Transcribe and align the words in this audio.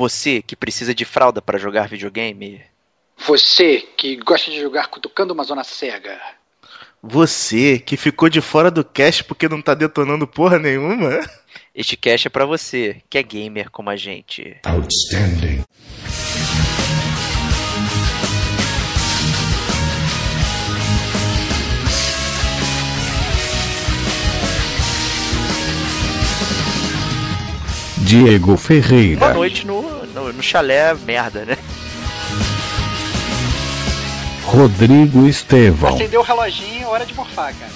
Você 0.00 0.40
que 0.40 0.56
precisa 0.56 0.94
de 0.94 1.04
fralda 1.04 1.42
para 1.42 1.58
jogar 1.58 1.86
videogame. 1.86 2.62
Você 3.18 3.86
que 3.98 4.16
gosta 4.16 4.50
de 4.50 4.58
jogar 4.58 4.86
cutucando 4.86 5.34
uma 5.34 5.44
zona 5.44 5.62
cega. 5.62 6.18
Você 7.02 7.78
que 7.78 7.98
ficou 7.98 8.30
de 8.30 8.40
fora 8.40 8.70
do 8.70 8.82
cast 8.82 9.22
porque 9.24 9.46
não 9.46 9.60
tá 9.60 9.74
detonando 9.74 10.26
porra 10.26 10.58
nenhuma. 10.58 11.20
Este 11.74 11.98
cast 11.98 12.28
é 12.28 12.30
para 12.30 12.46
você 12.46 13.02
que 13.10 13.18
é 13.18 13.22
gamer 13.22 13.70
como 13.70 13.90
a 13.90 13.96
gente. 13.96 14.56
Outstanding. 14.64 15.64
Diego 28.10 28.56
Ferreira. 28.56 29.20
Boa 29.20 29.34
noite 29.34 29.64
no, 29.64 29.82
no, 30.06 30.32
no 30.32 30.42
chalé 30.42 30.92
merda, 30.94 31.44
né? 31.44 31.56
Rodrigo 34.44 35.28
Estevão. 35.28 35.94
Acendeu 35.94 36.18
o 36.18 36.24
reloginho, 36.24 36.88
hora 36.88 37.06
de 37.06 37.14
morfar, 37.14 37.54
cara. 37.54 37.70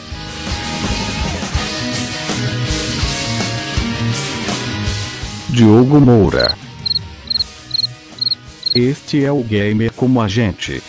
Diogo 5.51 6.01
Moura. 6.01 6.59
Este 8.75 9.25
é 9.25 9.31
o 9.31 9.41
Gamer 9.41 9.93
como 9.93 10.21
a 10.21 10.27
gente. 10.27 10.83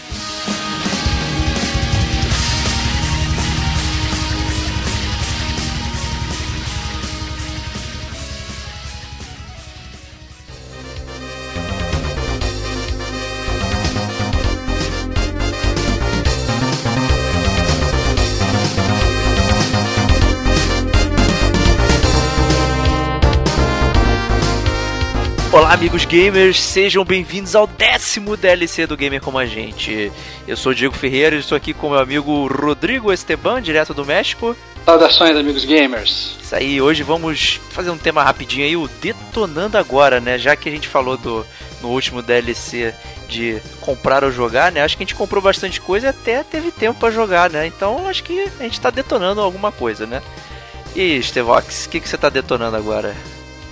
Olá, 25.56 25.72
amigos 25.72 26.04
gamers, 26.04 26.62
sejam 26.62 27.06
bem-vindos 27.06 27.56
ao 27.56 27.66
décimo 27.66 28.36
DLC 28.36 28.86
do 28.86 28.98
Gamer 28.98 29.22
Como 29.22 29.38
a 29.38 29.46
Gente. 29.46 30.12
Eu 30.46 30.58
sou 30.58 30.74
o 30.74 30.76
Diego 30.76 30.94
Ferreira 30.94 31.34
e 31.34 31.40
estou 31.40 31.56
aqui 31.56 31.74
com 31.74 31.92
meu 31.92 32.00
amigo 32.00 32.46
Rodrigo 32.48 33.14
Esteban, 33.14 33.62
direto 33.62 33.94
do 33.94 34.04
México. 34.04 34.54
Saudações, 34.84 35.38
amigos 35.38 35.64
gamers. 35.64 36.36
Isso 36.44 36.54
aí, 36.54 36.82
hoje 36.82 37.04
vamos 37.04 37.62
fazer 37.70 37.90
um 37.90 37.98
tema 37.98 38.22
rapidinho 38.22 38.66
aí, 38.66 38.76
o 38.76 38.90
Detonando 39.02 39.78
Agora, 39.78 40.20
né? 40.20 40.38
Já 40.38 40.58
que 40.58 40.68
a 40.68 40.72
gente 40.74 40.90
falou 40.90 41.16
do, 41.16 41.46
no 41.82 41.88
último 41.88 42.22
DLC 42.22 42.94
de 43.30 43.62
comprar 43.80 44.26
ou 44.26 44.34
jogar, 44.34 44.74
né? 44.74 44.82
Acho 44.82 44.98
que 44.98 45.04
a 45.04 45.06
gente 45.06 45.16
comprou 45.16 45.42
bastante 45.42 45.80
coisa 45.80 46.08
e 46.08 46.10
até 46.10 46.44
teve 46.44 46.70
tempo 46.70 47.00
para 47.00 47.14
jogar, 47.14 47.50
né? 47.50 47.66
Então 47.66 48.10
acho 48.10 48.26
que 48.26 48.46
a 48.60 48.64
gente 48.64 48.82
tá 48.82 48.90
detonando 48.90 49.40
alguma 49.40 49.72
coisa, 49.72 50.06
né? 50.06 50.22
E 50.94 51.00
aí, 51.00 51.24
Stevox, 51.24 51.86
o 51.86 51.90
que, 51.92 52.02
que 52.02 52.10
você 52.10 52.18
tá 52.18 52.28
detonando 52.28 52.76
agora? 52.76 53.16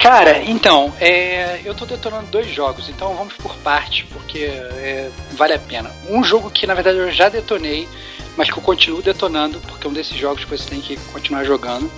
Cara, 0.04 0.44
então, 0.44 0.92
é, 1.00 1.62
eu 1.64 1.74
tô 1.74 1.86
detonando 1.86 2.28
dois 2.28 2.54
jogos, 2.54 2.90
então 2.90 3.16
vamos 3.16 3.36
por 3.36 3.56
parte, 3.60 4.04
porque 4.12 4.40
é, 4.40 5.10
vale 5.32 5.54
a 5.54 5.60
pena. 5.60 5.90
Um 6.10 6.22
jogo 6.22 6.52
que 6.52 6.68
na 6.68 6.74
verdade 6.74 6.98
eu 6.98 7.10
já 7.10 7.30
detonei, 7.30 7.88
mas 8.36 8.52
que 8.52 8.60
eu 8.60 8.62
continuo 8.62 9.02
detonando, 9.02 9.62
porque 9.62 9.88
é 9.88 9.90
um 9.90 9.94
desses 9.94 10.18
jogos 10.18 10.44
que 10.44 10.50
você 10.52 10.70
tem 10.70 10.82
que 10.82 10.98
continuar 11.14 11.46
jogando, 11.46 11.90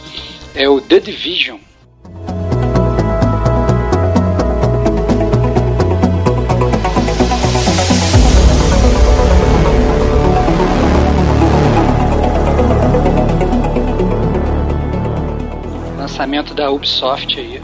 é 0.53 0.69
o 0.69 0.79
The 0.79 0.99
Division. 0.99 1.57
Lançamento 15.97 16.53
da 16.53 16.69
Ubisoft 16.69 17.39
aí. 17.39 17.59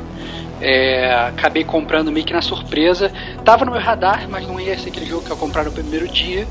É, 0.61 1.11
acabei 1.27 1.63
comprando 1.63 2.11
meio 2.11 2.25
que 2.25 2.33
na 2.33 2.41
surpresa. 2.41 3.11
Tava 3.43 3.65
no 3.65 3.71
meu 3.71 3.81
radar, 3.81 4.27
mas 4.29 4.47
não 4.47 4.59
ia 4.59 4.77
ser 4.77 4.89
aquele 4.89 5.05
jogo 5.05 5.25
que 5.25 5.31
eu 5.31 5.37
comprar 5.37 5.63
no 5.63 5.71
primeiro 5.71 6.07
dia. 6.07 6.47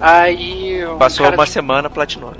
Aí. 0.00 0.84
um 0.86 0.98
Passou 0.98 1.28
uma 1.28 1.44
de- 1.44 1.50
semana, 1.50 1.88
platinou. 1.88 2.32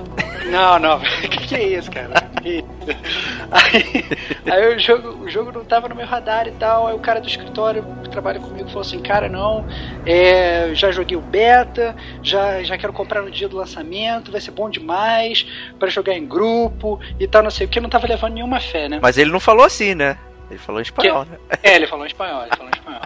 Não, 0.49 0.77
não, 0.77 0.99
que, 1.21 1.27
que 1.47 1.55
é 1.55 1.63
isso, 1.79 1.89
cara? 1.89 2.11
Aí, 2.43 2.63
aí 4.51 4.75
o, 4.75 4.79
jogo, 4.79 5.23
o 5.23 5.29
jogo 5.29 5.51
não 5.51 5.63
tava 5.63 5.87
no 5.87 5.95
meu 5.95 6.05
radar 6.05 6.47
e 6.47 6.51
tal. 6.51 6.87
Aí 6.87 6.93
o 6.95 6.99
cara 6.99 7.21
do 7.21 7.27
escritório 7.27 7.85
que 8.03 8.09
trabalha 8.09 8.39
comigo 8.39 8.67
falou 8.67 8.81
assim: 8.81 8.99
Cara, 8.99 9.29
não, 9.29 9.65
é, 10.05 10.71
já 10.73 10.91
joguei 10.91 11.15
o 11.15 11.21
beta, 11.21 11.95
já, 12.21 12.61
já 12.63 12.77
quero 12.77 12.91
comprar 12.91 13.21
no 13.21 13.31
dia 13.31 13.47
do 13.47 13.55
lançamento, 13.55 14.31
vai 14.31 14.41
ser 14.41 14.51
bom 14.51 14.69
demais 14.69 15.45
pra 15.79 15.89
jogar 15.89 16.15
em 16.15 16.25
grupo 16.25 16.99
e 17.19 17.25
tal, 17.27 17.41
não 17.43 17.51
sei 17.51 17.65
o 17.65 17.69
que. 17.69 17.79
Eu 17.79 17.83
não 17.83 17.89
tava 17.89 18.07
levando 18.07 18.33
nenhuma 18.33 18.59
fé, 18.59 18.89
né? 18.89 18.99
Mas 19.01 19.17
ele 19.17 19.31
não 19.31 19.39
falou 19.39 19.65
assim, 19.65 19.95
né? 19.95 20.17
Ele 20.53 20.59
falou 20.59 20.79
em 20.79 20.83
espanhol, 20.83 21.25
né? 21.25 21.37
É, 21.63 21.75
ele 21.75 21.87
falou 21.87 22.05
em 22.05 22.07
espanhol, 22.07 22.41
ele 22.43 22.55
falou 22.55 22.67
em 22.67 22.77
espanhol. 22.77 23.01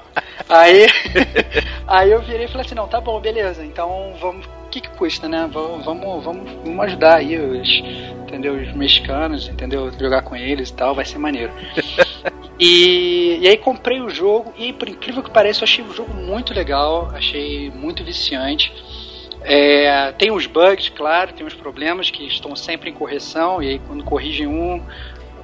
Aí, 0.49 0.87
aí 1.87 2.11
eu 2.11 2.21
virei 2.21 2.45
e 2.45 2.47
falei 2.47 2.65
assim, 2.65 2.75
não, 2.75 2.87
tá 2.87 2.99
bom, 2.99 3.19
beleza, 3.19 3.63
então 3.63 4.13
vamos. 4.19 4.45
O 4.45 4.69
que, 4.69 4.81
que 4.81 4.89
custa, 4.89 5.29
né? 5.29 5.49
Vamos, 5.51 5.85
vamos, 5.85 6.23
vamos, 6.23 6.51
vamos 6.63 6.85
ajudar 6.85 7.15
aí 7.15 7.39
os, 7.39 7.69
entendeu? 8.23 8.55
os 8.55 8.73
mexicanos, 8.73 9.47
entendeu? 9.47 9.89
Jogar 9.97 10.23
com 10.23 10.35
eles 10.35 10.69
e 10.69 10.73
tal, 10.73 10.93
vai 10.93 11.05
ser 11.05 11.17
maneiro. 11.17 11.53
E, 12.59 13.37
e 13.39 13.47
aí 13.47 13.55
comprei 13.55 14.01
o 14.01 14.09
jogo 14.09 14.51
e 14.57 14.73
por 14.73 14.89
incrível 14.89 15.21
que 15.21 15.29
pareça, 15.29 15.59
eu 15.59 15.65
achei 15.65 15.85
o 15.85 15.93
jogo 15.93 16.11
muito 16.11 16.55
legal, 16.55 17.11
achei 17.13 17.69
muito 17.69 18.03
viciante. 18.03 18.73
É, 19.43 20.11
tem 20.13 20.31
os 20.31 20.47
bugs, 20.47 20.89
claro, 20.89 21.33
tem 21.33 21.45
os 21.45 21.53
problemas 21.53 22.09
que 22.09 22.25
estão 22.25 22.55
sempre 22.55 22.89
em 22.89 22.93
correção, 22.93 23.61
e 23.61 23.69
aí 23.69 23.79
quando 23.87 24.03
corrigem 24.03 24.47
um, 24.47 24.83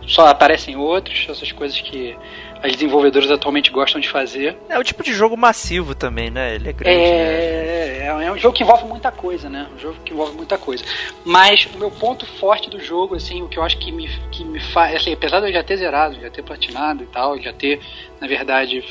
só 0.07 0.27
aparecem 0.27 0.75
outros, 0.75 1.25
essas 1.29 1.51
coisas 1.51 1.79
que 1.79 2.15
as 2.61 2.71
desenvolvedoras 2.73 3.29
atualmente 3.29 3.69
gostam 3.71 3.99
de 3.99 4.07
fazer. 4.09 4.57
É 4.69 4.79
o 4.79 4.83
tipo 4.83 5.03
de 5.03 5.13
jogo 5.13 5.35
massivo 5.35 5.93
também, 5.93 6.29
né? 6.29 6.55
Ele 6.55 6.69
é 6.69 6.73
grande, 6.73 6.97
né? 6.97 7.03
É, 7.05 7.97
é, 8.03 8.25
é 8.25 8.31
um 8.31 8.37
jogo 8.37 8.55
que 8.55 8.63
envolve 8.63 8.85
muita 8.85 9.11
coisa, 9.11 9.49
né? 9.49 9.67
Um 9.75 9.79
jogo 9.79 9.95
que 10.05 10.13
envolve 10.13 10.35
muita 10.37 10.57
coisa. 10.57 10.83
Mas 11.25 11.65
o 11.73 11.77
meu 11.77 11.91
ponto 11.91 12.25
forte 12.39 12.69
do 12.69 12.79
jogo, 12.79 13.15
assim, 13.15 13.41
o 13.41 13.49
que 13.49 13.57
eu 13.59 13.63
acho 13.63 13.77
que 13.79 13.91
me, 13.91 14.07
que 14.31 14.45
me 14.45 14.59
faz. 14.71 14.95
Assim, 14.95 15.11
apesar 15.13 15.41
de 15.41 15.47
eu 15.47 15.53
já 15.53 15.61
ter 15.63 15.75
zerado, 15.77 16.15
já 16.21 16.29
ter 16.29 16.41
platinado 16.41 17.03
e 17.03 17.07
tal, 17.07 17.37
já 17.39 17.51
ter, 17.51 17.81
na 18.21 18.27
verdade. 18.27 18.81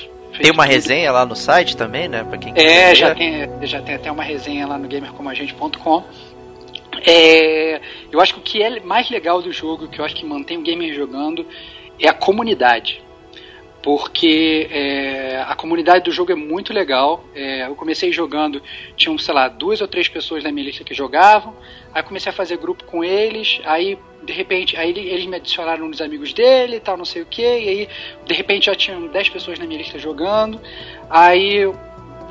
Tem 0.40 0.50
uma 0.50 0.64
tudo- 0.64 0.72
resenha 0.72 1.12
lá 1.12 1.24
no 1.26 1.36
site 1.36 1.76
também, 1.76 2.08
né? 2.08 2.24
Pra 2.24 2.38
quem 2.38 2.52
É, 2.52 2.54
quiser 2.54 2.94
já 2.96 3.14
tem, 3.14 3.48
já 3.62 3.80
tem 3.82 3.94
até 3.94 4.10
uma 4.10 4.22
resenha 4.22 4.66
lá 4.66 4.76
no 4.78 4.88
gamercomagente.com. 4.88 6.04
É, 7.04 7.80
eu 8.10 8.20
acho 8.20 8.34
que 8.34 8.40
o 8.40 8.42
que 8.42 8.62
é 8.62 8.80
mais 8.80 9.10
legal 9.10 9.42
do 9.42 9.52
jogo, 9.52 9.88
que 9.88 9.98
eu 10.00 10.04
acho 10.04 10.14
que 10.14 10.24
mantém 10.24 10.58
o 10.58 10.62
gamer 10.62 10.94
jogando, 10.94 11.46
é 11.98 12.08
a 12.08 12.14
comunidade. 12.14 13.02
Porque 13.82 14.68
é, 14.70 15.44
a 15.44 15.56
comunidade 15.56 16.04
do 16.04 16.12
jogo 16.12 16.30
é 16.30 16.36
muito 16.36 16.72
legal. 16.72 17.24
É, 17.34 17.66
eu 17.66 17.74
comecei 17.74 18.12
jogando, 18.12 18.62
tinham, 18.96 19.18
sei 19.18 19.34
lá, 19.34 19.48
duas 19.48 19.80
ou 19.80 19.88
três 19.88 20.08
pessoas 20.08 20.44
na 20.44 20.52
minha 20.52 20.66
lista 20.66 20.84
que 20.84 20.94
jogavam. 20.94 21.52
Aí 21.92 22.00
comecei 22.04 22.30
a 22.30 22.32
fazer 22.32 22.58
grupo 22.58 22.84
com 22.84 23.02
eles. 23.02 23.60
Aí, 23.64 23.98
de 24.22 24.32
repente, 24.32 24.76
aí 24.76 24.90
ele- 24.90 25.08
eles 25.08 25.26
me 25.26 25.34
adicionaram 25.34 25.88
nos 25.88 26.00
amigos 26.00 26.32
dele 26.32 26.76
e 26.76 26.80
tal, 26.80 26.96
não 26.96 27.04
sei 27.04 27.22
o 27.22 27.26
que. 27.26 27.42
E 27.42 27.69
aí, 27.69 27.88
de 28.24 28.34
repente, 28.34 28.66
já 28.66 28.74
tinham 28.76 29.08
10 29.08 29.28
pessoas 29.28 29.58
na 29.58 29.66
minha 29.66 29.78
lista 29.78 29.98
jogando. 29.98 30.60
Aí 31.10 31.69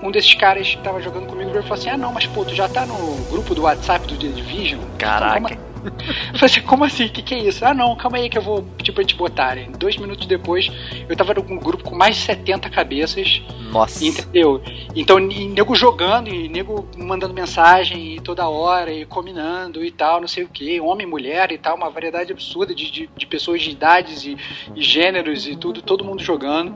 um 0.03 0.11
desses 0.11 0.33
caras 0.33 0.67
que 0.75 0.81
tava 0.83 1.01
jogando 1.01 1.27
comigo 1.27 1.49
ele 1.51 1.61
falou 1.61 1.75
assim: 1.75 1.89
Ah, 1.89 1.97
não, 1.97 2.11
mas 2.11 2.25
pô, 2.27 2.43
tu 2.45 2.53
já 2.55 2.67
tá 2.67 2.85
no 2.85 3.15
grupo 3.29 3.53
do 3.55 3.63
WhatsApp 3.63 4.07
do 4.07 4.17
The 4.17 4.27
Division? 4.27 4.79
Caraca. 4.97 5.41
Como- 5.55 5.70
Eu 5.85 6.39
falei 6.39 6.45
assim: 6.45 6.61
Como 6.61 6.83
assim? 6.83 7.05
O 7.05 7.09
que, 7.09 7.21
que 7.21 7.33
é 7.33 7.39
isso? 7.39 7.65
Ah, 7.65 7.73
não, 7.73 7.95
calma 7.95 8.17
aí 8.17 8.29
que 8.29 8.37
eu 8.37 8.41
vou 8.41 8.63
pedir 8.77 8.91
pra 8.91 9.03
te 9.03 9.15
botarem. 9.15 9.71
Dois 9.77 9.97
minutos 9.97 10.25
depois, 10.27 10.71
eu 11.07 11.15
tava 11.15 11.33
num 11.33 11.57
grupo 11.57 11.83
com 11.83 11.95
mais 11.95 12.15
de 12.15 12.21
70 12.21 12.69
cabeças, 12.69 13.41
Nossa. 13.71 14.03
entendeu? 14.05 14.61
Então, 14.95 15.19
e 15.19 15.47
nego 15.47 15.75
jogando, 15.75 16.29
e 16.29 16.47
nego 16.49 16.87
mandando 16.97 17.33
mensagem 17.33 18.15
e 18.15 18.19
toda 18.19 18.47
hora, 18.47 18.91
e 18.91 19.05
combinando 19.05 19.83
e 19.83 19.91
tal, 19.91 20.21
não 20.21 20.27
sei 20.27 20.43
o 20.43 20.49
que, 20.49 20.79
homem, 20.79 21.07
mulher 21.07 21.51
e 21.51 21.57
tal, 21.57 21.75
uma 21.75 21.89
variedade 21.89 22.31
absurda 22.31 22.73
de, 22.73 22.91
de, 22.91 23.09
de 23.15 23.25
pessoas 23.25 23.61
de 23.61 23.71
idades 23.71 24.25
e, 24.25 24.37
e 24.75 24.81
gêneros 24.81 25.47
e 25.47 25.55
tudo, 25.55 25.81
todo 25.81 26.03
mundo 26.03 26.23
jogando, 26.23 26.75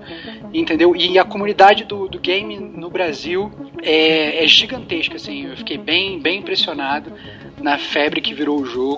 entendeu? 0.53 0.95
E 0.95 1.18
a 1.19 1.24
comunidade 1.24 1.83
do, 1.83 2.07
do 2.07 2.19
game 2.19 2.57
no 2.57 2.89
Brasil 2.89 3.51
é, 3.81 4.44
é 4.44 4.47
gigantesca, 4.47 5.15
assim, 5.15 5.47
eu 5.47 5.57
fiquei 5.57 5.77
bem, 5.77 6.19
bem 6.19 6.39
impressionado 6.39 7.12
na 7.62 7.77
febre 7.77 8.21
que 8.21 8.33
virou 8.33 8.59
o 8.59 8.65
jogo. 8.65 8.94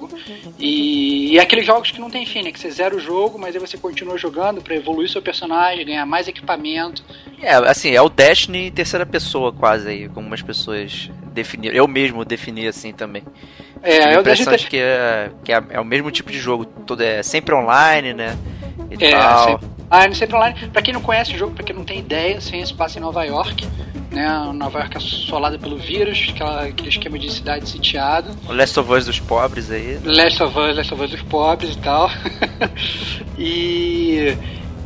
E, 0.60 1.34
e 1.34 1.38
é 1.38 1.42
aqueles 1.42 1.66
jogos 1.66 1.92
que 1.92 2.00
não 2.00 2.10
tem 2.10 2.26
fim, 2.26 2.44
né? 2.44 2.52
Que 2.52 2.60
você 2.60 2.70
zera 2.72 2.96
o 2.96 3.00
jogo, 3.00 3.38
mas 3.38 3.56
aí 3.56 3.60
você 3.62 3.78
continua 3.78 4.18
jogando 4.18 4.62
pra 4.62 4.76
evoluir 4.76 5.10
seu 5.10 5.22
personagem, 5.22 5.86
ganhar 5.86 6.06
mais 6.06 6.28
equipamento. 6.28 7.04
É, 7.42 7.54
assim, 7.56 7.92
é 7.92 8.02
o 8.02 8.10
Destiny 8.10 8.68
em 8.68 8.72
terceira 8.72 9.06
pessoa, 9.06 9.52
quase 9.54 9.88
aí, 9.90 10.10
como 10.10 10.34
as 10.34 10.42
pessoas 10.42 11.10
definiram. 11.34 11.76
Eu 11.76 11.88
mesmo 11.88 12.26
defini 12.26 12.68
assim 12.68 12.92
também. 12.92 13.24
É, 13.84 13.92
Tive 13.92 14.04
a 14.08 14.14
eu 14.14 14.20
impressão 14.22 14.56
de 14.56 14.68
que, 14.68 14.78
é, 14.78 15.32
que 15.44 15.54
é, 15.54 15.64
é 15.70 15.80
o 15.80 15.86
mesmo 15.86 16.10
tipo 16.12 16.32
de 16.32 16.40
jogo, 16.40 16.66
tudo 16.66 17.04
é 17.04 17.22
sempre 17.22 17.54
online, 17.54 18.14
né? 18.14 18.38
E 18.90 19.04
É, 19.06 19.12
tal. 19.12 19.46
sempre- 19.52 19.77
online, 19.92 20.16
sempre 20.16 20.36
online. 20.36 20.70
Pra 20.72 20.82
quem 20.82 20.94
não 20.94 21.02
conhece 21.02 21.34
o 21.34 21.38
jogo, 21.38 21.54
pra 21.54 21.64
quem 21.64 21.76
não 21.76 21.84
tem 21.84 22.00
ideia, 22.00 22.40
sem 22.42 22.66
se 22.66 22.74
passa 22.74 23.00
em 23.00 23.02
Nova 23.02 23.24
York. 23.24 23.68
Né? 24.12 24.28
Nova 24.54 24.80
York 24.80 24.98
assolada 24.98 25.60
pelo 25.60 25.78
vírus, 25.78 26.32
aquela, 26.34 26.64
aquele 26.64 26.90
esquema 26.90 27.20
de 27.20 27.32
cidade 27.32 27.70
sitiada. 27.70 28.32
O 28.48 28.54
Last 28.54 28.80
of 28.80 28.92
Us 28.92 29.06
dos 29.06 29.20
pobres 29.20 29.70
aí. 29.70 30.00
Last 30.04 30.42
of 30.42 30.58
Us, 30.58 30.76
Last 30.78 30.94
of 30.94 31.04
Us 31.04 31.12
dos 31.12 31.22
pobres 31.24 31.74
e 31.74 31.78
tal. 31.80 32.10
e 33.38 34.38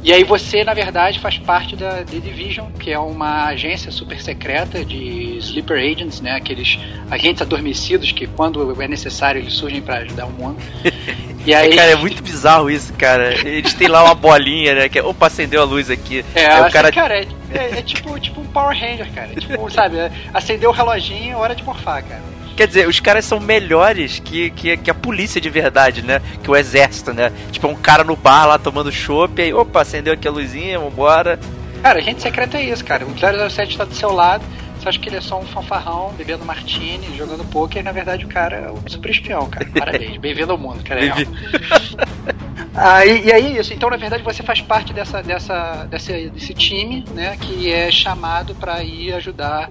e 0.04 0.12
aí 0.12 0.24
você, 0.24 0.64
na 0.64 0.74
verdade, 0.74 1.20
faz 1.20 1.38
parte 1.38 1.76
da 1.76 2.04
The 2.04 2.20
Division, 2.20 2.72
que 2.72 2.92
é 2.92 3.00
uma 3.00 3.46
agência 3.46 3.92
super 3.92 4.20
secreta 4.22 4.84
de 4.84 5.38
sleeper 5.38 5.78
agents, 5.78 6.22
né? 6.22 6.36
Aqueles 6.36 6.80
agentes 7.10 7.42
adormecidos 7.42 8.12
que 8.12 8.26
quando 8.28 8.82
é 8.82 8.88
necessário 8.88 9.40
eles 9.40 9.54
surgem 9.54 9.82
para 9.82 9.98
ajudar 9.98 10.26
o 10.26 10.32
mundo. 10.32 10.58
E 11.44 11.56
aí... 11.56 11.76
cara, 11.76 11.92
é 11.92 11.96
muito 11.96 12.22
bizarro 12.22 12.70
isso, 12.70 12.94
cara. 12.94 13.34
Eles 13.48 13.74
têm 13.74 13.88
lá 13.88 14.04
uma 14.04 14.14
bolinha, 14.14 14.76
né? 14.76 14.90
Que 14.90 15.00
é, 15.00 15.04
opa, 15.04 15.26
acendeu 15.26 15.62
a 15.62 15.66
luz 15.66 15.90
aqui. 15.90 16.24
É, 16.36 16.46
aí 16.46 16.62
o 16.62 16.72
cara... 16.72 16.92
cara 16.92 17.18
é, 17.18 17.28
é, 17.52 17.80
é, 17.80 17.82
tipo, 17.82 18.20
tipo 18.20 18.42
um 18.42 18.46
Power 18.46 18.78
Ranger, 18.78 19.12
cara. 19.12 19.32
É 19.32 19.40
tipo, 19.40 19.70
sabe, 19.72 19.98
acendeu 20.32 20.70
o 20.70 20.74
reloginho, 20.74 21.40
hora 21.40 21.56
de 21.56 21.64
morfar, 21.64 22.04
cara. 22.04 22.22
Quer 22.56 22.68
dizer, 22.68 22.88
os 22.88 23.00
caras 23.00 23.26
são 23.26 23.40
melhores 23.40 24.20
que, 24.20 24.52
que, 24.52 24.78
que, 24.78 24.92
a 24.92 24.94
polícia 24.94 25.40
de 25.40 25.50
verdade, 25.50 26.02
né? 26.02 26.22
Que 26.44 26.52
o 26.52 26.56
exército, 26.56 27.14
né? 27.14 27.32
Tipo, 27.52 27.68
um 27.68 27.76
cara 27.76 28.04
no 28.04 28.16
bar 28.16 28.46
lá 28.46 28.60
tomando 28.60 28.92
chopp, 28.92 29.42
aí, 29.42 29.54
opa, 29.54 29.82
acendeu 29.82 30.14
aqui 30.14 30.28
a 30.28 30.32
luzinha, 30.32 30.80
vambora. 30.80 31.40
Cara, 31.82 32.00
a 32.00 32.02
gente 32.02 32.22
secreta 32.22 32.58
é 32.58 32.64
isso, 32.64 32.86
cara. 32.86 33.06
O 33.06 33.50
007 33.50 33.78
tá 33.78 33.86
do 33.86 33.96
seu 33.96 34.12
lado, 34.12 34.44
você 34.82 34.90
acha 34.90 35.00
que 35.00 35.10
ele 35.10 35.18
é 35.18 35.22
só 35.22 35.40
um 35.40 35.46
fanfarrão, 35.46 36.12
bebendo 36.18 36.44
martini, 36.44 37.16
jogando 37.16 37.44
poker, 37.46 37.82
e 37.82 37.84
na 37.84 37.92
verdade 37.92 38.26
o 38.26 38.28
cara 38.28 38.56
é 38.58 38.72
o 38.72 38.82
super 38.88 39.12
espião, 39.12 39.48
cara. 39.48 39.68
Parabéns, 39.78 40.18
bem-vindo 40.22 40.52
ao 40.52 40.58
mundo, 40.58 40.84
cara. 40.84 41.06
É 41.06 41.12
ah, 42.74 43.06
e, 43.06 43.28
e, 43.28 43.32
aí 43.32 43.58
isso, 43.58 43.74
então 43.76 43.92
na 43.92 43.98
verdade 43.98 44.24
você 44.24 44.42
faz 44.42 44.60
parte 44.60 44.92
dessa, 44.92 45.22
dessa, 45.22 45.86
desse, 45.86 46.30
desse 46.30 46.54
time, 46.56 47.06
né, 47.14 47.38
que 47.38 47.72
é 47.72 47.92
chamado 47.92 48.56
para 48.56 48.84
ir 48.84 49.14
ajudar 49.14 49.70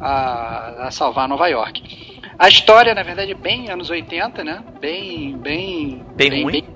a, 0.00 0.86
a 0.86 0.90
salvar 0.90 1.28
Nova 1.28 1.48
York. 1.48 2.15
A 2.38 2.48
história, 2.48 2.94
na 2.94 3.02
verdade, 3.02 3.32
é 3.32 3.34
bem 3.34 3.70
anos 3.70 3.88
80, 3.88 4.44
né? 4.44 4.62
Bem. 4.80 5.36
Bem. 5.38 6.04
Bem, 6.14 6.30
bem 6.30 6.42
ruim. 6.42 6.52
Bem, 6.52 6.66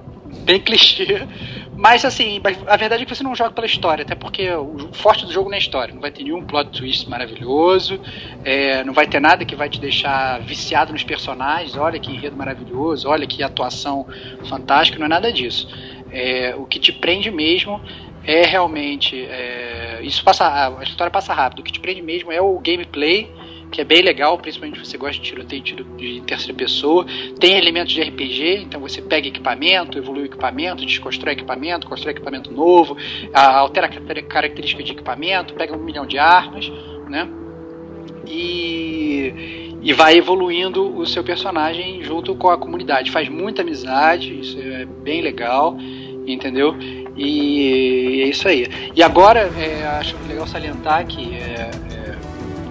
bem 0.45 0.61
clichê. 0.61 1.27
Mas 1.77 2.05
assim, 2.05 2.43
a 2.67 2.77
verdade 2.77 3.03
é 3.03 3.07
que 3.07 3.15
você 3.15 3.23
não 3.23 3.35
joga 3.35 3.53
pela 3.53 3.67
história, 3.67 4.03
até 4.03 4.15
porque 4.15 4.51
o 4.53 4.91
forte 4.93 5.25
do 5.25 5.33
jogo 5.33 5.49
não 5.49 5.55
é 5.55 5.57
a 5.57 5.61
história. 5.61 5.95
Não 5.95 6.01
vai 6.01 6.11
ter 6.11 6.25
nenhum 6.25 6.45
plot 6.45 6.79
twist 6.79 7.09
maravilhoso, 7.09 7.99
é, 8.45 8.85
não 8.85 8.93
vai 8.93 9.07
ter 9.07 9.19
nada 9.19 9.47
que 9.47 9.57
vai 9.57 9.71
te 9.71 9.81
deixar 9.81 10.41
viciado 10.41 10.93
nos 10.93 11.03
personagens. 11.03 11.77
Olha 11.77 11.99
que 11.99 12.11
enredo 12.11 12.37
maravilhoso, 12.37 13.09
olha 13.09 13.27
que 13.27 13.43
atuação 13.43 14.07
fantástica, 14.45 14.99
não 14.99 15.07
é 15.07 15.09
nada 15.09 15.33
disso. 15.33 15.69
É, 16.12 16.55
o 16.55 16.67
que 16.67 16.79
te 16.79 16.93
prende 16.93 17.31
mesmo 17.31 17.81
é 18.25 18.43
realmente. 18.43 19.25
É, 19.25 20.01
isso 20.03 20.23
passa. 20.23 20.77
A 20.79 20.83
história 20.83 21.11
passa 21.11 21.33
rápido. 21.33 21.61
O 21.61 21.62
que 21.62 21.73
te 21.73 21.81
prende 21.81 22.03
mesmo 22.03 22.31
é 22.31 22.43
o 22.43 22.59
gameplay 22.59 23.31
que 23.71 23.81
é 23.81 23.85
bem 23.85 24.03
legal, 24.03 24.37
principalmente 24.39 24.79
se 24.81 24.91
você 24.91 24.99
gosta 24.99 25.23
de 25.23 25.29
tiroteio 25.29 25.63
tiro 25.63 25.85
de 25.97 26.21
terceira 26.23 26.55
pessoa. 26.55 27.07
Tem 27.39 27.57
elementos 27.57 27.93
de 27.93 28.03
RPG, 28.03 28.63
então 28.63 28.81
você 28.81 29.01
pega 29.01 29.29
equipamento, 29.29 29.97
evolui 29.97 30.23
o 30.23 30.27
equipamento, 30.27 30.85
desconstrói 30.85 31.35
equipamento, 31.35 31.87
constrói 31.87 32.13
equipamento 32.13 32.53
novo, 32.53 32.97
altera 33.33 33.87
a 33.87 34.23
característica 34.23 34.83
de 34.83 34.93
equipamento, 34.93 35.55
pega 35.55 35.77
um 35.77 35.83
milhão 35.83 36.05
de 36.05 36.19
armas, 36.19 36.71
né? 37.09 37.29
E, 38.27 39.71
e 39.83 39.93
vai 39.93 40.17
evoluindo 40.17 40.97
o 40.97 41.07
seu 41.07 41.23
personagem 41.23 42.03
junto 42.03 42.35
com 42.35 42.51
a 42.51 42.59
comunidade. 42.59 43.11
Faz 43.11 43.29
muita 43.29 43.63
amizade, 43.63 44.41
isso 44.41 44.59
é 44.59 44.85
bem 44.85 45.23
legal, 45.23 45.77
entendeu? 46.27 46.77
E 47.17 48.23
é 48.23 48.29
isso 48.29 48.49
aí. 48.49 48.67
E 48.95 49.03
agora, 49.03 49.51
é, 49.59 49.87
acho 49.99 50.17
legal 50.29 50.47
salientar 50.47 51.07
que 51.07 51.35
é, 51.35 51.71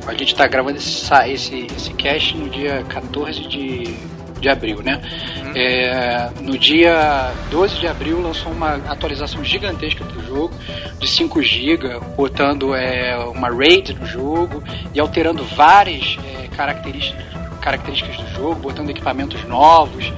a 0.09 0.13
gente 0.13 0.33
está 0.33 0.47
gravando 0.47 0.77
esse, 0.77 1.13
esse, 1.27 1.67
esse 1.75 1.93
cast 1.93 2.35
no 2.35 2.49
dia 2.49 2.83
14 2.89 3.47
de, 3.47 3.95
de 4.39 4.49
abril, 4.49 4.81
né? 4.81 5.01
Uhum. 5.37 5.51
É, 5.55 6.29
no 6.41 6.57
dia 6.57 7.31
12 7.51 7.77
de 7.77 7.87
abril 7.87 8.21
lançou 8.21 8.51
uma 8.51 8.75
atualização 8.75 9.43
gigantesca 9.43 10.03
do 10.03 10.25
jogo, 10.25 10.53
de 10.99 11.07
5 11.07 11.41
GB, 11.41 11.99
botando 12.15 12.75
é, 12.75 13.17
uma 13.17 13.49
raid 13.49 13.93
no 13.93 14.05
jogo 14.05 14.63
e 14.93 14.99
alterando 14.99 15.43
várias 15.43 16.17
é, 16.25 16.47
características, 16.47 17.25
características 17.61 18.17
do 18.17 18.33
jogo, 18.33 18.55
botando 18.55 18.89
equipamentos 18.89 19.43
novos, 19.45 20.11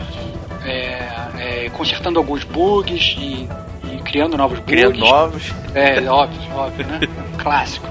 é, 0.64 1.10
é, 1.38 1.70
consertando 1.74 2.20
alguns 2.20 2.44
bugs 2.44 3.16
e, 3.18 3.50
e 3.92 3.98
criando 4.04 4.38
novos 4.38 4.60
bugs. 4.60 4.74
Criando 4.74 5.00
novos. 5.00 5.54
É, 5.74 6.02
óbvio, 6.10 6.56
óbvio, 6.56 6.86
né? 6.86 7.00
clássico. 7.38 7.88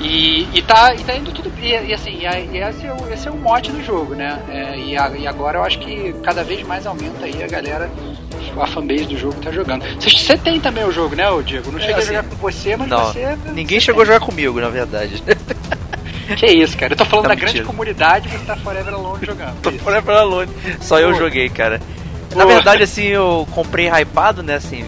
E, 0.00 0.48
e, 0.54 0.62
tá, 0.62 0.94
e 0.94 1.02
tá 1.02 1.16
indo 1.16 1.32
tudo. 1.32 1.50
E, 1.60 1.70
e 1.70 1.92
assim, 1.92 2.20
e 2.20 2.58
esse, 2.58 2.86
é 2.86 2.92
o, 2.92 3.12
esse 3.12 3.28
é 3.28 3.30
o 3.30 3.36
mote 3.36 3.72
do 3.72 3.82
jogo, 3.82 4.14
né? 4.14 4.40
É, 4.48 4.78
e, 4.78 4.96
a, 4.96 5.08
e 5.10 5.26
agora 5.26 5.58
eu 5.58 5.64
acho 5.64 5.78
que 5.78 6.14
cada 6.22 6.44
vez 6.44 6.64
mais 6.66 6.86
aumenta 6.86 7.24
aí 7.24 7.42
a 7.42 7.48
galera, 7.48 7.90
a 8.60 8.66
fanbase 8.66 9.06
do 9.06 9.18
jogo 9.18 9.40
tá 9.40 9.50
jogando. 9.50 9.84
Você, 10.00 10.36
tem 10.38 10.60
também 10.60 10.84
o 10.84 10.92
jogo, 10.92 11.16
né, 11.16 11.24
Diego? 11.44 11.72
Não 11.72 11.80
cheguei 11.80 11.96
é, 11.96 11.98
assim, 11.98 12.10
a 12.10 12.22
jogar 12.22 12.28
com 12.28 12.36
você, 12.36 12.76
mas 12.76 12.88
não, 12.88 13.06
você. 13.06 13.38
Ninguém 13.52 13.80
você 13.80 13.86
chegou 13.86 14.04
tem. 14.04 14.12
a 14.12 14.14
jogar 14.14 14.26
comigo, 14.26 14.60
na 14.60 14.68
verdade. 14.68 15.22
Que 16.36 16.46
isso, 16.46 16.76
cara? 16.76 16.92
Eu 16.92 16.96
tô 16.98 17.06
falando 17.06 17.22
tá 17.22 17.28
da 17.30 17.34
mentira. 17.36 17.52
grande 17.52 17.66
comunidade 17.66 18.28
e 18.28 18.30
você 18.30 18.44
tá 18.44 18.54
Forever 18.56 18.92
Alone 18.92 19.24
jogando. 19.24 19.60
tô 19.62 19.72
Forever 19.72 20.16
Alone. 20.16 20.52
Só 20.80 20.96
Pô. 20.96 21.00
eu 21.00 21.14
joguei, 21.14 21.48
cara. 21.48 21.80
Pô. 22.30 22.38
Na 22.38 22.44
verdade, 22.44 22.82
assim, 22.82 23.06
eu 23.06 23.48
comprei 23.50 23.88
hypado, 23.88 24.42
né? 24.42 24.56
Assim, 24.56 24.84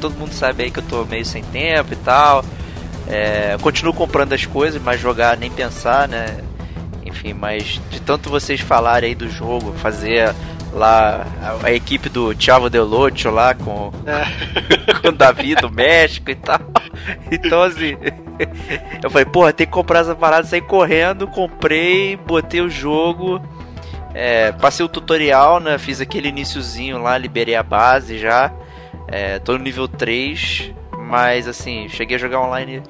todo 0.00 0.16
mundo 0.16 0.32
sabe 0.32 0.64
aí 0.64 0.70
que 0.72 0.80
eu 0.80 0.82
tô 0.82 1.04
meio 1.04 1.24
sem 1.24 1.44
tempo 1.44 1.92
e 1.92 1.96
tal. 1.96 2.44
É, 3.10 3.56
continuo 3.60 3.92
comprando 3.92 4.32
as 4.32 4.46
coisas, 4.46 4.80
mas 4.80 5.00
jogar 5.00 5.36
nem 5.36 5.50
pensar, 5.50 6.06
né? 6.06 6.38
Enfim, 7.04 7.34
mas 7.34 7.80
de 7.90 8.00
tanto 8.00 8.30
vocês 8.30 8.60
falarem 8.60 9.08
aí 9.08 9.14
do 9.16 9.28
jogo, 9.28 9.72
fazer 9.72 10.32
lá 10.72 11.26
a, 11.42 11.66
a 11.66 11.72
equipe 11.72 12.08
do 12.08 12.32
Thiago 12.36 12.70
Del 12.70 12.84
Locho 12.84 13.28
lá 13.28 13.52
com, 13.52 13.92
é. 14.06 14.94
com 15.02 15.08
o 15.08 15.12
Davi 15.12 15.56
do 15.56 15.68
México 15.68 16.30
e 16.30 16.36
tal. 16.36 16.60
Então 17.32 17.64
assim, 17.64 17.96
eu 19.02 19.10
falei, 19.10 19.24
porra, 19.24 19.52
tem 19.52 19.66
que 19.66 19.72
comprar 19.72 20.00
essa 20.00 20.14
parada, 20.14 20.46
saí 20.46 20.60
correndo, 20.60 21.26
comprei, 21.26 22.16
botei 22.16 22.60
o 22.60 22.70
jogo, 22.70 23.42
é, 24.14 24.52
passei 24.52 24.86
o 24.86 24.88
tutorial, 24.88 25.58
né? 25.58 25.78
Fiz 25.78 26.00
aquele 26.00 26.28
iníciozinho 26.28 27.02
lá, 27.02 27.18
liberei 27.18 27.56
a 27.56 27.62
base 27.62 28.18
já. 28.18 28.52
É, 29.08 29.40
tô 29.40 29.54
no 29.54 29.58
nível 29.58 29.88
3. 29.88 30.72
Mas 31.10 31.48
assim, 31.48 31.88
cheguei 31.88 32.16
a 32.16 32.20
jogar 32.20 32.40
online 32.40 32.82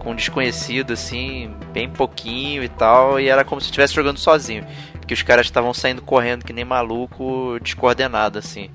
com 0.00 0.10
um 0.10 0.14
desconhecido, 0.14 0.92
assim, 0.92 1.54
bem 1.72 1.88
pouquinho 1.88 2.62
e 2.64 2.68
tal, 2.68 3.20
e 3.20 3.28
era 3.28 3.44
como 3.44 3.60
se 3.60 3.66
estivesse 3.66 3.94
jogando 3.94 4.18
sozinho. 4.18 4.66
Porque 4.94 5.14
os 5.14 5.22
caras 5.22 5.46
estavam 5.46 5.72
saindo 5.72 6.02
correndo 6.02 6.44
que 6.44 6.52
nem 6.52 6.64
maluco, 6.64 7.58
descoordenado, 7.62 8.38
assim. 8.38 8.70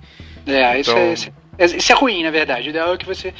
É, 0.47 0.79
então... 0.79 1.13
isso, 1.13 1.31
é, 1.57 1.65
isso 1.65 1.91
é 1.91 1.95
ruim, 1.95 2.23
na 2.23 2.31
verdade. 2.31 2.67
O 2.67 2.71
ideal 2.71 2.93
é 2.93 2.97
que 2.97 3.05
você 3.05 3.33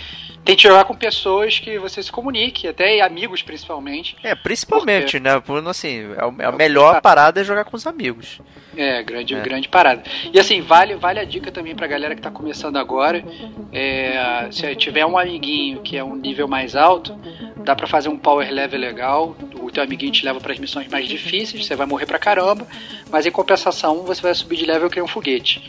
tente 0.44 0.64
jogar 0.64 0.86
com 0.86 0.96
pessoas 0.96 1.60
que 1.60 1.78
você 1.80 2.02
se 2.02 2.12
comunique, 2.12 2.68
até 2.68 3.02
amigos 3.02 3.42
principalmente. 3.42 4.16
É, 4.24 4.36
principalmente, 4.36 5.18
porque... 5.18 5.20
né? 5.20 5.40
Por, 5.40 5.68
assim, 5.68 6.06
é 6.40 6.46
a 6.46 6.52
melhor 6.52 7.02
parada 7.02 7.42
é 7.42 7.44
jogar 7.44 7.66
com 7.66 7.76
os 7.76 7.88
amigos. 7.88 8.40
É, 8.76 9.04
grande, 9.04 9.36
é. 9.36 9.42
grande 9.42 9.70
parada. 9.70 10.04
E 10.34 10.40
assim, 10.40 10.62
vale, 10.62 10.96
vale 10.96 11.20
a 11.20 11.24
dica 11.24 11.52
também 11.52 11.76
pra 11.76 11.88
galera 11.88 12.16
que 12.16 12.22
tá 12.22 12.32
começando 12.32 12.78
agora. 12.78 13.24
É, 13.72 14.48
se 14.52 14.76
tiver 14.76 15.06
um 15.06 15.18
amiguinho 15.18 15.82
que 15.82 15.96
é 15.96 16.04
um 16.04 16.16
nível 16.16 16.48
mais 16.48 16.76
alto, 16.76 17.18
dá 17.58 17.76
para 17.76 17.88
fazer 17.88 18.10
um 18.10 18.18
power 18.18 18.52
level 18.52 18.80
legal. 18.80 19.36
O 19.60 19.72
teu 19.72 19.84
amiguinho 19.84 20.12
te 20.12 20.26
leva 20.26 20.40
para 20.40 20.54
as 20.54 20.60
missões 20.60 20.88
mais 20.88 21.08
difíceis, 21.08 21.66
você 21.66 21.76
vai 21.76 21.86
morrer 21.86 22.06
pra 22.06 22.20
caramba, 22.20 22.68
mas 23.10 23.26
em 23.26 23.32
compensação 23.32 24.04
você 24.04 24.22
vai 24.22 24.34
subir 24.34 24.58
de 24.58 24.66
level 24.66 24.90
que 24.90 25.00
é 25.00 25.04
um 25.04 25.08
foguete. 25.08 25.62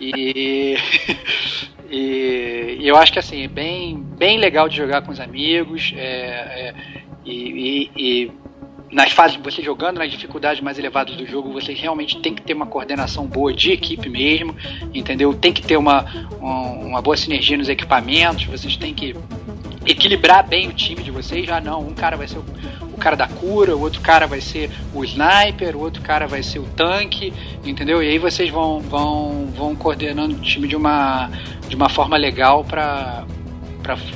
E, 0.00 0.76
e, 1.92 2.78
e, 2.80 2.88
eu 2.88 2.96
acho 2.96 3.12
que 3.12 3.18
assim, 3.18 3.44
é 3.44 3.48
bem, 3.48 4.02
bem 4.16 4.38
legal 4.38 4.66
de 4.68 4.76
jogar 4.76 5.02
com 5.02 5.12
os 5.12 5.20
amigos. 5.20 5.92
É, 5.94 6.00
é, 6.00 6.74
e, 7.24 7.90
e 7.94 8.32
nas 8.90 9.12
fases 9.12 9.36
você 9.36 9.62
jogando 9.62 9.98
nas 9.98 10.10
dificuldades 10.10 10.62
mais 10.62 10.78
elevadas 10.78 11.16
do 11.16 11.26
jogo, 11.26 11.52
você 11.52 11.72
realmente 11.72 12.18
tem 12.20 12.34
que 12.34 12.42
ter 12.42 12.54
uma 12.54 12.66
coordenação 12.66 13.26
boa 13.26 13.52
de 13.52 13.72
equipe 13.72 14.08
mesmo, 14.08 14.56
entendeu? 14.94 15.34
Tem 15.34 15.52
que 15.52 15.62
ter 15.62 15.76
uma, 15.76 16.04
uma 16.40 17.00
boa 17.02 17.16
sinergia 17.16 17.56
nos 17.56 17.68
equipamentos, 17.68 18.44
vocês 18.44 18.76
têm 18.76 18.94
que 18.94 19.14
equilibrar 19.86 20.46
bem 20.46 20.68
o 20.68 20.72
time 20.72 21.02
de 21.02 21.10
vocês. 21.10 21.46
Já 21.46 21.60
não, 21.60 21.80
um 21.80 21.94
cara 21.94 22.16
vai 22.16 22.28
ser 22.28 22.38
o, 22.38 22.44
o, 22.92 22.96
cara 22.96 23.16
da 23.16 23.26
cura, 23.26 23.76
o 23.76 23.80
outro 23.80 24.00
cara 24.00 24.26
vai 24.26 24.40
ser 24.40 24.70
o 24.94 25.04
sniper, 25.04 25.76
o 25.76 25.80
outro 25.80 26.02
cara 26.02 26.26
vai 26.26 26.42
ser 26.42 26.58
o 26.58 26.64
tanque, 26.64 27.32
entendeu? 27.64 28.02
E 28.02 28.08
aí 28.08 28.18
vocês 28.18 28.50
vão, 28.50 28.80
vão, 28.80 29.48
vão 29.54 29.74
coordenando 29.74 30.34
o 30.34 30.40
time 30.40 30.68
de 30.68 30.76
uma, 30.76 31.30
de 31.68 31.76
uma 31.76 31.88
forma 31.88 32.16
legal 32.16 32.64
para 32.64 33.26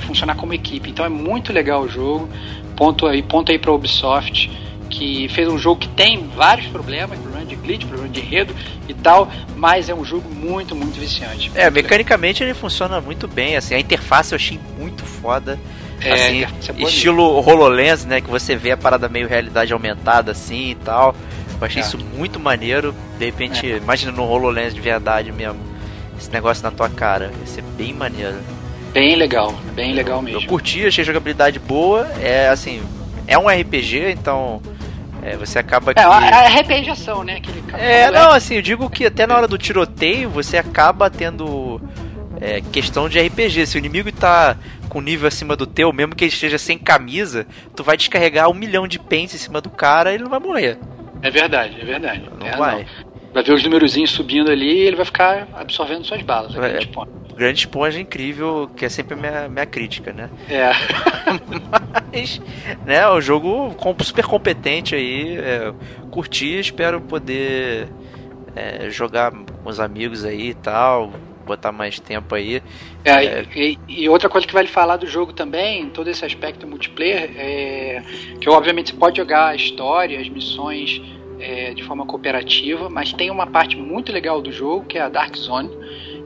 funcionar 0.05 0.35
como 0.35 0.53
equipe. 0.53 0.89
Então 0.89 1.05
é 1.05 1.09
muito 1.09 1.51
legal 1.51 1.81
o 1.83 1.89
jogo. 1.89 2.29
Ponto 2.75 3.07
aí, 3.07 3.23
ponto 3.23 3.51
aí 3.51 3.57
para 3.57 3.71
Ubisoft 3.71 4.49
que 4.97 5.29
fez 5.29 5.47
um 5.47 5.57
jogo 5.57 5.79
que 5.81 5.87
tem 5.89 6.27
vários 6.35 6.67
problemas, 6.67 7.19
problema 7.19 7.45
de 7.45 7.55
glitch, 7.55 7.85
problema 7.85 8.09
de 8.09 8.19
enredo 8.19 8.55
e 8.89 8.93
tal, 8.93 9.29
mas 9.55 9.89
é 9.89 9.93
um 9.93 10.03
jogo 10.03 10.27
muito, 10.33 10.75
muito 10.75 10.99
viciante. 10.99 11.51
É, 11.53 11.69
mecanicamente 11.69 12.43
ele 12.43 12.53
funciona 12.53 12.99
muito 12.99 13.27
bem, 13.27 13.55
assim, 13.55 13.75
a 13.75 13.79
interface 13.79 14.31
eu 14.33 14.37
achei 14.37 14.59
muito 14.77 15.03
foda. 15.05 15.59
É, 16.01 16.11
assim, 16.13 16.43
é 16.43 16.83
estilo 16.83 17.23
HoloLens, 17.23 18.05
né, 18.05 18.21
que 18.21 18.29
você 18.29 18.55
vê 18.55 18.71
a 18.71 18.77
parada 18.77 19.07
meio 19.09 19.27
realidade 19.27 19.73
aumentada 19.73 20.31
assim 20.31 20.71
e 20.71 20.75
tal. 20.75 21.15
Eu 21.59 21.65
achei 21.65 21.81
É. 21.81 21.85
isso 21.85 21.97
muito 21.97 22.39
maneiro. 22.39 22.93
De 23.17 23.25
repente, 23.25 23.65
imagina 23.65 24.11
no 24.11 24.23
HoloLens 24.23 24.75
de 24.75 24.81
verdade 24.81 25.31
mesmo. 25.31 25.57
Esse 26.19 26.31
negócio 26.31 26.63
na 26.63 26.69
tua 26.69 26.87
cara. 26.87 27.31
Ia 27.39 27.47
ser 27.47 27.63
bem 27.75 27.93
maneiro. 27.93 28.35
Bem 28.93 29.15
legal, 29.15 29.55
bem 29.75 29.93
legal 29.93 30.17
Eu 30.19 30.23
mesmo. 30.23 30.45
curti, 30.47 30.85
achei 30.85 31.03
jogabilidade 31.03 31.57
boa. 31.57 32.07
É 32.21 32.47
assim, 32.49 32.79
é 33.25 33.35
um 33.39 33.47
RPG, 33.49 34.11
então 34.11 34.61
é, 35.23 35.35
você 35.35 35.59
acaba 35.59 35.93
que. 35.93 35.99
É, 35.99 36.03
a 36.03 36.09
a 36.09 36.45
arrependiação, 36.45 37.23
né? 37.23 37.37
Aquele 37.37 37.63
É, 37.73 38.11
não, 38.11 38.31
assim, 38.31 38.55
eu 38.55 38.61
digo 38.61 38.89
que 38.89 39.05
até 39.05 39.25
na 39.25 39.35
hora 39.35 39.47
do 39.47 39.57
tiroteio 39.57 40.29
você 40.29 40.57
acaba 40.57 41.09
tendo 41.09 41.81
é, 42.39 42.61
questão 42.61 43.09
de 43.09 43.19
RPG. 43.19 43.65
Se 43.65 43.77
o 43.77 43.79
inimigo 43.79 44.11
tá 44.11 44.57
com 44.89 45.01
nível 45.01 45.27
acima 45.27 45.55
do 45.55 45.67
teu, 45.67 45.91
mesmo 45.91 46.15
que 46.15 46.23
ele 46.23 46.31
esteja 46.31 46.57
sem 46.57 46.77
camisa, 46.77 47.45
tu 47.75 47.83
vai 47.83 47.97
descarregar 47.97 48.49
um 48.49 48.53
milhão 48.53 48.87
de 48.87 48.99
pens 48.99 49.33
em 49.33 49.37
cima 49.37 49.59
do 49.59 49.69
cara 49.69 50.11
e 50.11 50.15
ele 50.15 50.23
não 50.23 50.29
vai 50.29 50.39
morrer. 50.39 50.77
É 51.21 51.29
verdade, 51.29 51.77
é 51.81 51.85
verdade. 51.85 52.23
Não 52.39 52.47
É, 52.47 52.55
vai. 52.55 52.85
Vai 53.33 53.43
ver 53.43 53.53
os 53.53 53.63
numerozinhos 53.63 54.11
subindo 54.11 54.49
ali 54.49 54.65
e 54.65 54.87
ele 54.87 54.95
vai 54.95 55.05
ficar 55.05 55.47
absorvendo 55.53 56.05
suas 56.05 56.21
balas. 56.21 56.55
É. 56.55 56.79
É. 57.37 57.39
Grande 57.39 57.59
esponja 57.59 57.99
incrível, 57.99 58.69
que 58.75 58.83
é 58.83 58.89
sempre 58.89 59.13
a 59.13 59.17
minha, 59.17 59.49
minha 59.49 59.65
crítica, 59.65 60.11
né? 60.11 60.29
é. 60.49 60.71
Mas, 62.11 62.41
né, 62.85 63.07
o 63.07 63.21
jogo 63.21 63.75
super 64.01 64.25
competente 64.25 64.95
aí, 64.95 65.37
é, 65.37 65.73
curti, 66.09 66.59
espero 66.59 66.99
poder 66.99 67.87
é, 68.55 68.89
jogar 68.89 69.31
com 69.31 69.69
os 69.69 69.79
amigos 69.79 70.25
aí 70.25 70.49
e 70.49 70.53
tal, 70.53 71.11
botar 71.45 71.71
mais 71.71 71.99
tempo 71.99 72.33
aí. 72.33 72.61
É, 73.05 73.43
e, 73.55 73.77
e 73.87 74.09
outra 74.09 74.29
coisa 74.29 74.47
que 74.47 74.53
vale 74.53 74.67
falar 74.67 74.97
do 74.97 75.05
jogo 75.05 75.31
também, 75.31 75.89
todo 75.89 76.09
esse 76.09 76.25
aspecto 76.25 76.67
multiplayer, 76.67 77.31
é 77.37 78.03
que 78.41 78.49
obviamente 78.49 78.91
você 78.91 78.97
pode 78.97 79.17
jogar 79.17 79.47
a 79.47 79.55
história, 79.55 80.19
as 80.19 80.27
missões 80.27 81.01
é, 81.39 81.73
de 81.73 81.83
forma 81.83 82.05
cooperativa, 82.05 82.89
mas 82.89 83.13
tem 83.13 83.29
uma 83.29 83.47
parte 83.47 83.77
muito 83.77 84.11
legal 84.11 84.41
do 84.41 84.51
jogo 84.51 84.85
que 84.85 84.97
é 84.97 85.01
a 85.01 85.09
Dark 85.09 85.35
Zone, 85.35 85.69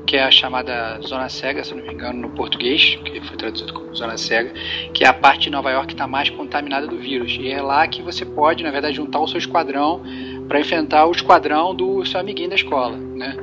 que 0.05 0.17
é 0.17 0.23
a 0.23 0.31
chamada 0.31 0.99
Zona 1.01 1.29
Cega, 1.29 1.63
se 1.63 1.73
não 1.73 1.83
me 1.83 1.93
engano, 1.93 2.21
no 2.21 2.29
português, 2.29 2.97
que 3.05 3.21
foi 3.21 3.37
traduzido 3.37 3.73
como 3.73 3.93
Zona 3.95 4.17
Cega, 4.17 4.51
que 4.93 5.03
é 5.03 5.07
a 5.07 5.13
parte 5.13 5.43
de 5.43 5.49
Nova 5.49 5.71
York 5.71 5.87
que 5.87 5.93
está 5.93 6.07
mais 6.07 6.29
contaminada 6.29 6.87
do 6.87 6.97
vírus. 6.97 7.37
E 7.39 7.49
é 7.49 7.61
lá 7.61 7.87
que 7.87 8.01
você 8.01 8.25
pode, 8.25 8.63
na 8.63 8.71
verdade, 8.71 8.95
juntar 8.95 9.19
o 9.19 9.27
seu 9.27 9.37
esquadrão 9.37 10.01
para 10.47 10.59
enfrentar 10.59 11.05
o 11.05 11.11
esquadrão 11.11 11.73
do 11.73 12.05
seu 12.05 12.19
amiguinho 12.19 12.49
da 12.49 12.55
escola, 12.55 12.97
né? 12.97 13.37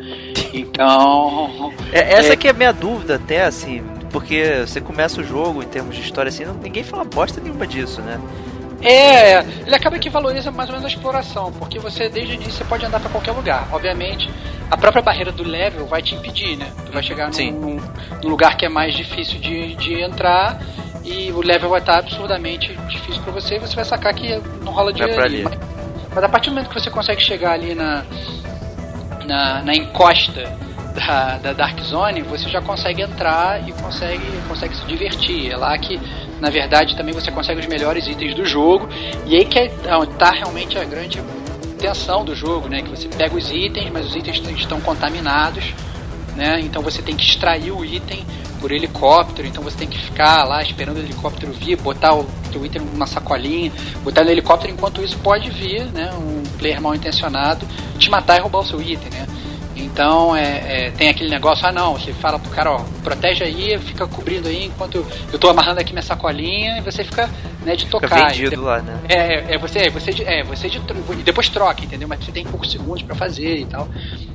Então, 0.53 1.73
É, 1.93 2.15
essa 2.15 2.37
que 2.37 2.47
é 2.47 2.50
a 2.50 2.55
minha 2.55 2.73
dúvida 2.73 3.15
até, 3.15 3.45
assim, 3.45 3.83
porque 4.11 4.67
você 4.67 4.81
começa 4.81 5.21
o 5.21 5.25
jogo 5.25 5.62
em 5.62 5.67
termos 5.67 5.97
de 5.97 6.03
história 6.03 6.29
assim, 6.29 6.45
ninguém 6.62 6.83
fala 6.83 7.05
bosta 7.05 7.41
nenhuma 7.41 7.67
disso, 7.67 8.03
né? 8.03 8.21
É, 8.80 9.40
ele 9.66 9.75
acaba 9.75 9.99
que 9.99 10.08
valoriza 10.08 10.50
mais 10.50 10.68
ou 10.68 10.75
menos 10.76 10.85
a 10.85 10.94
exploração, 10.94 11.52
porque 11.52 11.78
você 11.78 12.08
desde 12.08 12.32
o 12.32 12.35
início 12.35 12.52
você 12.52 12.64
pode 12.64 12.85
andar 12.87 13.00
para 13.00 13.11
qualquer 13.11 13.32
lugar. 13.32 13.68
Obviamente, 13.73 14.30
a 14.70 14.76
própria 14.76 15.02
barreira 15.02 15.32
do 15.32 15.42
level 15.42 15.87
vai 15.87 16.00
te 16.02 16.14
impedir, 16.14 16.56
né? 16.56 16.70
Tu 16.87 16.92
vai 16.92 17.02
chegar 17.02 17.32
Sim. 17.35 17.50
num, 17.52 17.75
num- 17.76 17.82
num 18.23 18.28
lugar 18.28 18.56
que 18.56 18.64
é 18.64 18.68
mais 18.68 18.94
difícil 18.94 19.40
de, 19.40 19.75
de 19.75 20.00
entrar 20.00 20.61
e 21.04 21.32
o 21.32 21.40
level 21.40 21.70
vai 21.70 21.80
estar 21.80 21.99
absurdamente 21.99 22.73
difícil 22.88 23.23
para 23.23 23.32
você 23.32 23.56
e 23.56 23.58
você 23.58 23.75
vai 23.75 23.85
sacar 23.85 24.14
que 24.14 24.40
não 24.62 24.73
rola 24.73 24.92
pra 24.92 25.04
ali. 25.06 25.18
ali. 25.18 25.42
Mas, 25.42 25.58
mas 26.14 26.25
a 26.25 26.28
partir 26.28 26.50
do 26.50 26.54
momento 26.54 26.68
que 26.73 26.80
você 26.80 26.90
consegue 26.90 27.20
chegar 27.23 27.52
ali 27.52 27.75
na, 27.75 28.04
na, 29.26 29.62
na 29.62 29.75
encosta 29.75 30.52
da, 30.99 31.38
da 31.38 31.52
Dark 31.52 31.81
Zone, 31.81 32.23
você 32.23 32.49
já 32.49 32.61
consegue 32.61 33.02
entrar 33.02 33.67
e 33.67 33.73
consegue, 33.73 34.26
consegue 34.49 34.76
se 34.76 34.85
divertir. 34.85 35.52
É 35.52 35.57
lá 35.57 35.76
que, 35.78 36.00
na 36.40 36.50
verdade, 36.50 36.97
também 36.97 37.14
você 37.14 37.31
consegue 37.31 37.61
os 37.61 37.67
melhores 37.67 38.07
itens 38.07 38.35
do 38.35 38.45
jogo. 38.45 38.88
E 39.26 39.37
aí 39.37 39.45
que 39.45 39.59
está 39.59 40.31
realmente 40.31 40.78
a 40.78 40.85
grande 40.85 41.23
tensão 41.78 42.25
do 42.25 42.35
jogo, 42.35 42.69
né? 42.69 42.83
Que 42.83 42.90
você 42.90 43.09
pega 43.09 43.37
os 43.37 43.50
itens, 43.50 43.90
mas 43.90 44.07
os 44.07 44.17
itens 44.17 44.43
estão 44.59 44.81
contaminados, 44.81 45.64
né? 46.37 46.61
Então 46.61 46.83
você 46.83 47.00
tem 47.00 47.17
que 47.17 47.25
extrair 47.25 47.71
o 47.71 47.85
item 47.85 48.25
por 48.61 48.73
helicóptero, 48.73 49.47
então 49.47 49.62
você 49.62 49.76
tem 49.76 49.87
que 49.87 49.97
ficar 49.97 50.43
lá 50.43 50.61
esperando 50.61 50.97
o 50.97 51.00
helicóptero 51.00 51.52
vir, 51.52 51.76
botar 51.76 52.14
o 52.14 52.26
teu 52.50 52.67
item 52.67 52.83
numa 52.83 53.07
sacolinha, 53.07 53.71
botar 54.02 54.25
no 54.25 54.31
helicóptero, 54.31 54.73
enquanto 54.73 55.00
isso 55.00 55.17
pode 55.19 55.49
vir, 55.49 55.85
né, 55.93 56.11
um 56.14 56.43
player 56.59 56.81
mal 56.83 56.93
intencionado 56.93 57.64
te 57.99 58.11
matar 58.11 58.38
e 58.38 58.40
roubar 58.40 58.61
o 58.61 58.67
seu 58.67 58.81
item, 58.81 59.11
né? 59.11 59.26
Então 59.78 60.35
é, 60.35 60.87
é, 60.87 60.90
tem 60.90 61.08
aquele 61.08 61.30
negócio, 61.30 61.66
ah 61.66 61.73
não, 61.73 61.94
você 61.94 62.12
fala 62.12 62.38
pro 62.38 62.50
cara, 62.50 62.73
ó, 62.73 62.85
protege 63.02 63.44
aí, 63.44 63.78
fica 63.78 64.06
cobrindo 64.06 64.49
aí 64.49 64.66
enquanto 64.66 65.06
eu 65.32 65.38
tô 65.38 65.49
amarrando 65.49 65.80
aqui 65.80 65.92
minha 65.92 66.02
sacolinha 66.02 66.78
e 66.78 66.80
você 66.80 67.04
fica 67.04 67.28
né, 67.64 67.76
de 67.76 67.85
Fica 67.85 68.00
tocar. 68.00 68.35
E 68.35 68.38
vendido 68.38 68.62
lá, 68.62 68.80
né? 68.80 69.00
é, 69.08 69.54
é 69.54 69.58
você, 69.58 69.80
é 69.80 69.90
você, 69.90 70.12
de, 70.12 70.25
é 70.25 70.42
você 70.42 70.68
de, 70.68 70.78
e 70.78 71.23
depois 71.23 71.49
troca, 71.49 71.85
entendeu? 71.85 72.08
Mas 72.08 72.25
você 72.25 72.32
tem 72.32 72.44
poucos 72.44 72.70
segundos 72.70 73.02
pra 73.02 73.14
fazer 73.14 73.58
e 73.58 73.66
tal. 73.66 73.88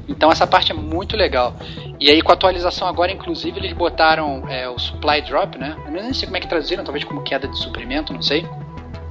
Então 0.08 0.32
essa 0.32 0.46
parte 0.46 0.72
é 0.72 0.76
muito 0.76 1.16
legal. 1.16 1.56
E 2.00 2.10
aí 2.10 2.22
com 2.22 2.32
a 2.32 2.36
atualização 2.36 2.88
agora, 2.88 3.12
inclusive, 3.12 3.60
eles 3.60 3.74
botaram 3.74 4.44
é, 4.50 4.68
o 4.70 4.78
supply 4.78 5.22
drop, 5.22 5.58
né? 5.58 5.76
Eu 5.86 5.92
nem 5.92 6.14
sei 6.14 6.26
como 6.26 6.38
é 6.38 6.40
que 6.40 6.48
traduziram, 6.48 6.84
talvez 6.84 7.04
como 7.06 7.22
queda 7.22 7.48
de 7.48 7.58
suprimento, 7.58 8.14
não 8.14 8.22
sei. 8.22 8.46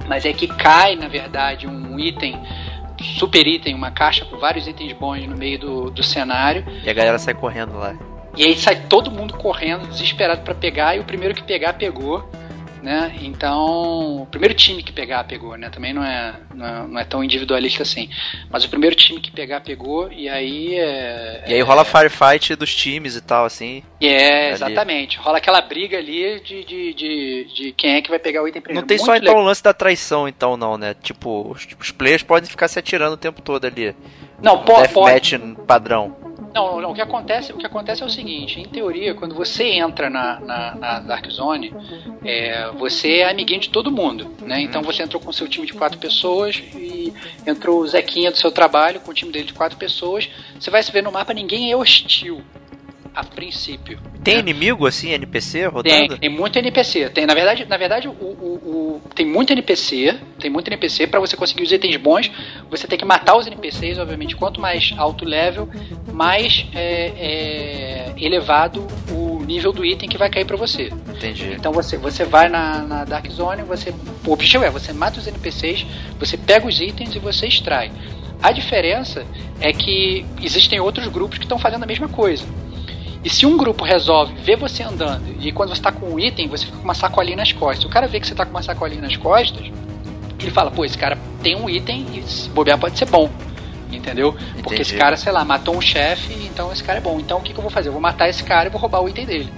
Mas 0.07 0.25
é 0.25 0.33
que 0.33 0.47
cai, 0.47 0.95
na 0.95 1.07
verdade, 1.07 1.65
um 1.65 1.99
item, 1.99 2.39
super 3.03 3.45
item, 3.47 3.75
uma 3.75 3.91
caixa 3.91 4.25
com 4.25 4.37
vários 4.37 4.67
itens 4.67 4.93
bons 4.93 5.25
no 5.27 5.35
meio 5.35 5.59
do, 5.59 5.91
do 5.91 6.03
cenário. 6.03 6.65
E 6.83 6.89
a 6.89 6.93
galera 6.93 7.19
sai 7.19 7.33
correndo 7.33 7.77
lá. 7.77 7.95
E 8.35 8.43
aí 8.43 8.55
sai 8.55 8.87
todo 8.87 9.11
mundo 9.11 9.35
correndo, 9.35 9.87
desesperado 9.87 10.41
pra 10.41 10.55
pegar, 10.55 10.95
e 10.95 10.99
o 10.99 11.03
primeiro 11.03 11.35
que 11.35 11.43
pegar, 11.43 11.73
pegou. 11.73 12.27
Né? 12.83 13.15
Então, 13.21 14.23
o 14.23 14.25
primeiro 14.25 14.53
time 14.53 14.83
que 14.83 14.91
pegar, 14.91 15.23
pegou, 15.23 15.55
né? 15.55 15.69
Também 15.69 15.93
não 15.93 16.03
é, 16.03 16.35
não 16.53 16.65
é, 16.65 16.87
não 16.87 16.99
é 16.99 17.05
tão 17.05 17.23
individualista 17.23 17.83
assim. 17.83 18.09
Mas 18.51 18.65
o 18.65 18.69
primeiro 18.69 18.93
time 18.93 19.21
que 19.21 19.31
pegar, 19.31 19.61
pegou, 19.61 20.11
e 20.11 20.27
aí 20.27 20.75
é. 20.75 21.45
E 21.47 21.53
aí 21.53 21.61
rola 21.61 21.85
firefight 21.85 22.57
dos 22.57 22.75
times 22.75 23.15
e 23.15 23.21
tal, 23.21 23.45
assim. 23.45 23.83
É, 24.01 24.47
ali. 24.47 24.53
exatamente. 24.55 25.17
Rola 25.17 25.37
aquela 25.37 25.61
briga 25.61 25.97
ali 25.97 26.41
de, 26.41 26.65
de, 26.65 26.93
de, 26.93 27.47
de 27.55 27.71
quem 27.71 27.95
é 27.95 28.01
que 28.01 28.09
vai 28.09 28.19
pegar 28.19 28.43
o 28.43 28.49
item 28.49 28.61
primeiro. 28.61 28.81
Não 28.81 28.87
tem 28.87 28.97
Muito 28.97 29.05
só 29.05 29.15
então 29.15 29.37
o 29.37 29.43
lance 29.43 29.63
da 29.63 29.73
traição, 29.73 30.27
então, 30.27 30.57
não, 30.57 30.77
né? 30.77 30.93
Tipo, 31.01 31.51
os, 31.51 31.65
os 31.79 31.91
players 31.91 32.21
podem 32.21 32.49
ficar 32.49 32.67
se 32.67 32.77
atirando 32.77 33.13
o 33.13 33.17
tempo 33.17 33.41
todo 33.41 33.63
ali. 33.63 33.95
Não, 34.41 34.61
pode, 34.61 34.89
pode. 34.89 35.37
Deathmatch 35.37 35.65
padrão. 35.65 36.22
Não, 36.53 36.79
não, 36.79 36.91
o 36.91 36.93
que 36.93 37.01
acontece, 37.01 37.51
o 37.51 37.57
que 37.57 37.65
acontece 37.65 38.03
é 38.03 38.05
o 38.05 38.09
seguinte, 38.09 38.59
em 38.59 38.65
teoria, 38.65 39.15
quando 39.15 39.33
você 39.33 39.63
entra 39.63 40.09
na, 40.09 40.39
na, 40.39 40.75
na 40.75 40.99
Dark 40.99 41.27
Zone, 41.29 41.73
é, 42.23 42.69
você 42.77 43.17
é 43.17 43.29
amiguinho 43.29 43.59
de 43.59 43.69
todo 43.69 43.91
mundo, 43.91 44.31
né? 44.41 44.61
Então 44.61 44.83
você 44.83 45.01
entrou 45.01 45.21
com 45.21 45.31
seu 45.31 45.47
time 45.47 45.65
de 45.65 45.73
quatro 45.73 45.97
pessoas 45.97 46.63
e 46.75 47.11
entrou 47.47 47.79
o 47.79 47.87
Zequinha 47.87 48.29
do 48.29 48.37
seu 48.37 48.51
trabalho 48.51 48.99
com 48.99 49.09
o 49.09 49.13
time 49.13 49.31
dele 49.31 49.45
de 49.45 49.53
quatro 49.53 49.77
pessoas. 49.77 50.29
Você 50.59 50.69
vai 50.69 50.83
se 50.83 50.91
ver 50.91 51.01
no 51.01 51.11
mapa, 51.11 51.33
ninguém 51.33 51.71
é 51.71 51.75
hostil 51.75 52.43
a 53.15 53.23
princípio. 53.23 53.99
Tem 54.23 54.35
né? 54.35 54.39
inimigo, 54.39 54.87
assim, 54.87 55.11
NPC 55.11 55.59
Tem, 55.59 55.67
rodando? 55.67 56.17
tem 56.17 56.29
muito 56.29 56.57
NPC. 56.57 57.09
Tem, 57.09 57.25
na 57.25 57.33
verdade, 57.33 57.65
na 57.65 57.77
verdade 57.77 58.07
o, 58.07 58.11
o- 58.11 59.01
o- 59.01 59.01
tem 59.13 59.25
muito 59.25 59.51
NPC. 59.53 60.17
Tem 60.39 60.49
muito 60.49 60.67
NPC. 60.67 61.07
Para 61.07 61.19
você 61.19 61.35
conseguir 61.37 61.63
os 61.63 61.71
itens 61.71 61.95
bons, 61.97 62.31
você 62.69 62.87
tem 62.87 62.97
que 62.97 63.05
matar 63.05 63.35
os 63.37 63.45
NPCs, 63.45 63.99
obviamente. 63.99 64.35
Quanto 64.35 64.59
mais 64.59 64.93
alto 64.97 65.25
level, 65.25 65.69
mais 66.11 66.65
é, 66.73 67.11
é, 67.17 68.13
elevado 68.17 68.87
o 69.11 69.43
nível 69.43 69.71
do 69.71 69.85
item 69.85 70.09
que 70.09 70.17
vai 70.17 70.29
cair 70.29 70.45
para 70.45 70.57
você. 70.57 70.91
Entendi. 71.15 71.51
Então 71.53 71.71
você, 71.71 71.97
você 71.97 72.23
vai 72.25 72.49
na, 72.49 72.79
na 72.83 73.05
Dark 73.05 73.29
Zone, 73.29 73.61
você, 73.63 73.93
o 74.25 74.31
objetivo 74.31 74.63
é 74.63 74.69
você 74.69 74.91
mata 74.93 75.19
os 75.19 75.27
NPCs, 75.27 75.85
você 76.19 76.37
pega 76.37 76.67
os 76.67 76.79
itens 76.81 77.13
e 77.15 77.19
você 77.19 77.45
extrai. 77.47 77.91
A 78.41 78.51
diferença 78.51 79.25
é 79.61 79.71
que 79.71 80.25
existem 80.41 80.79
outros 80.79 81.07
grupos 81.07 81.37
que 81.37 81.45
estão 81.45 81.57
fazendo 81.57 81.83
a 81.83 81.85
mesma 81.85 82.09
coisa. 82.09 82.45
E 83.23 83.29
se 83.29 83.45
um 83.45 83.55
grupo 83.55 83.85
resolve 83.85 84.33
ver 84.35 84.57
você 84.57 84.83
andando 84.83 85.35
e 85.39 85.51
quando 85.51 85.69
você 85.69 85.75
está 85.75 85.91
com 85.91 86.13
um 86.13 86.19
item, 86.19 86.47
você 86.47 86.65
fica 86.65 86.77
com 86.77 86.83
uma 86.83 86.93
sacolinha 86.93 87.37
nas 87.37 87.51
costas. 87.53 87.85
O 87.85 87.89
cara 87.89 88.07
vê 88.07 88.19
que 88.19 88.27
você 88.27 88.33
está 88.33 88.45
com 88.45 88.51
uma 88.51 88.61
sacolinha 88.61 89.01
nas 89.01 89.15
costas, 89.15 89.71
ele 90.39 90.51
fala, 90.51 90.69
pô, 90.69 90.83
esse 90.83 90.97
cara 90.97 91.17
tem 91.41 91.55
um 91.55 91.69
item 91.69 92.05
e 92.13 92.21
se 92.23 92.49
bobear 92.49 92.77
pode 92.77 92.97
ser 92.97 93.05
bom. 93.05 93.29
Entendeu? 93.91 94.35
Porque 94.61 94.81
esse 94.81 94.91
Entendi. 94.91 94.97
cara, 94.97 95.15
sei 95.15 95.31
lá, 95.31 95.45
matou 95.45 95.75
um 95.75 95.81
chefe, 95.81 96.33
então 96.45 96.71
esse 96.71 96.83
cara 96.83 96.97
é 96.97 97.01
bom. 97.01 97.19
Então 97.19 97.37
o 97.37 97.41
que, 97.41 97.53
que 97.53 97.59
eu 97.59 97.61
vou 97.61 97.71
fazer? 97.71 97.89
Eu 97.89 97.93
vou 97.93 98.01
matar 98.01 98.27
esse 98.27 98.43
cara 98.43 98.67
e 98.67 98.71
vou 98.71 98.81
roubar 98.81 99.01
o 99.01 99.07
item 99.07 99.25
dele. 99.25 99.53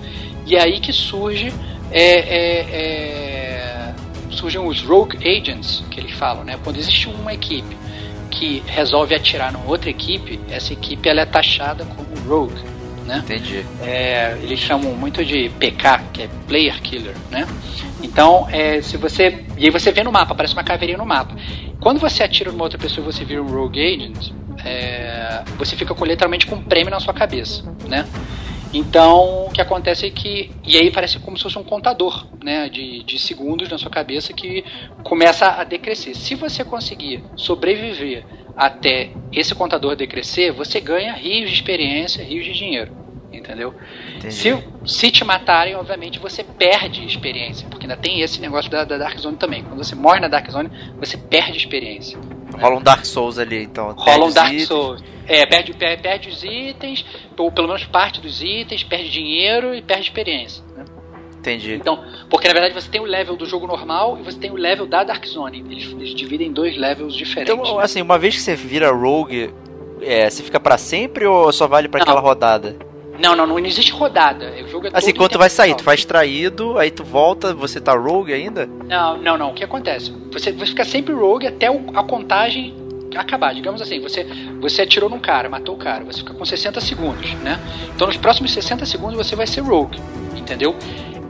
E 0.46 0.56
é 0.56 0.62
aí 0.62 0.80
que 0.80 0.94
surge 0.94 1.52
é, 1.92 2.02
é, 2.02 2.60
é, 2.72 3.94
surgem 4.30 4.62
os 4.62 4.82
rogue 4.82 5.18
agents 5.18 5.84
que 5.90 6.00
eles 6.00 6.12
falam, 6.12 6.44
né? 6.44 6.60
Quando 6.64 6.78
existe 6.78 7.08
uma 7.08 7.34
equipe 7.34 7.76
que 8.30 8.62
resolve 8.68 9.16
atirar 9.16 9.52
numa 9.52 9.66
outra 9.66 9.90
equipe, 9.90 10.40
essa 10.50 10.74
equipe 10.74 11.08
ela 11.08 11.22
é 11.22 11.26
taxada 11.26 11.86
como 11.86 12.28
rogue. 12.28 12.75
Né? 13.06 13.20
Entendi. 13.20 13.66
É, 13.82 14.38
eles 14.42 14.60
chamam 14.60 14.94
muito 14.96 15.24
de 15.24 15.50
PK, 15.60 16.04
que 16.12 16.24
é 16.24 16.30
Player 16.48 16.82
Killer, 16.82 17.16
né? 17.30 17.48
Então, 18.02 18.48
é, 18.52 18.82
se 18.82 18.98
você. 18.98 19.46
E 19.58 19.66
aí 19.66 19.72
você 19.72 19.92
vê 19.92 20.04
no 20.04 20.12
mapa, 20.12 20.34
aparece 20.34 20.54
uma 20.54 20.64
caveirinha 20.64 20.98
no 20.98 21.06
mapa. 21.06 21.36
Quando 21.80 22.00
você 22.00 22.24
atira 22.24 22.52
numa 22.52 22.64
outra 22.64 22.80
pessoa 22.80 23.08
e 23.08 23.14
você 23.14 23.24
vira 23.24 23.42
um 23.42 23.48
Rogue 23.48 23.80
Agent, 23.80 24.32
é, 24.64 25.44
você 25.58 25.76
fica 25.76 25.94
com, 25.94 26.04
literalmente 26.04 26.48
com 26.48 26.56
um 26.56 26.64
prêmio 26.64 26.90
na 26.90 27.00
sua 27.00 27.14
cabeça, 27.14 27.64
né? 27.88 28.06
Então, 28.78 29.46
o 29.46 29.52
que 29.52 29.62
acontece 29.62 30.06
é 30.06 30.10
que. 30.10 30.52
E 30.66 30.78
aí 30.78 30.92
parece 30.92 31.18
como 31.18 31.38
se 31.38 31.44
fosse 31.44 31.58
um 31.58 31.64
contador 31.64 32.28
né, 32.44 32.68
de, 32.68 33.04
de 33.04 33.18
segundos 33.18 33.70
na 33.70 33.78
sua 33.78 33.90
cabeça 33.90 34.34
que 34.34 34.66
começa 35.02 35.48
a 35.48 35.64
decrescer. 35.64 36.14
Se 36.14 36.36
você 36.36 36.62
conseguir 36.66 37.24
sobreviver 37.38 38.26
até 38.54 39.12
esse 39.32 39.56
contador 39.56 39.96
decrescer, 39.96 40.52
você 40.52 40.82
ganha 40.82 41.14
rios 41.14 41.50
de 41.50 41.56
experiência, 41.56 42.22
rios 42.22 42.44
de 42.44 42.52
dinheiro. 42.52 43.05
Entendeu? 43.38 43.74
Se, 44.30 44.64
se 44.86 45.12
te 45.12 45.24
matarem, 45.24 45.76
obviamente 45.76 46.20
você 46.20 46.44
perde 46.44 47.06
experiência, 47.06 47.68
porque 47.70 47.86
ainda 47.86 47.98
tem 47.98 48.22
esse 48.22 48.40
negócio 48.42 48.70
da, 48.70 48.84
da 48.84 48.98
Dark 48.98 49.18
Zone 49.18 49.38
também. 49.38 49.64
Quando 49.64 49.84
você 49.84 49.96
morre 49.96 50.20
na 50.20 50.28
Dark 50.28 50.50
Zone, 50.50 50.70
você 51.00 51.18
perde 51.18 51.58
experiência. 51.58 52.18
Rola 52.60 52.78
um 52.78 52.82
Dark 52.82 53.06
Souls 53.06 53.38
ali, 53.38 53.64
então. 53.64 53.94
Rola 53.94 54.26
um 54.26 54.32
Dark 54.32 54.52
itens. 54.54 54.68
Souls. 54.68 55.04
É, 55.28 55.46
perde, 55.46 55.74
perde, 55.74 56.02
perde, 56.04 56.30
os 56.30 56.44
itens, 56.44 57.04
ou 57.38 57.52
pelo 57.52 57.68
menos 57.68 57.84
parte 57.86 58.22
dos 58.22 58.42
itens, 58.42 58.84
perde 58.84 59.10
dinheiro 59.10 59.74
e 59.74 59.82
perde 59.82 60.04
experiência. 60.04 60.64
Né? 60.76 60.86
Entendi. 61.40 61.76
Então, 61.76 62.04
porque 62.30 62.48
na 62.48 62.54
verdade 62.54 62.74
você 62.74 62.90
tem 62.90 63.02
o 63.02 63.06
level 63.06 63.36
do 63.36 63.46
jogo 63.46 63.68
normal 63.68 64.18
e 64.20 64.24
você 64.24 64.38
tem 64.38 64.52
o 64.52 64.56
level 64.56 64.86
da 64.86 65.04
Dark 65.04 65.26
Zone. 65.26 65.64
Eles, 65.70 65.92
eles 65.92 66.16
dividem 66.16 66.48
em 66.48 66.52
dois 66.52 66.78
levels 66.78 67.16
diferentes. 67.16 67.54
Então, 67.54 67.80
assim, 67.80 68.02
uma 68.02 68.18
vez 68.18 68.36
que 68.36 68.42
você 68.42 68.56
vira 68.56 68.92
Rogue, 68.92 69.54
é, 70.02 70.30
você 70.30 70.44
fica 70.44 70.60
para 70.60 70.78
sempre 70.78 71.26
ou 71.26 71.52
só 71.52 71.68
vale 71.68 71.88
para 71.88 72.02
aquela 72.02 72.20
rodada? 72.20 72.76
Não, 73.20 73.36
não, 73.36 73.46
não 73.46 73.60
existe 73.60 73.92
rodada. 73.92 74.54
O 74.64 74.68
jogo 74.68 74.88
é 74.88 74.92
assim, 74.94 75.14
quando 75.14 75.32
tu 75.32 75.38
vai 75.38 75.50
sair, 75.50 75.76
tu 75.76 75.84
faz 75.84 76.04
traído, 76.06 76.78
aí 76.78 76.92
tu 76.92 77.04
volta, 77.04 77.54
você 77.54 77.80
tá 77.80 77.94
rogue 77.94 78.34
ainda? 78.34 78.68
Não, 78.88 79.18
não, 79.18 79.38
não. 79.38 79.52
O 79.52 79.54
que 79.54 79.64
acontece? 79.64 80.14
Você, 80.32 80.52
você 80.52 80.68
fica 80.68 80.84
sempre 80.84 81.14
rogue 81.14 81.48
até 81.48 81.68
a 81.68 82.04
contagem 82.04 82.76
acabar. 83.16 83.54
Digamos 83.54 83.82
assim, 83.82 84.02
você, 84.02 84.26
você 84.60 84.82
atirou 84.82 85.10
num 85.10 85.20
cara, 85.20 85.50
matou 85.50 85.76
o 85.76 85.78
cara, 85.78 86.04
você 86.04 86.20
fica 86.20 86.34
com 86.34 86.46
60 86.46 86.82
segundos, 86.82 87.34
né? 87.36 87.60
Então 87.96 88.08
nos 88.08 88.18
próximos 88.18 88.52
60 88.52 88.86
segundos 88.86 89.16
você 89.16 89.36
vai 89.36 89.48
ser 89.48 89.62
rogue, 89.62 90.00
entendeu? 90.36 90.76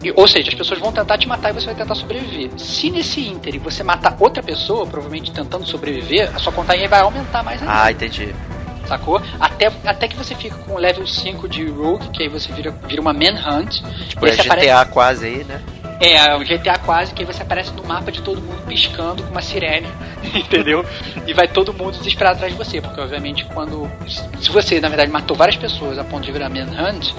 E, 0.03 0.11
ou 0.15 0.27
seja, 0.27 0.49
as 0.49 0.55
pessoas 0.55 0.79
vão 0.79 0.91
tentar 0.91 1.17
te 1.17 1.27
matar 1.27 1.49
e 1.49 1.53
você 1.53 1.65
vai 1.67 1.75
tentar 1.75 1.95
sobreviver. 1.95 2.49
Se 2.57 2.89
nesse 2.91 3.21
ínter 3.21 3.57
você 3.59 3.83
matar 3.83 4.15
outra 4.19 4.43
pessoa, 4.43 4.85
provavelmente 4.85 5.31
tentando 5.31 5.65
sobreviver, 5.65 6.31
a 6.35 6.39
sua 6.39 6.51
contagem 6.51 6.87
vai 6.87 7.01
aumentar 7.01 7.43
mais 7.43 7.61
ainda. 7.61 7.83
Ah, 7.83 7.91
entendi 7.91 8.33
sacou? 8.87 9.21
Até, 9.39 9.71
até 9.85 10.07
que 10.07 10.15
você 10.15 10.35
fica 10.35 10.55
com 10.57 10.73
o 10.73 10.77
level 10.77 11.05
5 11.05 11.47
de 11.47 11.65
Rogue, 11.69 12.09
que 12.09 12.23
aí 12.23 12.29
você 12.29 12.51
vira, 12.51 12.71
vira 12.87 13.01
uma 13.01 13.13
Manhunt. 13.13 13.81
Tipo, 14.09 14.25
é 14.27 14.31
GTA 14.31 14.53
aparece... 14.53 14.91
quase 14.91 15.25
aí, 15.25 15.43
né? 15.43 15.61
É, 15.99 16.35
o 16.35 16.39
GTA 16.39 16.77
quase, 16.79 17.13
que 17.13 17.23
aí 17.23 17.25
você 17.25 17.41
aparece 17.41 17.71
no 17.71 17.83
mapa 17.83 18.11
de 18.11 18.21
todo 18.21 18.41
mundo 18.41 18.65
piscando 18.67 19.23
com 19.23 19.31
uma 19.31 19.41
sirene, 19.41 19.87
entendeu? 20.35 20.85
e 21.27 21.33
vai 21.33 21.47
todo 21.47 21.73
mundo 21.73 21.97
desesperado 21.97 22.35
atrás 22.35 22.51
de 22.51 22.57
você, 22.57 22.81
porque 22.81 22.99
obviamente 22.99 23.45
quando. 23.45 23.89
Se 24.39 24.51
você, 24.51 24.79
na 24.79 24.89
verdade, 24.89 25.11
matou 25.11 25.35
várias 25.35 25.55
pessoas 25.55 25.97
a 25.97 26.03
ponto 26.03 26.23
de 26.23 26.31
virar 26.31 26.49
Manhunt, 26.49 27.13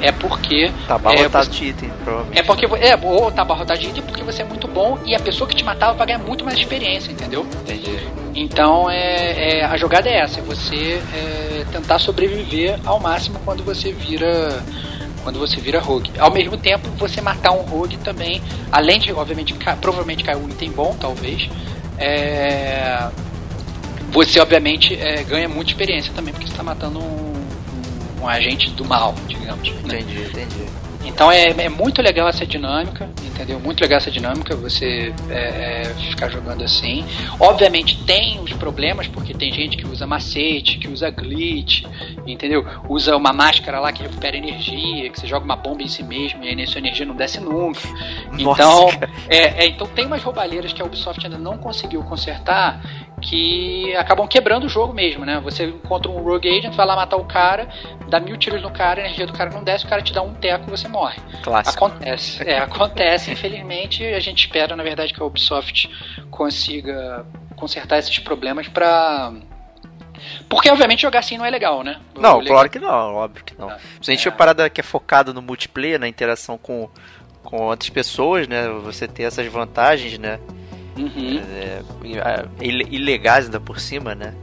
é 0.00 0.12
porque. 0.12 0.70
Tá 0.86 0.94
abarrotado 0.94 1.46
é, 1.46 1.50
de 1.50 1.64
item, 1.64 1.90
provavelmente. 2.04 2.38
É 2.38 2.42
porque. 2.42 2.66
É, 2.66 2.96
ou 3.02 3.30
tá 3.30 3.42
abarrotado 3.42 3.80
de 3.80 3.88
item 3.88 4.02
porque 4.02 4.22
você 4.22 4.42
é 4.42 4.44
muito 4.44 4.68
bom 4.68 4.98
e 5.04 5.14
a 5.14 5.20
pessoa 5.20 5.48
que 5.48 5.56
te 5.56 5.64
matava 5.64 5.94
vai 5.94 6.06
ganhar 6.06 6.18
muito 6.18 6.44
mais 6.44 6.58
experiência, 6.58 7.10
entendeu? 7.10 7.46
Entendi. 7.62 7.98
Então 8.34 8.88
é, 8.88 9.58
é, 9.58 9.64
a 9.64 9.76
jogada 9.76 10.08
é 10.08 10.20
essa, 10.20 10.38
é 10.38 10.42
você 10.42 11.00
é, 11.14 11.64
tentar 11.72 11.98
sobreviver 11.98 12.78
ao 12.84 13.00
máximo 13.00 13.40
quando 13.44 13.64
você 13.64 13.90
vira 13.92 14.62
quando 15.28 15.40
você 15.40 15.60
vira 15.60 15.78
rogue. 15.78 16.10
Ao 16.18 16.32
mesmo 16.32 16.56
tempo, 16.56 16.88
você 16.96 17.20
matar 17.20 17.52
um 17.52 17.60
rogue 17.60 17.98
também, 17.98 18.40
além 18.72 18.98
de, 18.98 19.12
obviamente, 19.12 19.52
ca 19.52 19.76
provavelmente 19.76 20.24
cair 20.24 20.38
um 20.38 20.48
item 20.48 20.72
bom, 20.72 20.96
talvez, 20.98 21.50
é, 21.98 23.10
você, 24.10 24.40
obviamente, 24.40 24.94
é, 24.94 25.22
ganha 25.24 25.46
muita 25.46 25.70
experiência 25.70 26.10
também, 26.14 26.32
porque 26.32 26.46
você 26.46 26.52
está 26.52 26.62
matando 26.62 26.98
um, 26.98 27.02
um, 27.02 28.22
um, 28.22 28.26
agente 28.26 28.70
do 28.70 28.86
mal, 28.86 29.14
digamos. 29.26 29.68
Né? 29.68 30.00
Entendi, 30.00 30.22
entendi. 30.22 30.87
Então 31.04 31.30
é, 31.30 31.48
é, 31.50 31.68
muito 31.68 32.02
legal 32.02 32.28
essa 32.28 32.46
dinâmica, 32.46 33.08
entendeu? 33.22 33.58
Muito 33.60 33.80
legal 33.80 33.98
essa 33.98 34.10
dinâmica, 34.10 34.54
você 34.56 35.12
é, 35.30 35.82
é, 35.82 35.84
ficar 36.10 36.28
jogando 36.28 36.64
assim. 36.64 37.04
Obviamente 37.38 38.02
tem 38.04 38.40
os 38.40 38.52
problemas, 38.52 39.06
porque 39.06 39.32
tem 39.32 39.52
gente 39.52 39.76
que 39.76 39.86
usa 39.86 40.06
macete, 40.06 40.78
que 40.78 40.88
usa 40.88 41.10
glitch, 41.10 41.84
entendeu? 42.26 42.66
Usa 42.88 43.16
uma 43.16 43.32
máscara 43.32 43.80
lá 43.80 43.92
que 43.92 44.02
recupera 44.02 44.36
energia, 44.36 45.08
que 45.10 45.20
você 45.20 45.26
joga 45.26 45.44
uma 45.44 45.56
bomba 45.56 45.82
em 45.82 45.88
si 45.88 46.02
mesmo 46.02 46.42
e 46.44 46.48
aí 46.48 46.66
sua 46.66 46.78
energia 46.78 47.06
não 47.06 47.14
desce 47.14 47.40
nunca. 47.40 47.80
Nossa, 48.32 48.62
então, 48.62 48.88
é, 49.28 49.64
é, 49.64 49.66
então 49.66 49.86
tem 49.86 50.06
umas 50.06 50.22
roubalheiras 50.22 50.72
que 50.72 50.82
a 50.82 50.84
Ubisoft 50.84 51.24
ainda 51.24 51.38
não 51.38 51.58
conseguiu 51.58 52.02
consertar 52.02 53.07
que 53.28 53.94
acabam 53.94 54.26
quebrando 54.26 54.64
o 54.64 54.68
jogo 54.70 54.94
mesmo, 54.94 55.22
né? 55.22 55.38
Você 55.40 55.66
encontra 55.66 56.10
um 56.10 56.22
Rogue 56.22 56.48
Agent, 56.48 56.74
vai 56.74 56.86
lá 56.86 56.96
matar 56.96 57.18
o 57.18 57.26
cara, 57.26 57.68
dá 58.08 58.18
mil 58.18 58.38
tiros 58.38 58.62
no 58.62 58.70
cara, 58.70 59.02
a 59.02 59.04
energia 59.04 59.26
do 59.26 59.34
cara 59.34 59.50
não 59.50 59.62
desce, 59.62 59.84
o 59.84 59.88
cara 59.88 60.00
te 60.00 60.14
dá 60.14 60.22
um 60.22 60.32
teco 60.32 60.64
e 60.66 60.70
você 60.70 60.88
morre. 60.88 61.20
Clássico. 61.42 61.84
Acontece. 61.84 62.48
É, 62.48 62.58
acontece, 62.58 63.30
infelizmente. 63.30 64.02
A 64.02 64.20
gente 64.20 64.46
espera, 64.46 64.74
na 64.74 64.82
verdade, 64.82 65.12
que 65.12 65.22
a 65.22 65.26
Ubisoft 65.26 65.90
consiga 66.30 67.26
consertar 67.54 67.98
esses 67.98 68.18
problemas 68.18 68.66
pra. 68.66 69.30
Porque, 70.48 70.70
obviamente, 70.70 71.02
jogar 71.02 71.18
assim 71.18 71.36
não 71.36 71.44
é 71.44 71.50
legal, 71.50 71.84
né? 71.84 72.00
Não, 72.18 72.42
claro 72.42 72.70
que 72.70 72.78
não, 72.78 73.14
óbvio 73.14 73.44
que 73.44 73.54
não. 73.58 73.68
Se 74.00 74.10
a 74.10 74.14
gente 74.14 74.26
é. 74.26 74.30
parada 74.30 74.70
que 74.70 74.80
é 74.80 74.84
focada 74.84 75.34
no 75.34 75.42
multiplayer, 75.42 76.00
na 76.00 76.08
interação 76.08 76.56
com, 76.56 76.88
com 77.44 77.58
outras 77.66 77.90
pessoas, 77.90 78.48
né? 78.48 78.68
Você 78.84 79.06
ter 79.06 79.24
essas 79.24 79.46
vantagens, 79.46 80.18
né? 80.18 80.40
Uhum. 80.98 81.40
É, 81.54 81.82
é 82.60 82.66
ilegais 82.66 83.46
ainda 83.46 83.60
por 83.60 83.78
cima, 83.78 84.14
né? 84.14 84.34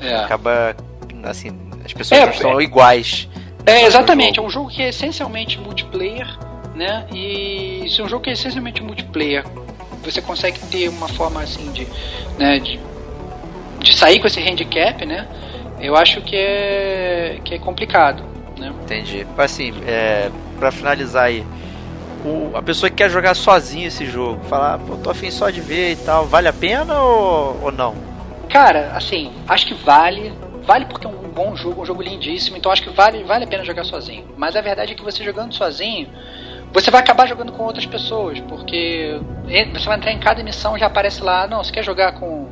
É. 0.00 0.14
Acaba, 0.16 0.76
assim, 1.24 1.50
as 1.84 1.92
pessoas 1.92 2.20
é, 2.20 2.46
é. 2.46 2.62
iguais. 2.62 3.28
É, 3.64 3.84
exatamente. 3.84 4.38
É 4.38 4.42
um 4.42 4.50
jogo 4.50 4.68
que 4.68 4.82
é 4.82 4.88
essencialmente 4.88 5.58
multiplayer, 5.58 6.26
né? 6.74 7.06
E 7.12 7.86
se 7.88 8.00
é 8.00 8.04
um 8.04 8.08
jogo 8.08 8.24
que 8.24 8.30
é 8.30 8.32
essencialmente 8.32 8.82
multiplayer, 8.82 9.44
você 10.02 10.20
consegue 10.20 10.58
ter 10.66 10.88
uma 10.88 11.08
forma, 11.08 11.42
assim, 11.42 11.70
de, 11.72 11.86
né, 12.38 12.58
de, 12.58 12.78
de 13.80 13.92
sair 13.92 14.20
com 14.20 14.26
esse 14.26 14.40
handicap, 14.40 15.04
né? 15.06 15.28
Eu 15.80 15.96
acho 15.96 16.20
que 16.22 16.36
é, 16.36 17.40
que 17.44 17.54
é 17.54 17.58
complicado, 17.58 18.22
né? 18.58 18.72
Entendi. 18.82 19.26
Assim, 19.36 19.72
é, 19.86 20.30
pra 20.58 20.70
finalizar 20.70 21.24
aí, 21.24 21.44
o, 22.24 22.56
a 22.56 22.62
pessoa 22.62 22.88
que 22.88 22.96
quer 22.96 23.10
jogar 23.10 23.34
sozinho 23.34 23.88
esse 23.88 24.06
jogo, 24.06 24.44
falar, 24.44 24.78
pô, 24.78 24.96
tô 24.96 25.10
afim 25.10 25.30
só 25.30 25.50
de 25.50 25.60
ver 25.60 25.92
e 25.92 25.96
tal, 25.96 26.26
vale 26.26 26.48
a 26.48 26.52
pena 26.52 27.00
ou, 27.00 27.64
ou 27.64 27.72
não? 27.72 27.94
Cara, 28.48 28.92
assim, 28.94 29.32
acho 29.48 29.66
que 29.66 29.74
vale. 29.74 30.32
Vale 30.64 30.86
porque 30.86 31.06
é 31.06 31.10
um 31.10 31.28
bom 31.28 31.56
jogo, 31.56 31.82
um 31.82 31.84
jogo 31.84 32.02
lindíssimo, 32.02 32.56
então 32.56 32.70
acho 32.70 32.82
que 32.82 32.90
vale, 32.90 33.24
vale 33.24 33.44
a 33.44 33.48
pena 33.48 33.64
jogar 33.64 33.82
sozinho. 33.82 34.26
Mas 34.36 34.54
a 34.54 34.60
verdade 34.60 34.92
é 34.92 34.94
que 34.94 35.02
você 35.02 35.24
jogando 35.24 35.52
sozinho, 35.52 36.08
você 36.72 36.90
vai 36.90 37.00
acabar 37.00 37.26
jogando 37.26 37.50
com 37.52 37.64
outras 37.64 37.84
pessoas, 37.84 38.38
porque 38.40 39.20
você 39.72 39.86
vai 39.86 39.96
entrar 39.96 40.12
em 40.12 40.20
cada 40.20 40.42
missão 40.42 40.78
já 40.78 40.86
aparece 40.86 41.22
lá, 41.22 41.48
não, 41.48 41.64
você 41.64 41.72
quer 41.72 41.82
jogar 41.82 42.12
com, 42.12 42.48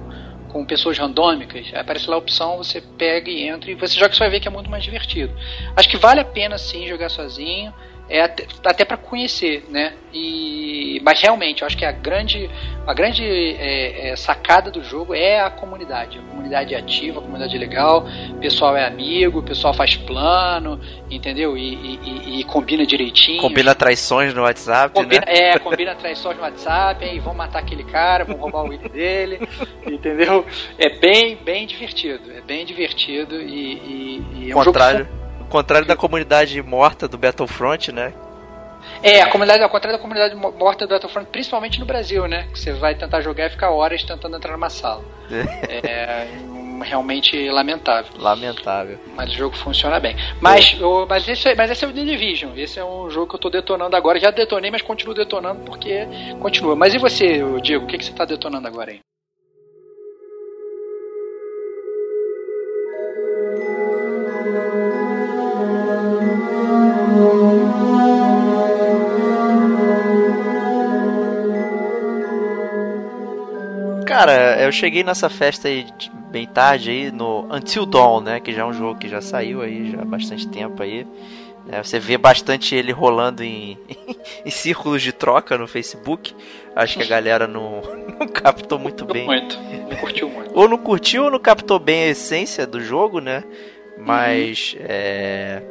com 0.49 0.65
pessoas 0.65 0.99
randômicas, 0.99 1.71
aparece 1.75 2.11
lá 2.11 2.17
a 2.17 2.19
opção, 2.19 2.57
você 2.57 2.81
pega 2.81 3.31
e 3.31 3.47
entra 3.47 3.71
e 3.71 3.75
você 3.75 3.99
joga, 3.99 4.13
você 4.13 4.19
vai 4.19 4.31
ver 4.31 4.41
que 4.41 4.49
é 4.49 4.51
muito 4.51 4.69
mais 4.69 4.83
divertido. 4.83 5.33
Acho 5.77 5.89
que 5.89 5.97
vale 5.97 6.21
a 6.21 6.25
pena 6.25 6.59
sim 6.59 6.89
jogar 6.89 7.11
sozinho 7.11 7.73
é 8.11 8.23
até, 8.23 8.45
até 8.65 8.85
para 8.85 8.97
conhecer, 8.97 9.65
né? 9.71 9.95
E, 10.13 11.01
mas 11.05 11.21
realmente, 11.21 11.63
eu 11.63 11.67
acho 11.67 11.77
que 11.77 11.85
a 11.85 11.93
grande, 11.93 12.51
a 12.85 12.93
grande 12.93 13.23
é, 13.25 14.11
é, 14.11 14.17
sacada 14.17 14.69
do 14.69 14.83
jogo 14.83 15.15
é 15.15 15.41
a 15.41 15.49
comunidade. 15.49 16.19
A 16.19 16.23
comunidade 16.23 16.75
é 16.75 16.79
ativa, 16.79 17.21
a 17.21 17.23
comunidade 17.23 17.55
é 17.55 17.59
legal, 17.59 18.05
o 18.31 18.41
pessoal 18.41 18.77
é 18.77 18.85
amigo, 18.85 19.39
o 19.39 19.43
pessoal 19.45 19.73
faz 19.73 19.95
plano, 19.95 20.81
entendeu? 21.09 21.57
E, 21.57 21.75
e, 22.03 22.41
e 22.41 22.45
combina 22.45 22.85
direitinho. 22.85 23.41
Combina 23.41 23.77
traições 23.77 24.35
no 24.35 24.43
WhatsApp, 24.43 24.93
combina, 24.93 25.25
né? 25.25 25.33
É, 25.33 25.59
combina 25.61 25.95
traições 25.95 26.37
no 26.37 26.43
WhatsApp, 26.43 27.05
aí 27.05 27.21
vão 27.21 27.33
matar 27.33 27.61
aquele 27.61 27.85
cara, 27.85 28.25
vão 28.25 28.37
roubar 28.37 28.65
o 28.65 28.75
item 28.75 28.91
dele, 28.91 29.49
entendeu? 29.87 30.45
É 30.77 30.99
bem, 30.99 31.37
bem 31.37 31.65
divertido, 31.65 32.33
é 32.33 32.41
bem 32.41 32.67
divertido 32.67 33.41
e, 33.41 34.21
e 34.35 34.51
é 34.51 34.57
um 34.57 34.65
Contrário. 34.65 35.05
jogo 35.05 35.20
contrário 35.51 35.87
da 35.87 35.97
comunidade 35.97 36.63
morta 36.63 37.07
do 37.07 37.19
Battlefront, 37.19 37.93
né? 37.93 38.15
É, 39.03 39.21
a 39.21 39.31
comunidade, 39.31 39.63
ao 39.63 39.69
contrário 39.69 39.99
da 39.99 40.03
comunidade 40.03 40.35
morta 40.35 40.87
do 40.87 40.91
Battlefront, 40.91 41.29
principalmente 41.31 41.79
no 41.79 41.87
Brasil, 41.87 42.27
né? 42.27 42.49
Que 42.53 42.59
você 42.59 42.73
vai 42.73 42.95
tentar 42.95 43.21
jogar 43.21 43.47
e 43.47 43.51
ficar 43.51 43.71
horas 43.71 44.03
tentando 44.03 44.37
entrar 44.37 44.53
numa 44.53 44.71
sala. 44.71 45.05
É, 45.83 46.27
realmente 46.83 47.49
lamentável. 47.49 48.13
Lamentável. 48.19 48.99
Mas 49.15 49.31
o 49.31 49.35
jogo 49.35 49.57
funciona 49.57 50.01
bem. 50.01 50.17
Mas, 50.41 50.81
o, 50.81 51.07
mas, 51.07 51.29
esse, 51.29 51.49
é, 51.49 51.55
mas 51.55 51.71
esse 51.71 51.85
é 51.85 51.89
o 51.89 51.93
The 51.93 52.05
Division. 52.05 52.53
Esse 52.57 52.79
é 52.79 52.85
um 52.85 53.09
jogo 53.11 53.29
que 53.29 53.35
eu 53.37 53.41
tô 53.41 53.51
detonando 53.51 53.97
agora. 53.97 54.19
Já 54.19 54.31
detonei, 54.31 54.71
mas 54.71 54.83
continuo 54.83 55.15
detonando 55.15 55.61
porque 55.61 56.07
continua. 56.41 56.75
Mas 56.75 56.95
e 56.95 56.99
você, 56.99 57.41
Diego? 57.63 57.85
O 57.85 57.87
que, 57.87 57.99
que 57.99 58.05
você 58.05 58.13
tá 58.13 58.25
detonando 58.25 58.67
agora 58.67 58.91
aí? 58.91 59.01
Cara, 74.11 74.61
eu 74.61 74.73
cheguei 74.73 75.05
nessa 75.05 75.31
festa 75.31 75.69
aí 75.69 75.87
bem 76.33 76.45
tarde 76.45 76.91
aí 76.91 77.13
no 77.13 77.47
Until 77.49 77.87
Dawn, 77.87 78.21
né? 78.21 78.41
Que 78.41 78.53
já 78.53 78.63
é 78.63 78.65
um 78.65 78.73
jogo 78.73 78.99
que 78.99 79.09
já 79.09 79.21
saiu 79.21 79.63
aí 79.63 79.93
já 79.93 80.03
há 80.03 80.05
bastante 80.05 80.49
tempo 80.49 80.83
aí. 80.83 81.07
né, 81.65 81.81
você 81.81 82.01
vê 82.01 82.19
bastante 82.19 82.75
ele 82.75 82.91
rolando 82.91 83.45
em, 83.45 83.79
em 84.45 84.51
círculos 84.51 85.01
de 85.01 85.13
troca 85.13 85.57
no 85.57 85.69
Facebook. 85.69 86.35
Acho 86.75 86.99
que 86.99 87.05
a 87.05 87.07
galera 87.07 87.47
não, 87.47 87.83
não 88.19 88.27
captou 88.27 88.81
muito 88.81 89.05
bem. 89.05 89.27
Muito. 89.27 89.57
Não 89.89 89.97
curtiu 89.99 90.29
muito. 90.29 90.59
Ou 90.59 90.69
não 90.69 90.79
curtiu 90.79 91.25
ou 91.27 91.31
não 91.31 91.39
captou 91.39 91.79
bem 91.79 92.03
a 92.03 92.09
essência 92.09 92.67
do 92.67 92.81
jogo, 92.81 93.21
né? 93.21 93.45
Mas 93.97 94.75
é, 94.81 95.63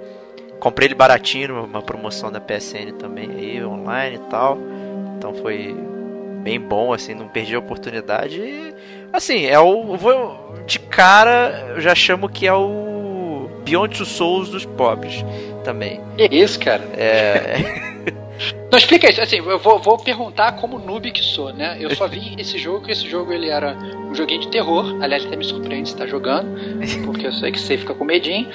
comprei 0.62 0.88
ele 0.88 0.96
baratinho 0.96 1.50
numa 1.50 1.82
promoção 1.82 2.32
da 2.32 2.40
PSN 2.40 2.94
também 2.98 3.30
aí, 3.32 3.66
online 3.66 4.16
e 4.16 4.30
tal. 4.30 4.58
Então 5.18 5.34
foi 5.34 5.76
bem 6.40 6.60
bom, 6.60 6.94
assim, 6.94 7.14
não 7.14 7.28
perdi 7.28 7.56
a 7.56 7.60
oportunidade. 7.60 8.40
E, 8.40 8.74
assim, 9.12 9.46
é 9.46 9.60
o. 9.60 9.96
Vou, 9.96 10.54
de 10.66 10.80
cara, 10.80 11.74
eu 11.76 11.82
já 11.82 11.94
chamo 11.94 12.30
que 12.30 12.48
é 12.48 12.54
o 12.54 13.50
Beyond 13.64 13.98
Two 13.98 14.06
Souls 14.06 14.50
dos 14.50 14.66
pobres 14.66 15.24
também. 15.64 16.02
Que 16.18 16.26
isso, 16.36 16.60
cara? 16.60 16.84
É. 16.98 17.86
Não, 18.72 18.78
explica 18.78 19.10
isso. 19.10 19.22
Assim, 19.22 19.38
eu 19.38 19.58
vou, 19.60 19.80
vou 19.80 19.98
perguntar 19.98 20.54
como 20.54 20.78
noob 20.78 21.12
que 21.12 21.24
sou, 21.24 21.52
né? 21.52 21.78
Eu 21.80 21.96
só 21.96 22.08
vi 22.08 22.36
esse 22.38 22.58
jogo, 22.58 22.86
que 22.86 22.92
esse 22.92 23.08
jogo 23.10 23.34
ele 23.34 23.50
era 23.50 23.76
um 24.10 24.14
joguinho 24.14 24.42
de 24.42 24.50
terror. 24.50 24.98
Aliás, 25.02 25.26
até 25.26 25.36
me 25.36 25.44
surpreende 25.44 25.90
estar 25.90 26.08
jogando, 26.08 26.50
porque 27.06 27.28
eu 27.28 27.34
sei 27.34 27.52
que 27.52 27.60
você 27.60 27.78
fica 27.78 27.94
com 27.94 28.06
medinho. 28.06 28.48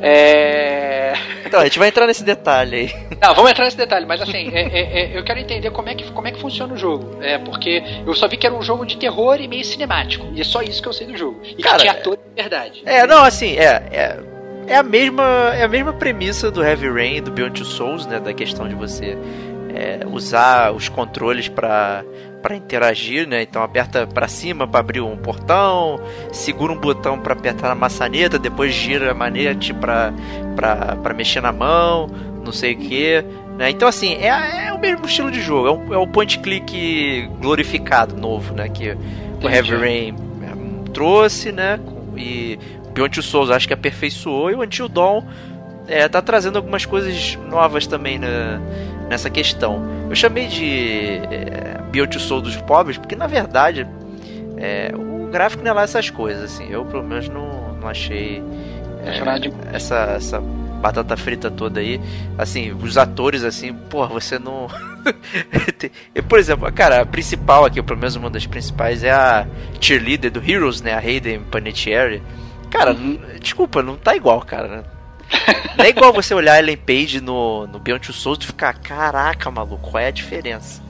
É... 0.00 1.14
Então, 1.44 1.60
a 1.60 1.64
gente 1.64 1.78
vai 1.78 1.88
entrar 1.88 2.06
nesse 2.06 2.24
detalhe 2.24 2.76
aí. 2.76 3.16
Não, 3.20 3.34
vamos 3.34 3.50
entrar 3.50 3.64
nesse 3.64 3.76
detalhe, 3.76 4.04
mas 4.04 4.20
assim, 4.20 4.50
é- 4.52 4.62
é- 4.62 5.00
é, 5.14 5.18
eu 5.18 5.24
quero 5.24 5.38
entender 5.38 5.70
como 5.70 5.88
é, 5.88 5.94
que, 5.94 6.10
como 6.12 6.26
é 6.26 6.32
que 6.32 6.40
funciona 6.40 6.74
o 6.74 6.76
jogo. 6.76 7.22
É, 7.22 7.38
porque 7.38 7.82
eu 8.06 8.14
só 8.14 8.26
vi 8.28 8.36
que 8.36 8.46
era 8.46 8.54
um 8.54 8.62
jogo 8.62 8.84
de 8.84 8.96
terror 8.96 9.40
e 9.40 9.48
meio 9.48 9.64
cinemático. 9.64 10.26
E 10.34 10.40
é 10.40 10.44
só 10.44 10.60
isso 10.62 10.82
que 10.82 10.88
eu 10.88 10.92
sei 10.92 11.06
do 11.06 11.16
jogo. 11.16 11.40
E 11.44 11.62
Cara, 11.62 11.76
que 11.76 11.82
tinha 11.82 11.92
ator 11.92 12.16
de 12.16 12.42
verdade. 12.42 12.82
É, 12.84 13.06
não, 13.06 13.22
assim, 13.24 13.56
é, 13.56 14.20
é, 14.66 14.76
a 14.76 14.82
mesma 14.82 15.52
é 15.54 15.62
a 15.62 15.68
mesma 15.68 15.92
premissa 15.92 16.50
do 16.50 16.62
Heavy 16.62 16.88
Rain 16.88 17.16
e 17.16 17.20
do 17.20 17.30
Beyond 17.30 17.60
Two 17.60 17.64
Souls, 17.64 18.06
né, 18.06 18.20
da 18.20 18.32
questão 18.32 18.68
de 18.68 18.74
você 18.74 19.16
é, 19.74 20.06
usar 20.06 20.72
os 20.72 20.88
controles 20.88 21.48
para 21.48 22.04
para 22.42 22.56
interagir, 22.56 23.28
né? 23.28 23.42
Então 23.42 23.62
aperta 23.62 24.04
para 24.04 24.26
cima 24.26 24.66
para 24.66 24.80
abrir 24.80 25.00
um 25.00 25.16
portão, 25.16 26.00
segura 26.32 26.72
um 26.72 26.76
botão 26.76 27.16
para 27.18 27.34
apertar 27.34 27.68
na 27.68 27.74
maçaneta, 27.74 28.36
depois 28.36 28.74
gira 28.74 29.12
a 29.12 29.14
manete 29.14 29.72
para 29.72 30.12
para 30.56 31.14
mexer 31.14 31.40
na 31.40 31.52
mão, 31.52 32.10
não 32.44 32.50
sei 32.52 32.74
o 32.74 32.78
que, 32.78 33.24
né? 33.56 33.70
Então 33.70 33.86
assim 33.86 34.14
é, 34.14 34.66
é 34.66 34.72
o 34.72 34.78
mesmo 34.78 35.06
estilo 35.06 35.30
de 35.30 35.40
jogo, 35.40 35.68
é 35.68 35.72
um, 35.72 35.94
é 35.94 35.98
um 35.98 36.08
point 36.08 36.38
click 36.40 37.30
glorificado 37.40 38.16
novo, 38.16 38.52
né? 38.54 38.68
Que 38.68 38.90
o 38.90 38.94
Entendi. 39.38 39.54
Heavy 39.54 39.76
Rain 39.76 40.14
é, 40.42 40.90
trouxe, 40.92 41.52
né? 41.52 41.78
E 42.16 42.58
Beyond 42.92 43.14
Two 43.14 43.22
Souls 43.22 43.50
acho 43.50 43.66
que 43.66 43.74
aperfeiçoou 43.74 44.50
e 44.50 44.54
o 44.54 44.62
Until 44.62 44.88
Dawn 44.88 45.24
é, 45.88 46.08
tá 46.08 46.22
trazendo 46.22 46.56
algumas 46.56 46.84
coisas 46.84 47.36
novas 47.48 47.86
também 47.86 48.18
na, 48.18 48.60
nessa 49.08 49.28
questão. 49.28 49.82
Eu 50.08 50.14
chamei 50.14 50.46
de 50.46 51.20
é, 51.30 51.80
Beyond 51.90 52.12
Two 52.12 52.20
Souls 52.20 52.42
dos 52.42 52.56
pobres 52.56 52.98
porque 52.98 53.16
na 53.16 53.26
verdade 53.26 53.86
é, 54.56 54.92
o 54.94 55.28
gráfico 55.28 55.62
não 55.62 55.70
é 55.70 55.74
lá 55.74 55.82
essas 55.82 56.08
coisas, 56.10 56.44
assim. 56.44 56.70
Eu 56.70 56.84
pelo 56.84 57.02
menos 57.02 57.28
não, 57.28 57.74
não 57.74 57.88
achei 57.88 58.42
é, 59.04 59.76
essa, 59.76 59.96
essa 60.16 60.40
batata 60.82 61.16
frita 61.16 61.50
toda 61.50 61.80
aí. 61.80 62.00
Assim, 62.36 62.72
os 62.72 62.98
atores, 62.98 63.44
assim, 63.44 63.72
porra, 63.72 64.08
você 64.08 64.38
não. 64.38 64.68
Por 66.28 66.38
exemplo, 66.38 66.70
cara, 66.72 67.00
a 67.00 67.06
principal 67.06 67.64
aqui, 67.64 67.82
pelo 67.82 67.98
menos 67.98 68.16
uma 68.16 68.28
das 68.28 68.46
principais, 68.46 69.02
é 69.02 69.10
a 69.10 69.46
cheerleader 69.80 70.30
do 70.30 70.42
Heroes, 70.42 70.82
né? 70.82 70.92
A 70.92 70.98
Hayden 70.98 71.40
Panettiere. 71.50 72.22
Cara, 72.72 72.92
Uhum. 72.92 73.20
desculpa, 73.40 73.82
não 73.82 73.96
tá 73.96 74.16
igual, 74.16 74.40
cara. 74.40 74.66
né? 74.68 74.84
Não 75.76 75.84
é 75.84 75.88
igual 75.90 76.12
você 76.12 76.34
olhar 76.34 76.54
a 76.54 76.58
Ellen 76.58 76.76
Page 76.76 77.20
no, 77.20 77.66
no 77.66 77.78
Beyond 77.78 78.06
Two 78.06 78.14
Souls 78.14 78.38
e 78.42 78.46
ficar, 78.46 78.74
caraca, 78.74 79.50
maluco, 79.50 79.90
qual 79.90 80.02
é 80.02 80.06
a 80.08 80.10
diferença? 80.10 80.82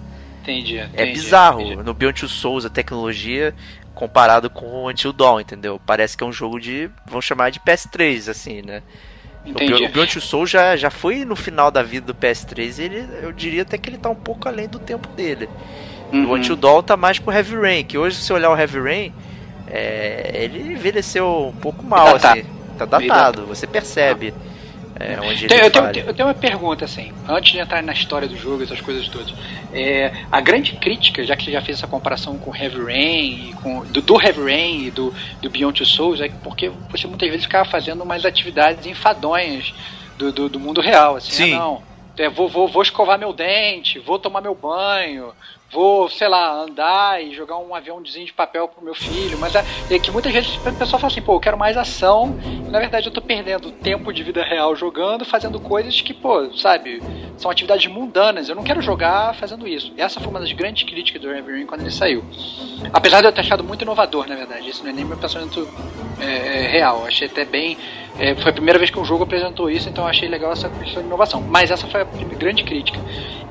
Entendi. 0.43 0.79
É 0.79 0.85
entendi, 0.87 1.13
bizarro. 1.13 1.61
entendi. 1.61 1.83
No 1.83 1.95
Beyond 1.95 2.21
Two 2.21 2.29
Souls, 2.29 2.65
a 2.65 2.71
tecnologia 2.71 3.55
comparado 3.95 4.49
com 4.51 4.67
o 4.67 4.89
Until 4.91 5.13
Dawn, 5.13 5.41
entendeu? 5.41 5.81
Parece 5.85 6.17
que 6.17 6.25
é 6.25 6.27
um 6.27 6.33
jogo 6.33 6.59
de, 6.59 6.91
vamos 7.07 7.25
chamar 7.25 7.51
de 7.51 7.61
PS3, 7.61 8.29
assim, 8.31 8.63
né? 8.63 8.83
O 9.45 9.51
Entendi. 9.51 9.73
Beyond- 9.75 9.85
O 9.91 9.93
Beyond 9.93 10.13
Two 10.13 10.23
Souls 10.23 10.51
já, 10.51 10.77
já 10.77 10.91
foi 10.91 11.25
no 11.25 11.37
final 11.37 11.71
da 11.71 11.83
vida 11.83 12.07
do 12.07 12.15
PS3 12.15 12.79
e 12.79 12.83
ele, 12.83 13.09
eu 13.23 13.33
diria 13.33 13.63
até 13.63 13.77
que 13.79 13.91
ele 13.91 13.99
tá 13.99 14.09
um 14.09 14.15
pouco 14.15 14.49
além 14.49 14.67
do 14.69 14.79
tempo 14.79 15.07
dele. 15.09 15.49
Uhum. 16.13 16.29
O 16.31 16.35
Until 16.35 16.57
Dawn 16.57 16.83
tá 16.83 16.97
mais 16.97 17.19
pro 17.19 17.33
Heavy 17.33 17.57
Rain, 17.57 17.85
que 17.85 17.97
hoje 17.97 18.17
se 18.17 18.23
você 18.25 18.33
olhar 18.33 18.51
o 18.51 18.57
Heavy 18.59 18.81
Rain, 18.81 19.13
é, 19.73 20.31
ele 20.35 20.73
envelheceu 20.75 21.49
um 21.49 21.59
pouco 21.59 21.85
mal, 21.85 22.13
Datado. 22.13 22.41
assim. 22.41 22.49
Tá 22.79 22.85
datado, 22.87 23.47
você 23.47 23.67
percebe 23.67 24.35
é, 24.99 25.19
onde 25.21 25.47
Tem- 25.47 25.59
ele 25.59 25.67
eu, 25.67 25.71
tenho, 25.71 26.07
eu 26.07 26.15
tenho 26.15 26.29
uma 26.29 26.35
pergunta, 26.35 26.85
assim, 26.85 27.13
antes 27.29 27.53
de 27.53 27.59
entrar 27.59 27.83
na 27.83 27.93
história 27.93 28.29
do 28.29 28.37
jogo, 28.37 28.63
essas 28.63 28.81
coisas 28.81 29.09
todas. 29.09 29.33
É, 29.73 30.13
a 30.31 30.41
grande 30.41 30.73
crítica, 30.75 31.25
já 31.25 31.35
que 31.35 31.45
você 31.45 31.53
já 31.53 31.63
fez 31.63 31.79
essa 31.79 31.87
comparação 31.87 32.37
com 32.39 32.55
Heavy 32.55 32.83
Rain, 32.83 33.51
e 33.51 33.53
com, 33.55 33.85
do, 33.87 34.03
do 34.03 34.21
Heavy 34.21 34.43
Rain 34.43 34.87
e 34.87 34.91
do, 34.91 35.15
do 35.41 35.51
Beyond 35.51 35.79
Two 35.79 35.87
Souls, 35.87 36.21
é 36.21 36.29
porque 36.29 36.71
você 36.91 37.07
muitas 37.07 37.29
vezes 37.29 37.45
ficava 37.45 37.69
fazendo 37.69 38.03
umas 38.03 38.25
atividades 38.25 38.87
enfadonhas 38.87 39.73
do, 40.19 40.31
do, 40.31 40.49
do 40.49 40.61
mundo 40.61 40.81
real, 40.81 41.17
assim, 41.17 41.33
Sim. 41.33 41.55
ah, 41.55 41.59
não. 41.59 41.83
é, 42.19 42.29
vou, 42.29 42.49
vou, 42.49 42.69
vou 42.69 42.83
escovar 42.83 43.19
meu 43.19 43.33
dente, 43.33 43.99
vou 43.99 44.19
tomar 44.19 44.41
meu 44.41 44.55
banho, 44.55 45.33
vou, 45.73 46.09
sei 46.09 46.29
lá, 46.29 46.53
andar 46.53 47.23
e 47.23 47.35
jogar 47.35 47.57
um 47.57 47.75
aviãozinho 47.75 48.27
de 48.27 48.33
papel 48.33 48.69
pro 48.69 48.85
meu 48.85 48.95
filho. 48.95 49.39
Mas 49.39 49.55
é, 49.55 49.65
é 49.91 49.99
que 49.99 50.11
muitas 50.11 50.33
vezes 50.33 50.59
a 50.67 50.73
pessoa 50.73 51.01
fala 51.01 51.11
assim, 51.11 51.23
pô, 51.23 51.35
eu 51.35 51.41
quero 51.41 51.57
mais 51.57 51.77
ação. 51.77 52.39
E 52.45 52.71
na 52.71 52.79
verdade 52.79 53.09
eu 53.09 53.13
tô 53.13 53.23
perdendo 53.23 53.73
tempo 53.73 54.13
de 54.13 54.23
vida 54.23 54.45
real 54.45 54.77
jogando, 54.77 55.25
fazendo 55.25 55.59
coisas 55.59 56.01
que, 56.01 56.13
pô, 56.13 56.53
sabe, 56.55 57.03
são 57.39 57.51
atividades 57.51 57.91
mundanas. 57.91 58.49
Eu 58.49 58.55
não 58.55 58.63
quero 58.63 58.83
jogar 58.83 59.35
fazendo 59.35 59.67
isso. 59.67 59.93
Essa 59.97 60.21
foi 60.21 60.29
uma 60.29 60.41
das 60.41 60.53
grandes 60.53 60.83
críticas 60.83 61.21
do 61.23 61.29
Rain 61.29 61.67
quando 61.67 61.81
ele 61.81 61.91
saiu. 61.91 62.23
Apesar 62.93 63.21
de 63.21 63.27
eu 63.27 63.33
ter 63.33 63.41
achado 63.41 63.65
muito 63.65 63.83
inovador, 63.83 64.29
na 64.29 64.35
verdade. 64.35 64.69
Isso 64.69 64.83
não 64.83 64.91
é 64.91 64.93
nem 64.93 65.05
meu 65.05 65.17
pensamento 65.17 65.67
é, 66.21 66.65
é, 66.65 66.69
real. 66.69 67.01
Eu 67.01 67.07
achei 67.07 67.27
até 67.27 67.45
bem. 67.45 67.79
É, 68.19 68.35
foi 68.35 68.51
a 68.51 68.53
primeira 68.53 68.79
vez 68.79 68.91
que 68.91 68.99
um 68.99 69.05
jogo 69.05 69.25
apresentou 69.25 69.71
isso, 69.71 69.89
então 69.89 70.05
eu 70.05 70.11
achei 70.11 70.29
legal 70.29 70.53
essa 70.53 70.69
questão 70.69 71.03
de 71.03 71.09
inovação. 71.09 71.41
Mas 71.41 71.71
essa 71.71 71.87
foi 71.87 72.03
a 72.03 72.05
grande 72.05 72.63
crítica. 72.63 72.99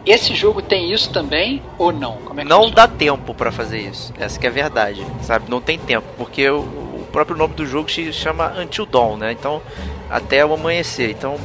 Esse 0.06 0.36
jogo 0.36 0.62
tem 0.62 0.92
isso 0.92 1.12
também 1.12 1.62
ou 1.78 1.92
não? 1.92 2.18
É 2.38 2.44
Não 2.44 2.70
dá 2.70 2.88
tempo 2.88 3.34
pra 3.34 3.52
fazer 3.52 3.80
isso. 3.80 4.14
Essa 4.20 4.40
que 4.40 4.46
é 4.46 4.50
a 4.50 4.54
verdade, 4.54 5.06
sabe? 5.22 5.50
Não 5.50 5.62
tem 5.62 5.78
tempo, 5.78 6.08
porque 6.18 6.50
o, 6.50 6.60
o 6.60 7.08
próprio 7.12 7.38
nome 7.38 7.54
do 7.56 7.66
jogo 7.66 7.90
se 7.90 8.12
chama 8.14 8.54
Until 8.58 8.86
Dawn, 8.86 9.18
né? 9.18 9.32
Então, 9.32 9.62
até 10.10 10.46
o 10.46 10.54
amanhecer. 10.54 11.12
Então, 11.12 11.38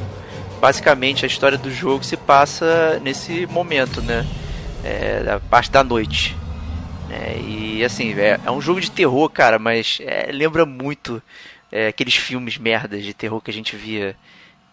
basicamente 0.60 1.24
a 1.24 1.28
história 1.28 1.58
do 1.58 1.70
jogo 1.70 2.04
se 2.04 2.16
passa 2.16 3.00
nesse 3.02 3.46
momento, 3.46 4.02
né? 4.02 4.26
É, 4.84 5.22
da 5.22 5.40
parte 5.40 5.70
da 5.70 5.82
noite. 5.82 6.36
É, 7.10 7.38
e 7.38 7.84
assim, 7.84 8.12
é, 8.18 8.38
é 8.44 8.50
um 8.50 8.60
jogo 8.60 8.80
de 8.80 8.90
terror, 8.90 9.28
cara, 9.30 9.58
mas 9.58 9.98
é, 10.02 10.30
lembra 10.32 10.66
muito 10.66 11.22
é, 11.70 11.88
aqueles 11.88 12.14
filmes 12.16 12.58
merdas 12.58 13.02
de 13.04 13.12
terror 13.14 13.40
que 13.40 13.50
a 13.50 13.54
gente 13.54 13.76
via 13.76 14.16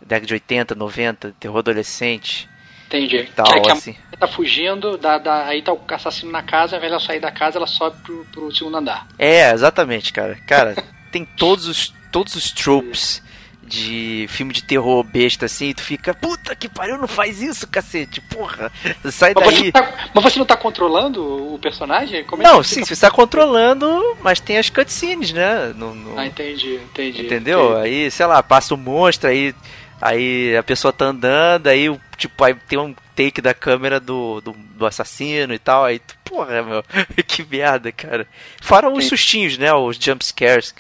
década 0.02 0.28
de 0.28 0.34
80, 0.34 0.76
90, 0.76 1.34
terror 1.40 1.58
adolescente 1.60 2.50
Entendi. 2.88 3.24
tal, 3.36 3.46
que, 3.46 3.62
que 3.62 3.70
a 3.70 3.74
assim. 3.74 3.96
tá 4.20 4.28
fugindo, 4.28 4.98
da, 4.98 5.18
da- 5.18 5.46
aí 5.46 5.62
tá 5.62 5.74
o 5.74 5.82
assassino 5.90 6.32
na 6.32 6.44
casa, 6.44 6.76
ao 6.76 6.78
invés 6.80 6.92
de 6.92 6.96
ela 6.96 7.00
sair 7.06 7.20
da 7.20 7.32
casa, 7.32 7.58
ela 7.58 7.66
sobe 7.68 7.98
pro, 8.04 8.26
pro 8.32 8.56
segundo 8.56 8.78
andar. 8.78 9.08
É, 9.18 9.52
exatamente, 9.52 10.14
cara. 10.14 10.36
Cara, 10.46 10.76
tem 11.12 11.26
todos 11.26 11.66
os, 11.68 11.94
todos 12.12 12.36
os 12.36 12.52
tropes 12.52 13.24
de 13.66 14.26
filme 14.30 14.54
de 14.54 14.64
terror 14.64 15.04
besta 15.04 15.46
assim, 15.46 15.70
e 15.70 15.74
tu 15.74 15.82
fica, 15.82 16.14
puta 16.14 16.56
que 16.56 16.68
pariu, 16.70 16.98
não 16.98 17.08
faz 17.08 17.42
isso, 17.42 17.66
cacete, 17.68 18.20
porra. 18.22 18.72
Sai 19.12 19.34
Mas 19.36 19.46
você, 19.46 19.52
daí. 19.56 19.64
não 19.66 19.72
tá, 19.72 20.10
mas 20.14 20.24
você 20.24 20.40
não 20.40 20.46
tá 20.46 20.58
controlando 20.58 21.54
o 21.54 21.58
personagem? 21.60 22.24
Como 22.26 22.42
é 22.42 22.46
Não, 22.46 22.62
que 22.62 22.68
sim, 22.68 22.84
você 22.86 22.96
você 22.96 23.02
tá 23.02 23.12
controlando, 23.12 24.18
mas 24.22 24.40
tem 24.40 24.58
as 24.58 24.70
cutscenes, 24.70 25.32
né? 25.32 25.74
No, 25.76 25.96
no- 25.96 26.16
tá... 26.16 26.22
Ah, 26.22 26.26
entendi, 26.28 26.76
entendi. 26.76 27.22
entendeu? 27.26 27.72
entendi. 27.80 27.82
Aí, 27.88 28.12
sei 28.12 28.26
lá, 28.26 28.44
passa 28.44 28.74
o 28.74 28.78
monstro, 28.78 29.30
aí, 29.30 29.56
aí 30.02 30.56
a 30.58 30.64
pessoa 30.64 30.92
tá 30.94 31.06
andando, 31.06 31.68
aí, 31.68 31.90
o- 31.90 32.00
tipo, 32.18 32.44
aí 32.44 32.54
tem 32.68 32.78
um 32.78 32.94
take 33.16 33.42
da 33.42 33.54
câmera 33.54 34.00
do, 34.00 34.42
do, 34.42 34.52
do 34.54 34.86
assassino 34.86 35.54
e 35.54 35.60
tal, 35.60 35.86
aí, 35.86 36.00
tu, 36.00 36.16
porra, 36.26 36.62
meu, 36.64 36.84
que 37.28 37.44
merda, 37.50 37.92
cara. 37.92 38.28
Fora 38.62 38.90
os 38.90 39.06
sustinhos, 39.06 39.58
né? 39.58 39.74
Os 39.74 39.98
jump 39.98 40.24
scares 40.26 40.74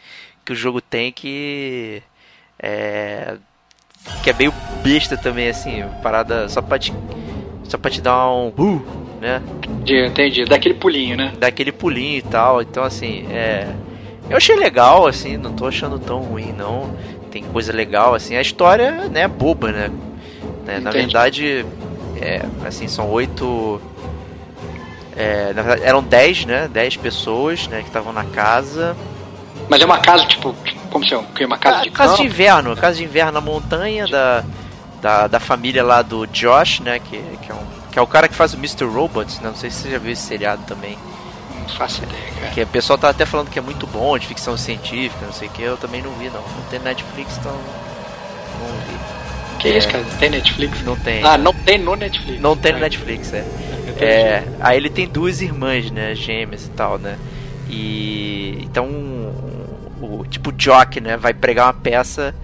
que 0.46 0.52
o 0.52 0.56
jogo 0.56 0.82
tem 0.82 1.12
que. 1.12 2.04
É. 2.64 3.36
Que 4.24 4.30
é 4.30 4.34
meio 4.34 4.54
besta 4.82 5.18
também, 5.18 5.50
assim, 5.50 5.84
parada 6.02 6.48
só 6.48 6.62
pra 6.62 6.80
te. 6.80 6.94
Só 7.66 7.78
pra 7.78 7.92
te 7.92 8.00
dar 8.00 8.30
um. 8.30 8.54
Uh, 8.58 8.82
né? 9.20 9.42
Entendi, 9.64 10.06
entendi. 10.06 10.46
Daquele 10.46 10.76
pulinho, 10.76 11.18
né? 11.18 11.34
Dar 11.38 11.48
aquele 11.48 11.74
pulinho 11.74 12.20
e 12.20 12.22
tal. 12.22 12.62
Então, 12.62 12.84
assim, 12.84 13.28
é. 13.30 13.68
Eu 14.30 14.38
achei 14.38 14.56
legal, 14.56 15.06
assim, 15.06 15.36
não 15.36 15.52
tô 15.52 15.68
achando 15.68 16.00
tão 16.00 16.22
ruim, 16.22 16.54
não. 16.54 16.96
Tem 17.30 17.44
coisa 17.44 17.74
legal, 17.74 18.16
assim. 18.16 18.38
A 18.38 18.42
história, 18.42 19.10
né, 19.10 19.22
é 19.22 19.28
boba, 19.28 19.72
né? 19.72 19.92
Né, 20.66 20.80
Na 20.80 20.92
verdade, 20.92 21.66
é, 22.22 22.42
assim, 22.66 22.88
são 22.88 23.10
oito. 23.12 23.82
É, 25.16 25.54
na 25.54 25.62
verdade, 25.62 25.84
eram 25.84 26.02
10, 26.02 26.46
né? 26.46 26.70
10 26.72 26.98
pessoas 26.98 27.68
né, 27.68 27.82
que 27.82 27.88
estavam 27.88 28.14
na 28.14 28.24
casa. 28.24 28.96
Mas 29.70 29.82
é 29.82 29.86
uma 29.86 30.00
casa, 30.00 30.26
tipo, 30.26 30.56
como 30.92 31.06
se 31.06 31.14
é 31.14 31.46
uma 31.46 31.58
casa 31.58 31.82
de 31.84 31.90
Ah, 31.90 31.92
casa 31.92 32.16
de 32.18 32.24
inverno, 32.24 32.76
casa 32.76 32.98
de 32.98 33.04
inverno 33.04 33.32
na 33.32 33.42
montanha 33.42 34.06
da, 34.08 34.44
da, 35.02 35.28
da 35.28 35.40
família 35.40 35.84
lá 35.84 36.02
do 36.02 36.26
Josh, 36.28 36.80
né? 36.82 37.00
Que, 37.00 37.18
que, 37.42 37.52
é 37.52 37.56
um, 37.56 37.66
que 37.92 37.98
é 37.98 38.02
o 38.02 38.08
cara 38.08 38.28
que 38.28 38.36
faz 38.36 38.54
o 38.54 38.58
Mr. 38.58 38.86
Robots, 38.86 39.40
né? 39.40 39.50
Não 39.50 39.56
sei 39.56 39.70
se 39.70 39.82
você 39.84 39.92
já 39.92 39.98
viu 39.98 40.12
esse 40.12 40.22
seriado 40.24 40.64
também. 40.68 40.98
Não 41.60 41.70
faço 41.70 42.04
ideia, 42.04 42.24
cara. 42.40 42.52
Que 42.54 42.62
o 42.62 42.68
pessoal 42.68 43.00
tá 43.00 43.10
até 43.10 43.26
falando 43.26 43.50
que 43.50 43.58
é 43.58 43.62
muito 43.62 43.88
bom, 43.88 44.18
de 44.18 44.28
ficção 44.28 44.58
científica, 44.58 45.26
não 45.26 45.34
sei 45.34 45.48
o 45.48 45.52
que, 45.52 45.62
eu 45.62 45.78
também 45.78 46.02
não 46.02 46.12
vi 46.16 46.26
não. 46.26 46.42
Não 46.42 46.64
tem 46.70 46.80
Netflix, 46.80 47.38
então. 47.38 47.54
Não 48.60 48.68
vi. 48.88 49.00
Que 49.60 49.70
É. 49.70 49.78
isso, 49.78 49.88
cara? 49.88 50.04
Tem 50.20 50.30
Netflix? 50.30 50.82
Não 50.84 50.96
tem. 50.98 51.24
Ah, 51.24 51.38
não 51.38 51.54
tem 51.54 51.78
no 51.78 51.96
Netflix. 51.96 52.42
Não 52.42 52.56
tem 52.58 52.74
no 52.74 52.80
Netflix, 52.80 53.34
é. 53.34 53.46
É, 53.98 54.44
aí 54.60 54.76
ele 54.76 54.90
tem 54.90 55.08
duas 55.08 55.40
irmãs, 55.42 55.90
né, 55.92 56.14
gêmeas 56.16 56.66
e 56.66 56.70
tal, 56.72 56.98
né? 56.98 57.18
E 57.74 58.60
então 58.62 58.88
o, 60.00 60.20
o 60.20 60.26
tipo 60.28 60.52
Jock, 60.52 61.02
né, 61.02 61.18
vai 61.18 61.34
pregar 61.34 61.68
uma 61.68 61.74
peça. 61.74 62.36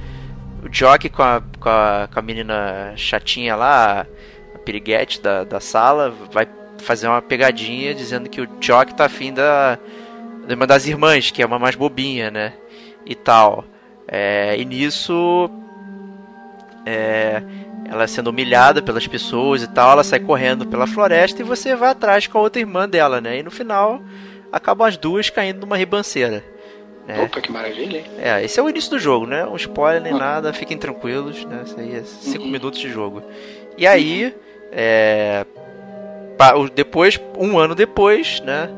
O 0.63 0.69
Jock 0.69 1.07
com 1.09 1.21
a, 1.21 1.41
com 1.59 1.69
a, 1.69 2.09
com 2.11 2.19
a 2.19 2.21
menina 2.21 2.93
chatinha 2.95 3.55
lá, 3.55 4.05
a 4.55 4.57
piriguete 4.59 5.21
da, 5.21 5.43
da 5.43 5.59
sala, 5.59 6.13
vai 6.31 6.47
fazer 6.79 7.07
uma 7.07 7.21
pegadinha 7.21 7.93
dizendo 7.93 8.29
que 8.29 8.41
o 8.41 8.47
Jock 8.59 8.93
tá 8.93 9.05
afim 9.05 9.33
da, 9.33 9.77
de 10.47 10.55
uma 10.55 10.65
das 10.65 10.87
irmãs, 10.87 11.31
que 11.31 11.41
é 11.41 11.45
uma 11.45 11.59
mais 11.59 11.75
bobinha, 11.75 12.31
né? 12.31 12.53
E 13.05 13.15
tal. 13.15 13.63
É, 14.07 14.55
e 14.57 14.65
nisso 14.65 15.49
é, 16.85 17.43
ela 17.85 18.07
sendo 18.07 18.29
humilhada 18.31 18.81
pelas 18.81 19.05
pessoas 19.07 19.61
e 19.61 19.67
tal, 19.67 19.91
ela 19.91 20.03
sai 20.03 20.19
correndo 20.19 20.65
pela 20.65 20.87
floresta 20.87 21.41
e 21.41 21.45
você 21.45 21.75
vai 21.75 21.91
atrás 21.91 22.25
com 22.27 22.37
a 22.37 22.41
outra 22.41 22.59
irmã 22.59 22.89
dela, 22.89 23.21
né? 23.21 23.39
E 23.39 23.43
no 23.43 23.51
final 23.51 24.01
acabam 24.51 24.87
as 24.87 24.97
duas 24.97 25.29
caindo 25.29 25.59
numa 25.61 25.77
ribanceira. 25.77 26.43
Né? 27.07 27.21
Opa, 27.23 27.41
que 27.41 27.51
maravilha, 27.51 27.97
hein? 27.99 28.05
É, 28.19 28.43
esse 28.43 28.59
é 28.59 28.63
o 28.63 28.69
início 28.69 28.91
do 28.91 28.99
jogo, 28.99 29.25
né? 29.25 29.45
Um 29.45 29.55
spoiler 29.55 30.01
nem 30.01 30.13
Ah. 30.13 30.17
nada, 30.17 30.53
fiquem 30.53 30.77
tranquilos, 30.77 31.43
né? 31.45 31.61
Isso 31.65 31.79
aí 31.79 31.95
é 31.95 32.03
5 32.03 32.43
Uhum. 32.45 32.51
minutos 32.51 32.79
de 32.79 32.89
jogo. 32.89 33.23
E 33.77 33.87
aí, 33.87 34.35
é, 34.71 35.45
pa- 36.37 36.55
o- 36.55 36.69
depois, 36.69 37.19
um 37.37 37.57
ano 37.57 37.73
depois, 37.73 38.41
né? 38.41 38.69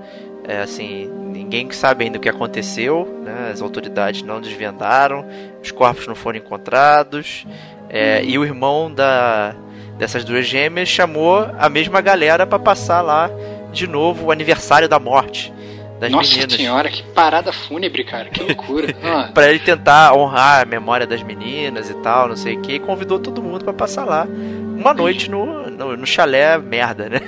É, 0.47 0.61
assim, 0.61 1.07
ninguém 1.07 1.69
sabe 1.71 2.05
ainda 2.05 2.17
o 2.17 2.21
que 2.21 2.29
aconteceu, 2.29 3.05
né? 3.23 3.49
As 3.51 3.61
autoridades 3.61 4.21
não 4.23 4.39
desvendaram, 4.41 5.25
os 5.61 5.71
corpos 5.71 6.07
não 6.07 6.15
foram 6.15 6.37
encontrados, 6.39 7.45
é, 7.89 8.23
e 8.23 8.37
o 8.37 8.45
irmão 8.45 8.91
da, 8.91 9.53
dessas 9.97 10.23
duas 10.23 10.45
gêmeas 10.45 10.87
chamou 10.87 11.47
a 11.59 11.67
mesma 11.69 11.99
galera 12.01 12.47
pra 12.47 12.57
passar 12.57 13.01
lá 13.01 13.29
de 13.71 13.85
novo 13.87 14.27
o 14.27 14.31
aniversário 14.31 14.87
da 14.89 14.99
morte 14.99 15.53
das 16.01 16.11
Nossa 16.11 16.31
meninas. 16.31 16.53
senhora, 16.53 16.89
que 16.89 17.03
parada 17.03 17.53
fúnebre, 17.53 18.03
cara. 18.03 18.29
Que 18.29 18.41
loucura. 18.43 18.87
Ah, 19.03 19.29
Pra 19.33 19.49
ele 19.49 19.59
tentar 19.59 20.13
honrar 20.15 20.61
a 20.63 20.65
memória 20.65 21.05
das 21.07 21.21
meninas 21.23 21.89
e 21.89 21.93
tal, 21.95 22.27
não 22.27 22.35
sei 22.35 22.55
o 22.57 22.61
que, 22.61 22.73
e 22.73 22.79
convidou 22.79 23.19
todo 23.19 23.41
mundo 23.41 23.63
pra 23.63 23.73
passar 23.73 24.03
lá 24.05 24.25
uma 24.25 24.93
noite 24.93 25.29
no, 25.29 25.69
no, 25.69 25.95
no 25.95 26.05
chalé 26.07 26.57
merda, 26.57 27.07
né? 27.07 27.21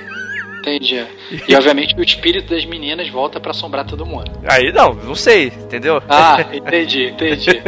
entendi. 0.60 1.04
E 1.48 1.54
obviamente 1.54 1.94
o 1.96 2.02
espírito 2.02 2.50
das 2.50 2.64
meninas 2.64 3.08
volta 3.08 3.38
pra 3.40 3.50
assombrar 3.52 3.84
todo 3.86 4.04
mundo. 4.06 4.30
Aí 4.46 4.72
não, 4.72 4.92
não 4.94 5.14
sei, 5.14 5.46
entendeu? 5.48 6.02
Ah, 6.08 6.38
entendi, 6.52 7.06
entendi. 7.08 7.62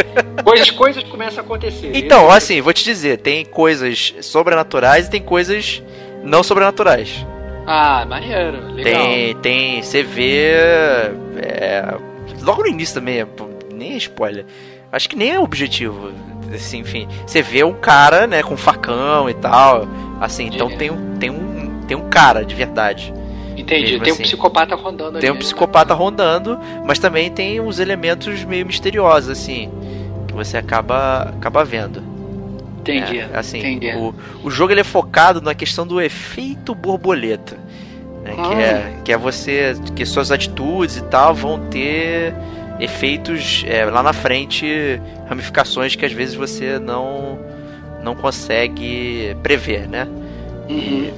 Coisas, 0.45 0.71
coisas 0.71 1.05
começam 1.05 1.39
a 1.43 1.47
acontecer. 1.47 1.91
Então, 1.95 2.31
assim, 2.31 2.61
vou 2.61 2.73
te 2.73 2.85
dizer, 2.85 3.19
tem 3.19 3.45
coisas 3.45 4.15
sobrenaturais 4.21 5.07
e 5.07 5.11
tem 5.11 5.23
coisas 5.23 5.83
não 6.25 6.43
sobrenaturais. 6.43 7.25
Ah, 7.67 8.07
maneiro, 8.09 8.73
legal. 8.73 9.03
Tem, 9.07 9.35
tem, 9.37 9.83
você 9.83 10.03
vê. 10.03 10.53
é, 11.37 11.95
logo 12.43 12.63
no 12.63 12.69
início 12.69 12.95
também, 12.95 13.21
é, 13.21 13.27
nem 13.75 13.95
é 13.95 13.97
spoiler. 13.97 14.45
Acho 14.93 15.09
que 15.09 15.17
nem 15.17 15.33
é 15.33 15.41
objetivo. 15.41 16.13
Assim, 16.55 16.79
enfim, 16.79 17.09
você 17.27 17.43
vê 17.43 17.65
um 17.65 17.73
cara, 17.75 18.27
né, 18.27 18.43
com 18.43 18.57
facão 18.57 19.29
e 19.29 19.35
tal. 19.35 19.87
Assim, 20.21 20.47
então 20.53 20.71
É. 20.71 20.77
tem 20.77 20.91
um, 20.91 21.17
tem 21.19 21.31
um, 21.31 21.81
tem 21.89 21.97
um 21.97 22.09
cara 22.09 22.45
de 22.45 22.55
verdade. 22.55 23.13
Entendi. 23.57 23.93
mesmo 23.93 24.05
Tem 24.05 24.13
assim. 24.13 24.23
um 24.23 24.27
psicopata 24.27 24.77
rondando 24.77 25.19
Tem 25.19 25.31
um 25.31 25.33
ali. 25.33 25.39
né? 25.39 25.45
psicopata 25.45 25.93
rondando, 25.95 26.59
mas 26.85 26.99
também 26.99 27.31
tem 27.31 27.61
uns 27.61 27.79
elementos 27.81 28.45
meio 28.45 28.65
misteriosos, 28.65 29.29
assim, 29.31 29.71
que 30.29 30.35
você 30.35 30.57
acaba, 30.57 31.33
acaba 31.37 31.65
vendo. 31.65 32.03
Entendi. 32.93 33.19
É, 33.21 33.31
assim, 33.35 33.59
entendi. 33.59 33.91
o, 33.97 34.15
o 34.45 34.51
jogo 34.51 34.73
ele 34.73 34.81
é 34.81 34.85
focado 34.85 35.41
na 35.41 35.55
questão 35.55 35.87
do 35.87 36.01
efeito 36.01 36.75
borboleta. 36.75 37.57
né, 38.25 38.33
que, 38.35 38.41
Ah. 38.41 38.61
é, 38.61 38.97
que 39.05 39.13
é 39.13 39.17
você. 39.17 39.75
que 39.95 40.05
suas 40.05 40.31
atitudes 40.33 40.97
e 40.97 41.03
tal 41.05 41.35
vão 41.35 41.59
ter 41.69 42.35
efeitos 42.81 43.65
é, 43.67 43.85
lá 43.87 44.03
na 44.03 44.13
frente, 44.13 45.01
ramificações 45.29 45.95
que 45.97 46.05
às 46.05 46.13
vezes 46.13 46.35
você 46.35 46.79
não, 46.79 47.39
não 48.03 48.15
consegue 48.15 49.35
prever, 49.43 49.89
né? 49.89 50.07
Uhum. 50.69 51.11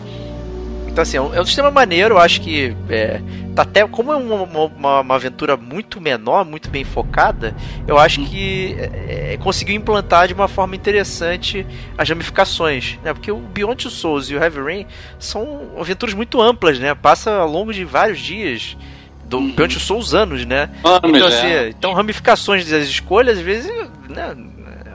Então 0.98 1.02
assim, 1.04 1.16
é 1.16 1.20
um, 1.20 1.32
é 1.32 1.40
um 1.40 1.46
sistema 1.46 1.70
maneiro, 1.70 2.14
eu 2.14 2.18
acho 2.18 2.40
que 2.40 2.74
é, 2.90 3.20
tá 3.54 3.62
até 3.62 3.86
como 3.86 4.12
é 4.12 4.16
uma, 4.16 4.42
uma, 4.42 5.00
uma 5.00 5.14
aventura 5.14 5.56
muito 5.56 6.00
menor, 6.00 6.44
muito 6.44 6.68
bem 6.68 6.82
focada, 6.82 7.54
eu 7.86 7.96
acho 7.96 8.20
que 8.24 8.74
é, 8.76 9.34
é, 9.34 9.36
conseguiu 9.36 9.76
implantar 9.76 10.26
de 10.26 10.34
uma 10.34 10.48
forma 10.48 10.74
interessante 10.74 11.64
as 11.96 12.08
ramificações, 12.08 12.98
né? 13.04 13.14
Porque 13.14 13.30
o 13.30 13.36
Beyond 13.36 13.80
Two 13.84 13.92
Souls 13.92 14.28
e 14.28 14.34
o 14.34 14.42
Heavy 14.42 14.60
Rain 14.60 14.86
são 15.20 15.70
aventuras 15.78 16.16
muito 16.16 16.42
amplas, 16.42 16.80
né? 16.80 16.92
Passa 16.96 17.30
ao 17.30 17.48
longo 17.48 17.72
de 17.72 17.84
vários 17.84 18.18
dias. 18.18 18.76
Do 19.24 19.38
Uhum. 19.38 19.52
Beyond 19.52 19.74
Two 19.74 19.84
Souls 19.84 20.14
anos, 20.14 20.44
né? 20.44 20.68
Anos, 20.82 21.00
Então, 21.04 21.28
é. 21.28 21.28
assim, 21.28 21.68
então 21.78 21.92
ramificações 21.92 22.68
das 22.68 22.88
escolhas, 22.88 23.38
às 23.38 23.44
vezes, 23.44 23.70
né, 24.08 24.36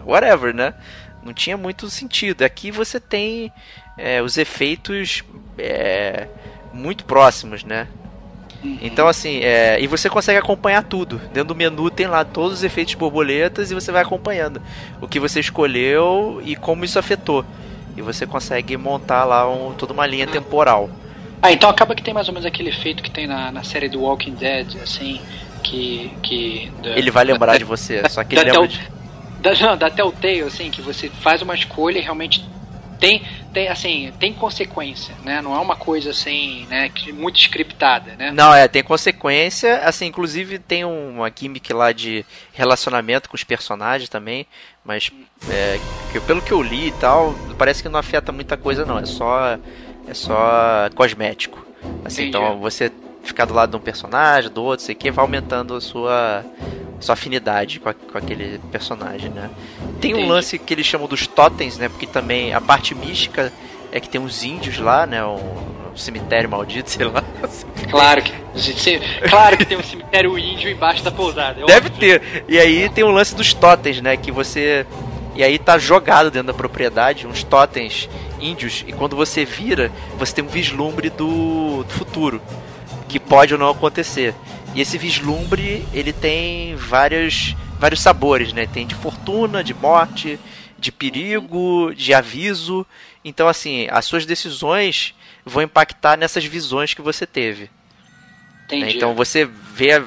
whatever, 0.06 0.54
né? 0.54 0.74
Não 1.24 1.34
tinha 1.34 1.56
muito 1.56 1.90
sentido. 1.90 2.42
Aqui 2.42 2.72
você 2.72 3.00
tem 3.00 3.50
é, 3.98 4.22
os 4.22 4.38
efeitos 4.38 5.24
é, 5.58 6.28
muito 6.74 7.06
próximos, 7.06 7.64
né? 7.64 7.88
Uhum. 8.64 8.78
Então, 8.82 9.08
assim, 9.08 9.40
é, 9.44 9.78
e 9.82 9.88
você 9.88 10.10
consegue 10.10 10.40
acompanhar 10.40 10.84
tudo. 10.84 11.18
Dentro 11.34 11.50
do 11.50 11.56
menu 11.56 11.90
tem 11.92 12.08
lá 12.08 12.24
todos 12.24 12.60
os 12.60 12.64
efeitos 12.64 12.94
borboletas 12.96 13.72
e 13.72 13.74
você 13.74 13.92
vai 13.92 14.02
acompanhando 14.02 14.62
o 15.02 15.08
que 15.08 15.20
você 15.20 15.40
escolheu 15.40 16.42
e 16.46 16.56
como 16.56 16.86
isso 16.86 16.98
afetou. 16.98 17.44
E 17.98 18.02
você 18.02 18.26
consegue 18.26 18.76
montar 18.78 19.24
lá 19.26 19.50
um- 19.50 19.74
toda 19.74 19.94
uma 19.94 20.08
linha 20.08 20.26
temporal. 20.26 20.90
Ah, 21.42 21.52
então 21.52 21.70
acaba 21.70 21.94
que 21.94 22.02
tem 22.02 22.14
mais 22.14 22.28
ou 22.30 22.34
menos 22.34 22.46
aquele 22.46 22.70
efeito 22.70 23.04
que 23.04 23.12
tem 23.12 23.28
na, 23.28 23.52
na 23.52 23.64
série 23.64 23.90
do 23.90 24.02
Walking 24.02 24.34
Dead, 24.34 24.78
assim, 24.82 25.20
que. 25.62 26.10
que 26.24 26.72
da- 26.82 26.92
Ele 26.98 27.12
vai 27.12 27.26
lembrar 27.26 27.52
da, 27.52 27.58
de 27.58 27.66
você, 27.66 28.02
só 28.10 28.24
que 28.24 28.36
ele 28.36 28.46
lembra 28.46 28.66
Tell- 28.66 28.68
de... 28.68 28.82
da, 29.42 29.54
não, 29.68 29.78
da 29.78 29.90
Telltale, 29.90 30.42
assim, 30.44 30.72
que 30.72 30.82
você 30.82 31.10
faz 31.10 31.42
uma 31.42 31.54
escolha 31.54 31.98
e 32.00 32.02
realmente 32.02 32.44
tem, 33.04 33.22
tem 33.54 33.68
assim, 33.68 34.14
tem 34.18 34.34
consequência, 34.34 35.14
né? 35.24 35.42
Não 35.42 35.54
é 35.54 35.60
uma 35.60 35.76
coisa 35.76 36.12
assim, 36.12 36.66
né, 36.70 36.90
muito 37.14 37.38
scriptada, 37.38 38.16
né? 38.16 38.32
Não, 38.32 38.54
é, 38.54 38.68
tem 38.68 38.82
consequência. 38.82 39.80
Assim, 39.80 40.06
inclusive 40.06 40.58
tem 40.58 40.86
uma 40.86 41.30
gimmick 41.30 41.74
lá 41.74 41.92
de 41.92 42.26
relacionamento 42.54 43.30
com 43.30 43.36
os 43.36 43.44
personagens 43.44 44.10
também. 44.10 44.48
Mas 44.86 45.12
é, 45.50 45.80
que, 46.12 46.20
pelo 46.22 46.42
que 46.42 46.52
eu 46.52 46.62
li 46.62 46.88
e 46.88 46.92
tal, 46.94 47.36
parece 47.58 47.84
que 47.84 47.90
não 47.90 48.00
afeta 48.00 48.32
muita 48.32 48.56
coisa 48.56 48.86
não. 48.86 48.98
É 48.98 49.06
só. 49.06 49.58
É 50.08 50.14
só 50.14 50.90
cosmético. 50.96 51.66
Assim, 52.04 52.24
Entendi. 52.24 52.38
então 52.38 52.60
você 52.60 52.92
ficar 53.24 53.46
do 53.46 53.54
lado 53.54 53.72
de 53.72 53.78
um 53.78 53.80
personagem, 53.80 54.52
do 54.52 54.64
outro, 54.64 54.86
sei 54.86 54.94
que, 54.96 55.10
vai 55.12 55.24
aumentando 55.24 55.76
a 55.76 55.82
sua. 55.82 56.44
Sua 57.00 57.14
afinidade 57.14 57.82
com, 57.82 57.90
a- 57.90 57.94
com 57.94 58.18
aquele 58.18 58.62
personagem, 58.72 59.30
né? 59.30 59.50
Tem 60.00 60.14
um 60.14 60.18
Entendi. 60.20 60.32
lance 60.32 60.58
que 60.58 60.74
eles 60.74 60.86
chamam 60.86 61.06
dos 61.06 61.28
totens, 61.28 61.78
né? 61.78 61.90
Porque 61.90 62.08
também 62.08 62.54
a 62.54 62.62
parte 62.62 62.96
mística 62.96 63.52
é 63.92 64.00
que 64.00 64.08
tem 64.08 64.22
uns 64.22 64.42
índios 64.42 64.78
lá, 64.80 65.06
né? 65.06 65.22
Um, 65.26 65.36
um 65.92 65.98
cemitério 65.98 66.50
maldito, 66.50 66.88
sei 66.90 67.06
lá. 67.06 67.22
Claro 67.92 68.22
que, 68.22 68.32
se- 68.58 69.02
claro 69.30 69.58
que 69.58 69.66
tem 69.66 69.78
um 69.78 69.84
cemitério 69.84 70.38
índio 70.40 70.70
embaixo 70.72 71.04
da 71.04 71.12
pousada. 71.12 71.60
é 71.62 71.66
Deve 71.66 71.88
óbvio. 71.90 72.00
ter. 72.22 72.46
E 72.48 72.58
aí 72.58 72.88
tem 72.88 73.04
o 73.04 73.12
lance 73.12 73.36
dos 73.36 73.54
totens, 73.54 74.00
né? 74.00 74.16
Que 74.16 74.32
você. 74.32 74.86
E 75.36 75.44
aí 75.44 75.60
tá 75.60 75.78
jogado 75.78 76.32
dentro 76.32 76.48
da 76.48 76.54
propriedade 76.54 77.28
uns 77.28 77.44
totens 77.44 78.08
índios. 78.40 78.86
E 78.88 78.94
quando 78.94 79.14
você 79.14 79.44
vira, 79.44 79.92
você 80.18 80.36
tem 80.36 80.46
um 80.46 80.48
vislumbre 80.48 81.10
do, 81.10 81.84
do 81.84 81.90
futuro. 81.90 82.42
Que 83.14 83.20
pode 83.20 83.54
ou 83.54 83.60
não 83.60 83.70
acontecer. 83.70 84.34
E 84.74 84.82
esse 84.82 84.98
vislumbre, 84.98 85.86
ele 85.94 86.12
tem 86.12 86.76
vários, 86.76 87.56
vários 87.80 88.02
sabores, 88.02 88.52
né? 88.54 88.66
Tem 88.66 88.88
de 88.88 88.96
fortuna, 88.96 89.64
de 89.64 89.72
morte, 89.72 90.40
de 90.80 90.92
perigo, 90.92 91.94
de 91.94 92.12
aviso. 92.12 92.84
Então, 93.24 93.48
assim, 93.48 93.86
as 93.92 94.06
suas 94.06 94.26
decisões 94.26 95.14
vão 95.46 95.62
impactar 95.62 96.18
nessas 96.18 96.44
visões 96.44 96.96
que 96.96 97.04
você 97.04 97.28
teve. 97.28 97.70
Entendi. 98.78 98.98
Então 98.98 99.14
você 99.14 99.46
vê 99.46 99.94
a, 99.94 100.04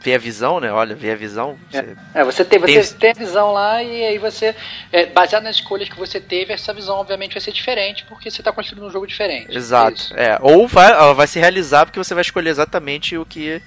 vê 0.00 0.14
a 0.14 0.18
visão, 0.18 0.58
né? 0.60 0.72
Olha, 0.72 0.94
vê 0.94 1.10
a 1.12 1.14
visão. 1.16 1.58
Você... 1.70 1.96
É, 2.14 2.24
você, 2.24 2.44
tem, 2.44 2.58
você 2.58 2.82
Tem- 2.94 2.98
tem 2.98 3.10
a 3.10 3.14
visão 3.26 3.52
lá 3.52 3.82
e 3.82 4.04
aí 4.04 4.18
você, 4.18 4.54
é, 4.92 5.06
baseado 5.06 5.44
nas 5.44 5.56
escolhas 5.56 5.88
que 5.88 5.96
você 5.98 6.20
teve, 6.20 6.52
essa 6.52 6.72
visão 6.74 6.96
obviamente 6.96 7.32
vai 7.34 7.40
ser 7.40 7.52
diferente 7.52 8.04
porque 8.08 8.30
você 8.30 8.40
está 8.40 8.52
construindo 8.52 8.86
um 8.86 8.90
jogo 8.90 9.06
diferente. 9.06 9.56
Exato. 9.56 10.12
É, 10.16 10.38
ou 10.40 10.66
vai, 10.66 10.90
ela 10.90 11.14
vai 11.14 11.26
se 11.26 11.38
realizar 11.38 11.86
porque 11.86 11.98
você 11.98 12.14
vai 12.14 12.22
escolher 12.22 12.50
exatamente 12.50 13.16
o 13.16 13.24
que 13.24 13.62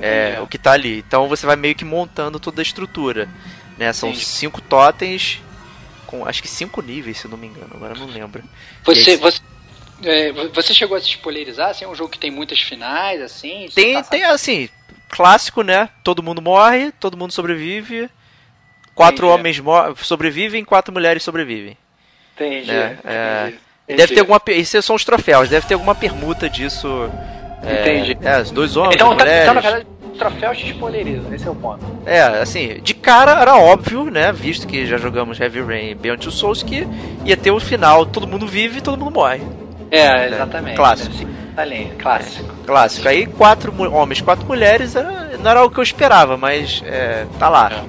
é, 0.00 0.38
o 0.40 0.46
que 0.46 0.58
tá 0.58 0.72
ali. 0.72 0.98
Então 0.98 1.28
você 1.28 1.46
vai 1.46 1.56
meio 1.56 1.74
que 1.74 1.84
montando 1.84 2.38
toda 2.38 2.60
a 2.60 2.62
estrutura. 2.62 3.28
Né? 3.76 3.92
São 3.92 4.08
Entendi. 4.10 4.24
cinco 4.24 4.60
totens 4.60 5.40
com 6.06 6.26
acho 6.26 6.40
que 6.42 6.48
cinco 6.48 6.80
níveis, 6.80 7.18
se 7.18 7.28
não 7.28 7.36
me 7.36 7.46
engano, 7.48 7.68
agora 7.74 7.94
eu 7.94 7.98
não 8.00 8.06
lembro. 8.06 8.42
Você, 8.84 9.10
aí- 9.12 9.16
você, 9.18 9.40
é, 10.02 10.32
você 10.54 10.72
chegou 10.74 10.96
a 10.96 11.00
se 11.00 11.08
spoilerizar? 11.08 11.70
Assim, 11.70 11.84
é 11.84 11.88
um 11.88 11.94
jogo 11.94 12.10
que 12.10 12.18
tem 12.18 12.30
muitas 12.30 12.60
finais, 12.60 13.20
assim? 13.20 13.68
Tem, 13.74 13.94
passa- 13.94 14.10
tem 14.10 14.24
assim, 14.24 14.68
clássico, 15.08 15.62
né? 15.62 15.88
Todo 16.04 16.22
mundo 16.22 16.40
morre, 16.42 16.92
todo 16.92 17.16
mundo 17.16 17.32
sobrevive. 17.32 18.08
Quatro 18.94 19.26
Entendi. 19.28 19.60
homens 19.62 19.98
sobrevivem, 20.04 20.64
quatro 20.64 20.92
mulheres 20.92 21.22
sobrevivem. 21.22 21.76
Entendi. 22.34 22.70
É, 22.70 22.96
é. 23.04 23.52
entendi, 23.84 23.96
Deve 23.96 24.14
ter 24.14 24.20
alguma. 24.20 24.40
Esses 24.48 24.84
são 24.84 24.96
os 24.96 25.04
troféus, 25.04 25.48
deve 25.48 25.66
ter 25.66 25.74
alguma 25.74 25.94
permuta 25.94 26.48
disso. 26.50 26.88
É, 27.64 27.82
Entendi. 27.82 28.18
É, 28.22 28.40
os 28.40 28.50
dois 28.50 28.76
homens, 28.76 28.94
Então, 28.96 29.10
tá, 29.16 29.24
mulheres. 29.24 29.42
então, 29.42 29.54
na 29.54 29.60
verdade, 29.60 29.86
o 30.04 30.08
troféu 30.10 30.54
te 30.54 30.68
spoileriza, 30.70 31.34
esse 31.34 31.46
é 31.46 31.50
o 31.50 31.54
ponto. 31.56 31.84
É, 32.06 32.20
assim, 32.22 32.80
de 32.80 32.94
cara 32.94 33.40
era 33.40 33.56
óbvio, 33.56 34.04
né? 34.10 34.32
Visto 34.32 34.66
que 34.66 34.86
já 34.86 34.96
jogamos 34.96 35.40
Heavy 35.40 35.60
Rain 35.62 35.90
e 35.90 35.94
Beyond 35.94 36.22
Two 36.22 36.30
Souls, 36.32 36.62
que 36.62 36.86
ia 37.24 37.36
ter 37.36 37.50
o 37.50 37.58
final, 37.60 38.06
todo 38.06 38.26
mundo 38.28 38.46
vive 38.46 38.78
e 38.78 38.80
todo 38.80 38.96
mundo 38.98 39.12
morre. 39.12 39.42
É, 39.90 40.28
exatamente. 40.28 40.76
Clássico. 40.76 41.14
Assim, 41.14 41.28
tá 41.56 41.64
lindo, 41.64 41.94
clássico. 41.96 42.54
Clássico. 42.66 43.08
Aí 43.08 43.26
quatro 43.26 43.72
homens, 43.92 44.20
quatro 44.20 44.46
mulheres, 44.46 44.94
era- 44.94 45.36
não 45.38 45.50
era 45.50 45.64
o 45.64 45.70
que 45.70 45.78
eu 45.78 45.82
esperava, 45.82 46.36
mas 46.36 46.82
é, 46.84 47.26
tá 47.38 47.48
lá. 47.48 47.84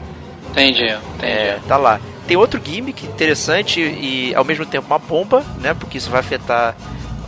Entendi, 0.52 0.84
entendi. 0.86 1.00
É, 1.32 1.60
tá 1.68 1.78
lá. 1.78 2.00
Tem 2.28 2.38
outro 2.38 2.62
gimmick 2.64 3.06
interessante 3.06 3.80
e 3.82 4.34
ao 4.36 4.44
mesmo 4.46 4.66
tempo 4.66 4.88
uma 4.88 5.00
bomba, 5.00 5.44
né? 5.60 5.74
Porque 5.74 5.98
isso 5.98 6.10
vai 6.10 6.20
afetar 6.20 6.76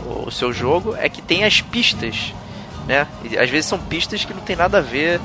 o, 0.06 0.28
o 0.28 0.30
seu 0.30 0.52
jogo. 0.52 0.94
É 0.98 1.08
que 1.08 1.20
tem 1.20 1.44
as 1.44 1.60
pistas, 1.60 2.32
né? 2.86 3.06
E, 3.24 3.36
às 3.38 3.50
vezes 3.50 3.66
são 3.66 3.78
pistas 3.78 4.24
que 4.24 4.32
não 4.32 4.40
tem 4.40 4.56
nada 4.56 4.78
a 4.78 4.80
ver 4.80 5.20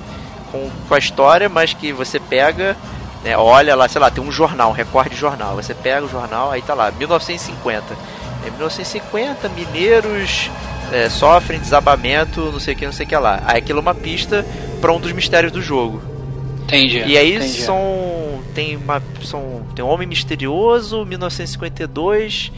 com, 0.52 0.70
com 0.88 0.94
a 0.94 0.98
história, 0.98 1.48
mas 1.48 1.74
que 1.74 1.92
você 1.94 2.20
pega, 2.20 2.76
né? 3.24 3.38
Olha 3.38 3.76
lá, 3.76 3.88
sei 3.88 4.02
lá, 4.02 4.10
tem 4.12 4.24
um 4.24 4.32
jornal, 4.32 4.70
um 4.70 4.74
recorde 4.74 5.12
de 5.12 5.16
jornal. 5.16 5.56
Você 5.56 5.74
pega 5.74 6.06
o 6.06 6.10
jornal, 6.10 6.52
aí 6.52 6.62
tá 6.62 6.74
lá, 6.74 6.92
1950. 6.92 7.84
É 8.46 8.50
1950, 8.50 9.50
mineiros 9.50 10.50
é, 10.92 11.10
sofrem 11.10 11.60
desabamento, 11.60 12.52
não 12.52 12.60
sei 12.60 12.74
o 12.74 12.78
que, 12.78 12.86
não 12.86 12.94
sei 12.94 13.06
o 13.06 13.10
que 13.10 13.16
lá. 13.16 13.42
Aí 13.46 13.58
aquilo 13.58 13.80
é 13.80 13.82
uma 13.82 13.96
pista 13.96 14.46
para 14.80 14.92
um 14.94 15.00
dos 15.00 15.12
mistérios 15.12 15.52
do 15.52 15.62
jogo. 15.62 16.02
Entendi. 16.64 17.04
E 17.06 17.18
aí 17.18 17.36
entendi. 17.36 17.62
são 17.62 18.44
tem 18.54 18.76
uma 18.76 19.02
são 19.24 19.66
tem 19.76 19.84
um 19.84 19.88
homem 19.88 20.08
misterioso, 20.08 21.06
1952 21.06 22.52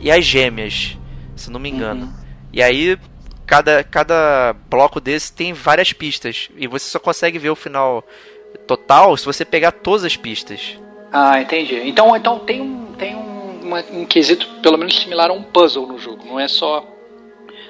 e 0.00 0.10
as 0.10 0.24
gêmeas, 0.24 0.96
se 1.34 1.50
não 1.50 1.58
me 1.58 1.68
engano. 1.68 2.06
Uhum. 2.06 2.12
E 2.52 2.62
aí 2.62 2.98
cada 3.46 3.82
cada 3.82 4.54
bloco 4.68 5.00
desse 5.00 5.32
tem 5.32 5.52
várias 5.52 5.92
pistas 5.92 6.48
e 6.56 6.66
você 6.66 6.88
só 6.88 6.98
consegue 6.98 7.38
ver 7.38 7.50
o 7.50 7.56
final 7.56 8.04
total 8.66 9.16
se 9.16 9.24
você 9.24 9.44
pegar 9.44 9.72
todas 9.72 10.04
as 10.04 10.16
pistas. 10.16 10.78
Ah, 11.12 11.40
entendi. 11.40 11.76
Então, 11.88 12.14
então 12.14 12.38
tem 12.38 12.60
um 12.60 12.92
tem 12.92 13.16
um, 13.16 13.37
uma- 13.68 13.84
um 13.92 14.04
quesito 14.04 14.46
pelo 14.62 14.76
menos 14.76 14.98
similar 14.98 15.30
a 15.30 15.32
um 15.32 15.42
puzzle 15.42 15.86
no 15.86 15.98
jogo. 15.98 16.24
Não 16.26 16.38
é 16.40 16.48
só 16.48 16.84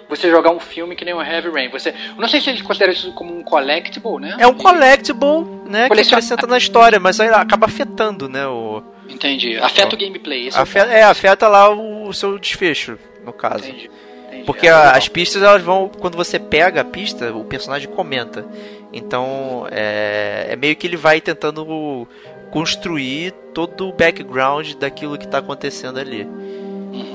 você 0.09 0.31
jogar 0.31 0.51
um 0.51 0.59
filme 0.61 0.97
que 0.97 1.05
nem 1.05 1.13
o 1.13 1.21
Heavy 1.23 1.51
Rain. 1.51 1.69
Você, 1.69 1.95
não 2.17 2.27
sei 2.29 2.41
se 2.41 2.49
eles 2.49 2.63
consideram 2.63 2.93
isso 2.95 3.13
como 3.13 3.37
um 3.37 3.43
collectible, 3.43 4.19
né? 4.21 4.37
É 4.39 4.47
um 4.47 4.55
collectible, 4.55 5.45
né, 5.67 5.83
que 5.83 5.89
Coleciona- 5.89 6.19
acrescenta 6.19 6.47
na 6.47 6.57
história, 6.57 6.99
mas 6.99 7.21
aí 7.21 7.29
acaba 7.29 7.67
afetando, 7.67 8.29
né, 8.29 8.47
o 8.47 8.83
Entendi. 9.09 9.57
Afeta 9.59 9.95
o 9.95 9.99
gameplay. 9.99 10.47
Esse 10.49 10.57
é 10.57 10.61
o 10.61 10.63
afeta, 10.63 10.93
é, 10.93 11.03
afeta 11.03 11.49
lá 11.49 11.69
o, 11.71 12.09
o 12.09 12.15
seu 12.15 12.39
desfecho, 12.39 12.99
no 13.25 13.33
caso. 13.33 13.65
Entendi. 13.65 13.91
entendi. 14.29 14.45
Porque 14.45 14.69
Ah, 14.69 14.91
a- 14.91 14.97
as 14.99 15.09
pistas, 15.09 15.43
elas 15.43 15.63
vão. 15.63 15.89
Quando 15.99 16.15
você 16.17 16.39
pega 16.39 16.81
a 16.83 16.85
pista, 16.85 17.33
o 17.35 17.43
personagem 17.45 17.89
comenta. 17.89 18.47
Então, 18.93 19.67
é, 19.71 20.49
é 20.51 20.57
meio 20.57 20.75
que 20.77 20.87
ele 20.87 20.97
vai 20.97 21.21
tentando 21.23 22.07
construir 22.51 23.33
todo 23.55 23.89
o 23.89 23.93
background 23.93 24.75
daquilo 24.75 25.19
que 25.19 25.25
está 25.25 25.39
acontecendo 25.39 25.99
ali. 25.99 26.27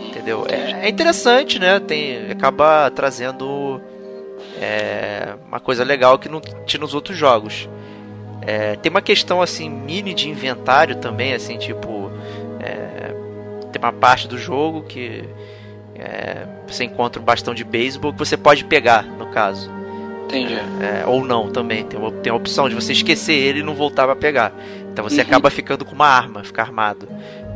Entendeu? 0.08 0.46
É, 0.48 0.86
é 0.86 0.90
interessante, 0.90 1.60
né? 1.60 1.80
Tem, 1.80 2.32
acaba 2.32 2.90
trazendo 2.92 3.82
é, 4.62 5.36
uma 5.48 5.60
coisa 5.60 5.84
legal 5.84 6.18
que 6.20 6.30
não 6.30 6.40
tinha 6.66 6.80
nos 6.80 6.94
outros 6.94 7.18
jogos. 7.18 7.68
É, 8.42 8.76
tem 8.76 8.90
uma 8.90 9.02
questão 9.02 9.42
assim 9.42 9.70
mini 9.70 10.14
de 10.14 10.30
inventário 10.30 10.98
também, 10.98 11.34
assim 11.34 11.58
tipo 11.58 12.12
é, 12.60 13.14
tem 13.72 13.82
uma 13.82 13.94
parte 13.94 14.28
do 14.28 14.38
jogo 14.38 14.84
que 14.84 15.24
é, 15.96 16.46
você 16.68 16.84
encontra 16.84 17.22
um 17.22 17.26
bastão 17.26 17.54
de 17.54 17.64
beisebol 17.64 18.12
que 18.12 18.20
você 18.20 18.36
pode 18.36 18.66
pegar, 18.66 19.04
no 19.04 19.28
caso. 19.28 19.72
Entendi. 20.26 20.56
É, 20.56 21.06
ou 21.06 21.24
não 21.24 21.50
também. 21.50 21.84
Tem, 21.84 22.00
tem 22.22 22.32
a 22.32 22.36
opção 22.36 22.68
de 22.68 22.76
você 22.76 22.92
esquecer 22.94 23.34
ele 23.34 23.60
e 23.60 23.64
não 23.64 23.76
voltar 23.76 24.06
pra 24.06 24.16
pegar. 24.16 24.52
Então 24.94 25.04
você 25.04 25.22
acaba 25.22 25.50
ficando 25.50 25.84
com 25.84 25.94
uma 25.94 26.08
arma, 26.08 26.44
ficar 26.44 26.62
armado. 26.64 27.08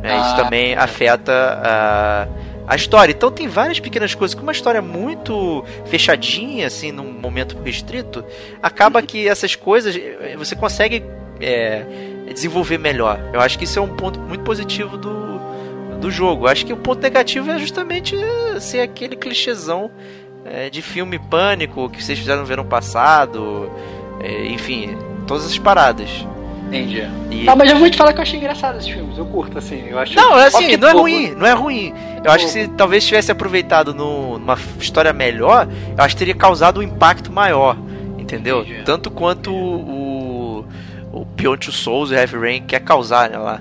né? 0.02 0.20
Isso 0.20 0.34
Ah, 0.34 0.42
também 0.42 0.74
afeta 0.74 1.32
a, 1.62 2.28
a 2.66 2.76
história. 2.76 3.12
Então 3.12 3.30
tem 3.30 3.46
várias 3.46 3.78
pequenas 3.78 4.12
coisas. 4.14 4.34
Com 4.34 4.42
uma 4.42 4.50
história 4.52 4.82
muito 4.82 5.64
fechadinha, 5.86 6.66
assim, 6.66 6.90
num 6.90 7.12
momento 7.12 7.56
restrito, 7.64 8.24
acaba 8.60 9.00
que 9.02 9.28
essas 9.28 9.54
coisas 9.54 9.94
eh, 9.96 10.34
você 10.36 10.56
consegue 10.56 11.04
é, 11.40 11.84
desenvolver 12.34 12.76
melhor. 12.78 13.20
Eu 13.32 13.40
acho 13.40 13.56
que 13.56 13.64
isso 13.64 13.78
é 13.78 13.82
um 13.82 13.94
ponto 13.96 14.18
muito 14.18 14.42
positivo 14.42 14.96
do, 14.96 15.38
do 16.00 16.10
jogo. 16.10 16.44
Eu 16.46 16.48
acho 16.50 16.66
que 16.66 16.72
o 16.72 16.76
ponto 16.76 17.00
negativo 17.00 17.50
é 17.52 17.58
justamente 17.58 18.16
eh, 18.16 18.58
ser 18.58 18.80
aquele 18.80 19.14
clichêzão 19.14 19.92
é, 20.44 20.68
de 20.70 20.82
filme 20.82 21.18
pânico 21.20 21.88
que 21.88 22.02
vocês 22.02 22.18
fizeram 22.18 22.40
no 22.40 22.46
verão 22.46 22.64
passado, 22.64 23.70
é, 24.20 24.46
enfim, 24.46 24.96
todas 25.26 25.46
as 25.46 25.56
paradas. 25.58 26.08
Entendi. 26.68 27.02
E- 27.30 27.44
Não, 27.44 27.56
mas 27.56 27.70
eu 27.70 27.78
vou 27.78 27.88
te 27.90 27.96
falar 27.96 28.12
que 28.12 28.18
eu 28.18 28.22
achei 28.22 28.38
engraçado 28.38 28.76
esses 28.78 28.88
filmes. 28.88 29.16
Eu 29.16 29.24
curto, 29.26 29.56
assim. 29.58 29.84
Eu 29.88 29.98
acho 29.98 30.14
Não, 30.14 30.38
é 30.38 30.46
assim, 30.46 30.76
não 30.76 30.88
é 30.88 30.92
pouco. 30.92 31.08
ruim, 31.08 31.30
não 31.34 31.46
é 31.46 31.52
ruim. 31.52 31.94
Eu 32.22 32.30
acho 32.30 32.44
que 32.46 32.50
se 32.50 32.68
talvez 32.68 33.06
tivesse 33.06 33.32
aproveitado 33.32 33.94
no- 33.94 34.38
numa 34.38 34.56
história 34.78 35.12
melhor, 35.12 35.66
eu 35.96 36.04
acho 36.04 36.14
que 36.14 36.18
teria 36.18 36.34
causado 36.34 36.80
um 36.80 36.82
impacto 36.82 37.32
maior, 37.32 37.76
entendeu? 38.18 38.60
Entendi. 38.62 38.82
Tanto 38.84 39.10
quanto 39.10 39.50
o, 39.52 40.66
o 41.12 41.24
Beyond 41.24 41.64
Two 41.66 41.72
Souls 41.72 42.10
e 42.10 42.14
Heavy 42.14 42.36
Rain 42.38 42.62
quer 42.62 42.80
causar 42.80 43.30
né, 43.30 43.38
lá, 43.38 43.60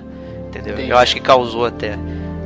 entendeu? 0.49 0.73
Entendi. 0.73 0.89
Eu 0.89 0.97
acho 0.97 1.15
que 1.15 1.21
causou 1.21 1.65
até. 1.65 1.97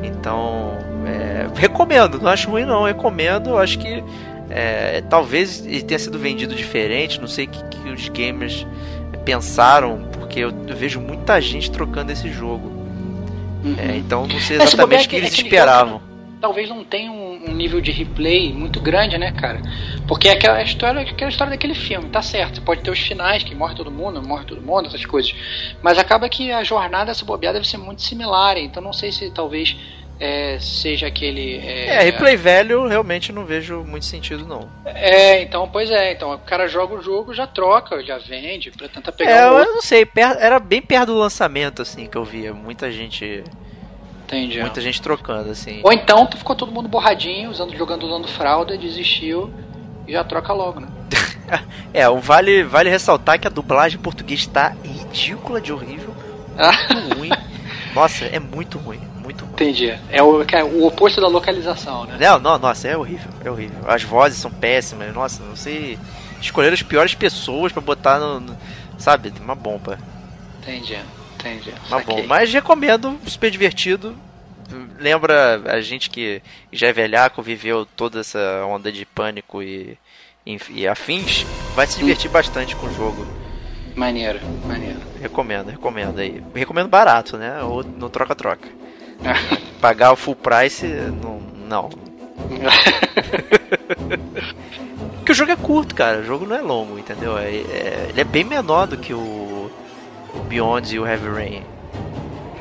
Então, 0.04 0.74
é, 1.08 1.48
recomendo, 1.60 2.20
não 2.22 2.30
acho 2.30 2.50
ruim 2.50 2.66
não, 2.66 2.84
recomendo, 2.84 3.52
eu 3.52 3.58
acho 3.58 3.80
que 3.80 4.04
é, 4.50 5.02
talvez 5.10 5.66
ele 5.66 5.82
tenha 5.82 5.98
sido 6.00 6.20
vendido 6.20 6.54
diferente, 6.54 7.20
não 7.20 7.28
sei 7.28 7.46
o 7.46 7.48
que, 7.50 7.64
que 7.64 7.90
os 7.90 8.10
gamers 8.10 8.66
pensaram, 9.32 10.10
porque 10.14 10.40
eu, 10.40 10.52
vejo 10.76 11.00
muita 11.00 11.40
gente 11.40 11.72
trocando 11.72 12.12
esse 12.12 12.30
jogo. 12.30 12.68
Uhum. 13.64 13.76
É, 13.78 13.96
então 13.98 14.28
não 14.28 14.40
sei 14.40 14.58
É, 14.58 14.64
exatamente 14.64 15.06
o 15.06 15.10
que 15.10 15.16
é 15.16 15.20
eles 15.20 15.32
aquele 15.32 15.48
esperavam. 15.48 16.02
talvez 16.42 16.68
não 16.68 16.84
tenha 16.84 17.12
um, 17.12 17.50
um 17.50 17.54
nível 17.54 17.80
de 17.80 17.92
replay 17.92 18.52
muito 18.52 18.82
grande, 18.82 19.18
né, 19.18 19.32
cara? 19.32 19.62
Porque 20.08 20.28
é 20.28 20.34
aquela 20.34 20.62
história, 20.62 21.02
aquela 21.02 21.30
história 21.30 21.52
daquele 21.52 21.76
filme, 21.76 22.10
tá 22.10 22.22
certo. 22.22 22.56
Você 22.56 22.62
pode 22.62 22.82
ter 22.82 22.92
os 22.92 23.00
finais, 23.00 23.44
que 23.44 23.56
morre 23.56 23.76
todo 23.76 23.92
mundo, 23.92 24.22
morre 24.22 24.46
todo 24.46 24.62
mundo, 24.62 24.88
essas 24.88 25.06
coisas. 25.06 25.34
Mas 25.82 25.98
acaba 25.98 26.28
que 26.28 26.52
a 26.52 26.64
jornada, 26.64 27.12
essa 27.12 27.24
bobeada, 27.24 27.60
deve 27.60 27.68
ser 27.68 27.78
muito 27.78 28.02
similar. 28.02 28.58
Então 28.58 28.84
não 28.84 28.94
sei 28.94 29.12
se 29.12 29.30
talvez 29.32 29.78
é, 30.22 30.60
seja 30.60 31.08
aquele. 31.08 31.58
É, 31.58 31.96
É, 31.96 32.04
replay 32.04 32.36
velho 32.38 32.88
realmente 32.88 33.32
não 33.32 33.46
vejo 33.46 33.84
muito 33.84 34.06
sentido 34.06 34.46
não. 34.46 34.70
É, 34.86 35.42
então, 35.42 35.68
pois 35.68 35.90
é. 35.92 36.12
Então 36.14 36.34
o 36.34 36.40
cara 36.40 36.68
joga 36.68 36.94
o 36.96 37.02
jogo, 37.02 37.34
já 37.34 37.48
troca, 37.48 38.04
já 38.04 38.18
vende, 38.18 38.72
pra 38.72 38.88
tentar 38.88 39.12
pegar 39.12 39.32
É, 39.32 39.46
um 39.46 39.50
eu 39.50 39.54
outro. 39.58 39.74
não 39.74 39.82
sei, 39.82 40.06
per- 40.06 40.38
era 40.40 40.60
bem 40.60 40.82
perto 40.82 41.08
do 41.08 41.18
lançamento 41.18 41.82
assim 41.82 42.08
que 42.08 42.18
eu 42.18 42.24
via 42.24 42.54
muita 42.54 42.92
gente, 42.92 43.44
Entendi. 44.26 44.60
muita 44.60 44.82
gente 44.82 45.02
trocando 45.02 45.50
assim. 45.52 45.82
Ou 45.84 45.92
então 45.92 46.26
tu 46.28 46.38
ficou 46.38 46.56
todo 46.56 46.72
mundo 46.72 46.88
borradinho, 46.90 47.50
usando, 47.50 47.76
jogando 47.76 48.04
usando 48.06 48.28
fralda, 48.28 48.78
desistiu 48.78 49.52
e 50.08 50.12
já 50.14 50.24
troca 50.24 50.54
logo, 50.54 50.80
né? 50.80 50.88
É, 51.94 52.08
o 52.10 52.20
vale 52.20 52.64
vale 52.64 52.90
ressaltar 52.90 53.40
que 53.40 53.48
a 53.48 53.52
dublagem 53.52 53.98
em 53.98 54.02
português 54.02 54.48
tá 54.48 54.78
ridícula 54.84 55.62
de 55.62 55.74
horrível, 55.74 56.16
Ah, 56.56 56.72
muito 56.74 56.98
ruim. 56.98 57.42
Nossa, 57.92 58.26
é 58.26 58.40
muito 58.40 58.80
ruim, 58.80 59.11
muito 59.32 59.46
ruim. 59.46 59.54
entendi. 59.54 59.98
É 60.10 60.22
o, 60.22 60.42
é 60.44 60.64
o 60.64 60.86
oposto 60.86 61.20
da 61.22 61.28
localização, 61.28 62.06
né? 62.06 62.18
Não, 62.20 62.40
não, 62.40 62.58
nossa, 62.58 62.88
é 62.88 62.96
horrível, 62.98 63.32
é 63.44 63.50
horrível. 63.50 63.80
As 63.88 64.04
vozes 64.04 64.38
são 64.40 64.52
péssimas, 64.52 65.14
nossa, 65.14 65.42
não 65.44 65.56
sei. 65.56 65.98
Escolheram 66.42 66.74
as 66.74 66.82
piores 66.84 67.14
pessoas 67.16 67.72
pra 67.72 67.82
botar 67.82 68.20
no, 68.20 68.40
no- 68.40 68.58
sabe, 68.98 69.32
tem 69.32 69.44
uma 69.44 69.56
bomba. 69.56 69.98
Entendi, 70.62 70.98
entendi. 71.36 71.72
Uma 71.88 72.00
Saquei. 72.00 72.16
bomba. 72.16 72.28
Mas 72.28 72.52
recomendo, 72.54 73.18
super 73.28 73.50
divertido. 73.52 74.16
Lembra 75.00 75.62
a 75.66 75.82
gente 75.82 76.10
que 76.10 76.42
já 76.72 76.88
é 76.88 76.94
velhaco, 76.94 77.42
viveu 77.42 77.86
toda 77.86 78.22
essa 78.22 78.64
onda 78.66 78.90
de 78.92 79.06
pânico 79.06 79.62
e, 79.62 79.98
enfim, 80.46 80.74
e 80.78 80.88
afins, 80.88 81.46
vai 81.76 81.86
se 81.88 81.98
divertir 82.00 82.30
bastante 82.32 82.76
com 82.76 82.86
o 82.88 82.94
jogo. 82.94 83.28
Maneiro, 83.96 84.40
maneiro. 84.66 85.00
Recomendo, 85.20 85.70
recomendo 85.70 86.20
aí. 86.20 86.42
Recomendo 86.56 86.88
barato, 86.88 87.38
né? 87.38 87.62
Ou 87.64 87.84
no 87.84 88.10
troca-troca. 88.10 88.68
Pagar 89.82 90.12
o 90.12 90.16
full 90.16 90.36
price, 90.36 90.86
não. 90.86 91.42
não. 91.68 91.90
Porque 95.18 95.32
o 95.32 95.36
jogo 95.36 95.52
é 95.52 95.56
curto, 95.56 95.94
cara. 95.96 96.20
O 96.20 96.24
jogo 96.24 96.46
não 96.46 96.56
é 96.56 96.62
longo, 96.62 96.98
entendeu? 96.98 97.38
É, 97.38 97.50
é- 97.50 98.08
ele 98.10 98.22
é 98.22 98.24
bem 98.24 98.44
menor 98.44 98.88
do 98.88 98.98
que 98.98 99.14
o, 99.14 99.70
Beyond 100.48 100.96
e 100.96 101.00
o 101.00 101.06
Heavy 101.08 101.30
Rain. 101.30 101.64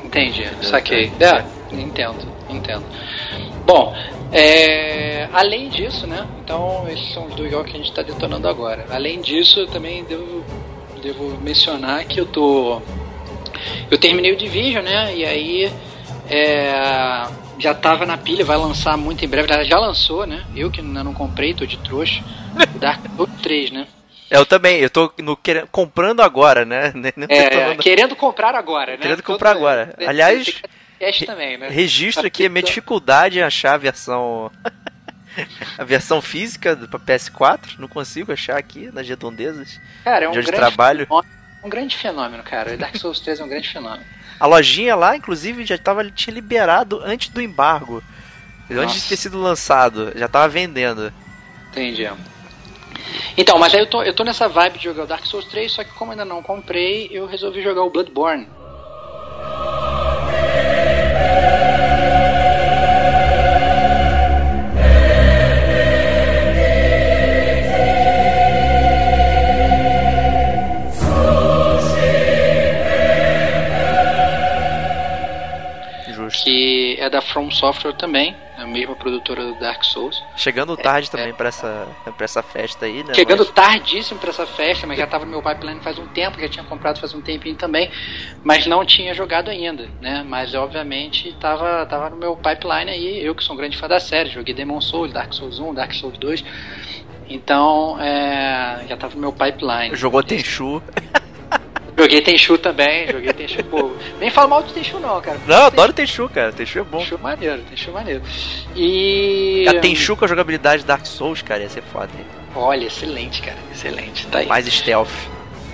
Entendi, 0.03 0.49
saquei. 0.61 1.11
É, 1.19 1.43
entendo, 1.73 2.27
entendo. 2.49 2.83
Bom, 3.65 3.95
é, 4.31 5.27
além 5.33 5.69
disso, 5.69 6.05
né? 6.07 6.27
Então, 6.43 6.85
esses 6.89 7.13
são 7.13 7.27
os 7.27 7.35
dois 7.35 7.51
jogos 7.51 7.71
que 7.71 7.77
a 7.77 7.79
gente 7.79 7.89
está 7.89 8.01
detonando 8.01 8.47
agora. 8.47 8.85
Além 8.89 9.21
disso, 9.21 9.59
eu 9.61 9.67
também 9.67 10.03
devo, 10.03 10.43
devo 11.01 11.37
mencionar 11.41 12.05
que 12.05 12.19
eu 12.19 12.25
tô. 12.25 12.81
Eu 13.89 13.97
terminei 13.97 14.33
o 14.33 14.37
Division, 14.37 14.83
né? 14.83 15.15
E 15.15 15.25
aí. 15.25 15.71
É, 16.29 16.73
já 17.59 17.73
tava 17.73 18.05
na 18.05 18.17
pilha, 18.17 18.45
vai 18.45 18.57
lançar 18.57 18.97
muito 18.97 19.23
em 19.23 19.27
breve. 19.27 19.47
Já- 19.47 19.63
Já 19.63 19.79
lançou, 19.79 20.25
né? 20.25 20.43
Eu 20.55 20.69
que 20.71 20.81
ainda 20.81 21.03
não 21.03 21.13
comprei, 21.13 21.53
tô 21.53 21.65
de 21.65 21.77
trouxa. 21.77 22.23
Dark 22.79 23.01
Souls 23.15 23.29
3, 23.41 23.71
né? 23.71 23.87
Eu 24.29 24.45
também, 24.45 24.77
eu 24.79 24.89
tô 24.89 25.11
no, 25.19 25.35
querendo, 25.35 25.67
comprando 25.67 26.21
agora, 26.21 26.63
né? 26.63 26.91
Nem- 26.95 27.13
nem 27.17 27.27
É, 27.29 27.75
querendo 27.75 28.15
comprar 28.15 28.55
agora, 28.55 28.91
né? 28.93 28.97
Querendo 28.97 29.23
comprar 29.23 29.51
agora. 29.51 29.93
Aliás, 30.07 30.61
podcast 30.99 31.25
também, 31.25 31.57
né? 31.57 31.67
Registro 31.69 32.25
aqui, 32.27 32.45
a 32.45 32.49
minha 32.49 32.63
dificuldade 32.63 33.39
em 33.39 33.41
achar 33.41 33.73
a 33.73 33.77
versão. 33.77 34.49
a 35.77 35.83
versão 35.83 36.21
física 36.21 36.75
do- 36.75 36.87
pra 36.87 36.99
PS4. 36.99 37.77
Não 37.77 37.87
consigo 37.87 38.31
achar 38.31 38.57
aqui 38.57 38.89
nas 38.93 39.07
redondezas. 39.07 39.79
Cara, 40.03 40.25
é 40.25 40.29
um 40.29 40.33
grande 40.33 40.51
trabalho. 40.51 41.05
fenômeno, 41.07 41.33
um 41.63 41.69
grande 41.69 41.97
fenômeno, 41.97 42.43
cara. 42.43 42.77
Dark 42.77 42.95
Souls 42.97 43.19
3 43.19 43.39
é 43.39 43.43
um 43.43 43.49
grande 43.49 43.67
fenômeno. 43.69 44.03
A 44.41 44.47
lojinha 44.47 44.95
lá, 44.95 45.15
inclusive, 45.15 45.63
já 45.63 45.77
tava, 45.77 46.03
tinha 46.09 46.33
liberado 46.33 46.99
antes 47.03 47.29
do 47.29 47.39
embargo. 47.39 48.01
Antes 48.63 48.71
de 48.71 48.75
Nossa. 48.75 49.09
ter 49.09 49.17
sido 49.17 49.39
lançado. 49.39 50.11
Já 50.15 50.27
tava 50.27 50.47
vendendo. 50.47 51.13
Entendi. 51.69 52.09
Então, 53.37 53.59
mas 53.59 53.71
aí 53.75 53.81
eu 53.81 53.85
tô, 53.85 54.01
eu 54.01 54.15
tô 54.15 54.23
nessa 54.23 54.49
vibe 54.49 54.79
de 54.79 54.85
jogar 54.85 55.03
o 55.03 55.05
Dark 55.07 55.27
Souls 55.27 55.45
3, 55.45 55.71
só 55.71 55.83
que 55.83 55.91
como 55.91 56.09
ainda 56.09 56.25
não 56.25 56.41
comprei, 56.41 57.07
eu 57.11 57.27
resolvi 57.27 57.61
jogar 57.61 57.83
o 57.83 57.91
Bloodborne. 57.91 58.47
Da 77.11 77.21
From 77.21 77.51
Software 77.51 77.93
também, 77.93 78.35
a 78.57 78.65
mesma 78.65 78.95
produtora 78.95 79.43
do 79.43 79.53
Dark 79.59 79.83
Souls. 79.83 80.23
Chegando 80.35 80.75
tarde 80.77 81.11
também 81.11 81.33
pra, 81.33 81.49
essa, 81.49 81.87
pra 82.17 82.25
essa 82.25 82.41
festa 82.41 82.85
aí, 82.85 83.03
né? 83.03 83.13
Chegando 83.13 83.39
Mas- 83.39 83.51
tardíssimo 83.51 84.19
pra 84.19 84.29
essa 84.29 84.47
festa, 84.47 84.87
mas 84.87 84.97
já 84.97 85.05
tava 85.05 85.25
no 85.25 85.31
meu 85.31 85.41
pipeline 85.43 85.79
faz 85.81 85.99
um 85.99 86.07
tempo, 86.07 86.39
já 86.39 86.47
tinha 86.47 86.63
comprado 86.63 86.99
faz 86.99 87.13
um 87.13 87.21
tempinho 87.21 87.55
também, 87.55 87.91
mas 88.43 88.65
não 88.65 88.85
tinha 88.85 89.13
jogado 89.13 89.49
ainda, 89.51 89.87
né? 89.99 90.23
Mas 90.27 90.55
obviamente 90.55 91.31
tava, 91.39 91.85
tava 91.85 92.09
no 92.09 92.15
meu 92.15 92.35
pipeline 92.35 92.89
aí, 92.89 93.23
eu 93.23 93.35
que 93.35 93.43
sou 93.43 93.53
um 93.53 93.57
grande 93.57 93.77
fã 93.77 93.87
da 93.87 93.99
série, 93.99 94.29
joguei 94.29 94.53
Demon 94.53 94.79
Souls, 94.81 95.11
Dark 95.11 95.33
Souls 95.33 95.59
1, 95.59 95.73
Dark 95.73 95.93
Souls 95.93 96.17
2. 96.17 96.43
Então, 97.29 97.97
é, 98.01 98.85
já 98.89 98.97
tava 98.97 99.15
no 99.15 99.21
meu 99.21 99.31
pipeline. 99.31 99.95
Jogou 99.95 100.21
Tenchu. 100.23 100.81
Joguei 101.97 102.21
Tenchu 102.21 102.57
também, 102.57 103.07
joguei 103.11 103.33
Tenchu. 103.33 103.63
Pô, 103.65 103.91
nem 104.19 104.29
falo 104.29 104.49
mal 104.49 104.63
de 104.63 104.73
Tenchu 104.73 104.99
não, 104.99 105.21
cara. 105.21 105.39
Não, 105.45 105.55
eu 105.57 105.65
adoro 105.65 105.93
Tenchu, 105.93 106.27
cara. 106.29 106.51
Tenchu 106.51 106.79
é 106.79 106.83
bom. 106.83 106.99
Tenchu 106.99 107.19
maneiro, 107.19 107.61
Tenchu 107.63 107.91
maneiro. 107.91 108.21
E. 108.75 109.65
A 109.67 109.79
Tenchu 109.79 110.15
com 110.15 110.25
a 110.25 110.27
jogabilidade 110.27 110.83
Dark 110.85 111.05
Souls, 111.05 111.41
cara, 111.41 111.61
ia 111.63 111.69
ser 111.69 111.83
foda. 111.83 112.09
hein? 112.17 112.25
Olha, 112.55 112.85
excelente, 112.85 113.41
cara. 113.41 113.57
Excelente. 113.71 114.25
Tá 114.27 114.39
aí. 114.39 114.47
Mais 114.47 114.65
stealth. 114.65 115.11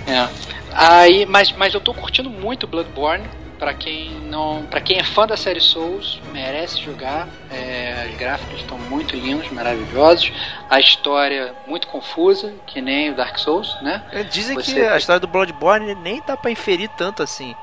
É. 0.06 0.28
Aí, 0.72 1.26
mas, 1.26 1.52
mas 1.52 1.74
eu 1.74 1.80
tô 1.80 1.92
curtindo 1.94 2.28
muito 2.30 2.66
Bloodborne. 2.66 3.24
Pra 3.58 3.74
quem 3.74 4.10
não, 4.20 4.64
para 4.66 4.80
quem 4.80 4.98
é 4.98 5.02
fã 5.04 5.26
da 5.26 5.36
série 5.36 5.60
Souls, 5.60 6.20
merece 6.32 6.80
jogar. 6.80 7.26
É, 7.50 8.06
os 8.08 8.16
gráficos 8.16 8.60
estão 8.60 8.78
muito 8.78 9.16
lindos, 9.16 9.50
maravilhosos. 9.50 10.32
A 10.70 10.78
história 10.78 11.52
muito 11.66 11.88
confusa, 11.88 12.54
que 12.66 12.80
nem 12.80 13.10
o 13.10 13.16
Dark 13.16 13.36
Souls, 13.36 13.76
né? 13.82 14.02
Dizem 14.30 14.54
Você- 14.54 14.74
que 14.74 14.80
a 14.80 14.96
história 14.96 15.18
do 15.18 15.26
Bloodborne 15.26 15.92
nem 15.96 16.22
dá 16.24 16.36
pra 16.36 16.52
inferir 16.52 16.88
tanto 16.90 17.20
assim. 17.20 17.54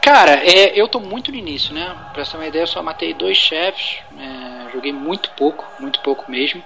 Cara, 0.00 0.42
é, 0.44 0.80
eu 0.80 0.86
tô 0.86 1.00
muito 1.00 1.32
no 1.32 1.36
início, 1.36 1.74
né? 1.74 1.94
Pra 2.14 2.24
você 2.24 2.30
ter 2.30 2.36
uma 2.38 2.46
ideia, 2.46 2.62
eu 2.62 2.66
só 2.68 2.82
matei 2.82 3.12
dois 3.12 3.36
chefes, 3.36 3.98
é, 4.18 4.70
joguei 4.72 4.92
muito 4.92 5.30
pouco, 5.32 5.66
muito 5.80 6.00
pouco 6.00 6.30
mesmo. 6.30 6.62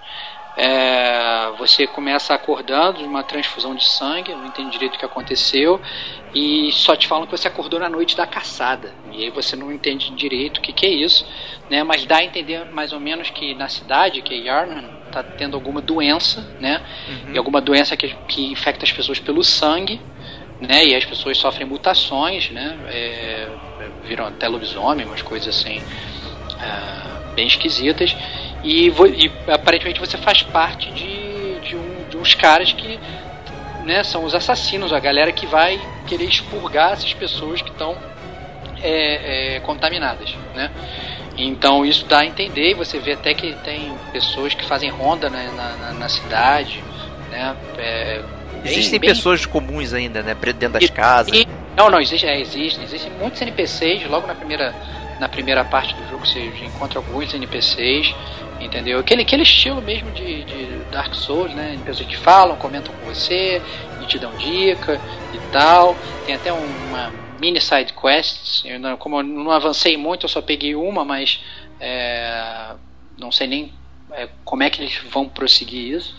É, 0.57 1.51
você 1.59 1.87
começa 1.87 2.35
acordando 2.35 2.99
de 2.99 3.05
uma 3.05 3.23
transfusão 3.23 3.75
de 3.75 3.89
sangue, 3.89 4.35
não 4.35 4.47
entende 4.47 4.71
direito 4.71 4.97
o 4.97 4.99
que 4.99 5.05
aconteceu, 5.05 5.81
e 6.35 6.71
só 6.73 6.95
te 6.95 7.09
falam 7.09 7.27
que 7.27 7.33
você 7.33 7.49
acordou 7.49 7.81
na 7.81 7.89
noite 7.89 8.17
da 8.17 8.27
caçada. 8.27 8.93
E 9.13 9.25
aí 9.25 9.31
você 9.31 9.57
não 9.57 9.73
entende 9.73 10.11
direito 10.15 10.59
o 10.59 10.61
que, 10.61 10.73
que 10.73 10.87
é 10.87 10.91
isso, 10.91 11.27
né? 11.71 11.83
Mas 11.83 12.05
dá 12.05 12.19
a 12.19 12.25
entender 12.25 12.67
mais 12.67 12.93
ou 12.93 13.01
menos 13.01 13.31
que 13.31 13.55
na 13.55 13.69
cidade, 13.69 14.21
que 14.23 14.35
é 14.35 14.39
Yarman, 14.39 14.85
tá 15.11 15.23
tendo 15.23 15.57
alguma 15.57 15.81
doença, 15.81 16.47
né? 16.61 16.83
E 17.33 17.39
alguma 17.39 17.61
doença 17.61 17.97
que, 17.97 18.15
que 18.29 18.53
infecta 18.53 18.85
as 18.85 18.93
pessoas 18.93 19.19
pelo 19.19 19.43
sangue, 19.43 20.01
né? 20.61 20.85
E 20.85 20.95
as 20.95 21.05
pessoas 21.05 21.39
sofrem 21.39 21.67
mutações, 21.67 22.51
né? 22.51 22.79
É, 22.89 23.49
viram 24.05 24.27
até 24.27 24.49
lobisomem, 24.49 25.07
umas 25.07 25.23
coisas 25.23 25.55
assim 25.55 25.83
ah, 26.63 27.22
bem 27.35 27.47
esquisitas. 27.47 28.15
E, 28.63 28.89
e 28.89 29.33
aparentemente 29.49 29.99
você 30.01 30.17
faz 30.17 30.43
parte 30.43 30.91
de, 30.93 31.61
de, 31.61 31.77
um, 31.77 32.09
de 32.11 32.17
uns 32.17 32.35
caras 32.35 32.73
que 32.73 32.99
né, 33.85 34.05
são 34.05 34.25
os 34.25 34.35
assassinos, 34.35 34.93
a 34.93 35.01
galera 35.01 35.33
que 35.33 35.47
vai 35.47 35.81
querer 36.07 36.25
expurgar 36.27 36.93
essas 36.93 37.13
pessoas 37.15 37.61
que 37.61 37.71
estão 37.71 37.97
é, 38.81 39.57
é, 39.57 39.61
contaminadas, 39.61 40.35
né? 40.55 40.71
Então 41.37 41.85
isso 41.85 42.05
dá 42.05 42.21
a 42.21 42.27
entender, 42.27 42.71
e 42.73 42.75
você 42.75 42.99
vê 42.99 43.13
até 43.13 43.33
que 43.35 43.55
tem 43.65 43.93
pessoas 44.13 44.55
que 44.55 44.65
fazem 44.65 44.91
ronda 44.91 45.31
né, 45.31 45.51
na, 45.57 45.77
na, 45.77 45.93
na 45.95 46.09
cidade, 46.09 46.83
né? 47.31 47.57
É, 47.79 48.23
bem- 48.63 48.73
Existem 48.73 49.01
bem- 49.01 49.11
pessoas 49.11 49.47
comuns 49.47 49.93
ainda, 49.95 50.23
né? 50.23 50.35
Dentro 50.35 50.69
das 50.79 50.91
casas. 50.91 51.37
e- 51.37 51.49
não, 51.77 51.89
não, 51.91 52.01
existe, 52.01 52.27
é, 52.27 52.39
existem. 52.39 52.85
Existem 52.85 53.11
muitos 53.19 53.41
NPCs. 53.41 54.05
Logo 54.07 54.27
na 54.27 54.35
primeira, 54.35 54.75
na 55.19 55.29
primeira 55.29 55.65
parte 55.65 55.95
do 55.95 56.09
jogo 56.09 56.27
você 56.27 56.41
encontra 56.65 56.99
alguns 56.99 57.33
NPCs, 57.33 58.15
entendeu? 58.61 58.99
Aquele, 58.99 59.23
aquele 59.23 59.43
estilo 59.43 59.81
mesmo 59.81 60.11
de, 60.13 60.45
de 60.45 60.67
Dark 60.91 61.15
Souls, 61.15 61.55
né? 61.55 61.75
NPCs 61.75 62.07
que 62.07 62.17
falam, 62.17 62.57
comentam 62.57 62.95
com 62.95 63.07
você, 63.07 63.61
e 64.01 64.07
te 64.07 64.19
dão 64.19 64.35
dica 64.37 65.01
e 65.33 65.39
tal. 65.53 65.97
Tem 66.27 66.35
até 66.35 66.53
uma 66.53 67.13
mini 67.41 67.61
side 67.61 67.93
quests. 67.93 68.63
Eu 68.65 68.79
não, 68.79 68.97
como 68.97 69.19
eu 69.19 69.23
não 69.23 69.51
avancei 69.51 69.97
muito, 69.97 70.25
eu 70.25 70.29
só 70.29 70.41
peguei 70.41 70.75
uma, 70.75 71.05
mas 71.05 71.41
é, 71.81 72.75
não 73.19 73.33
sei 73.33 73.47
nem 73.47 73.73
é, 74.13 74.29
como 74.45 74.63
é 74.63 74.71
que 74.71 74.81
eles 74.81 74.97
vão 75.11 75.29
prosseguir 75.29 75.97
isso. 75.97 76.17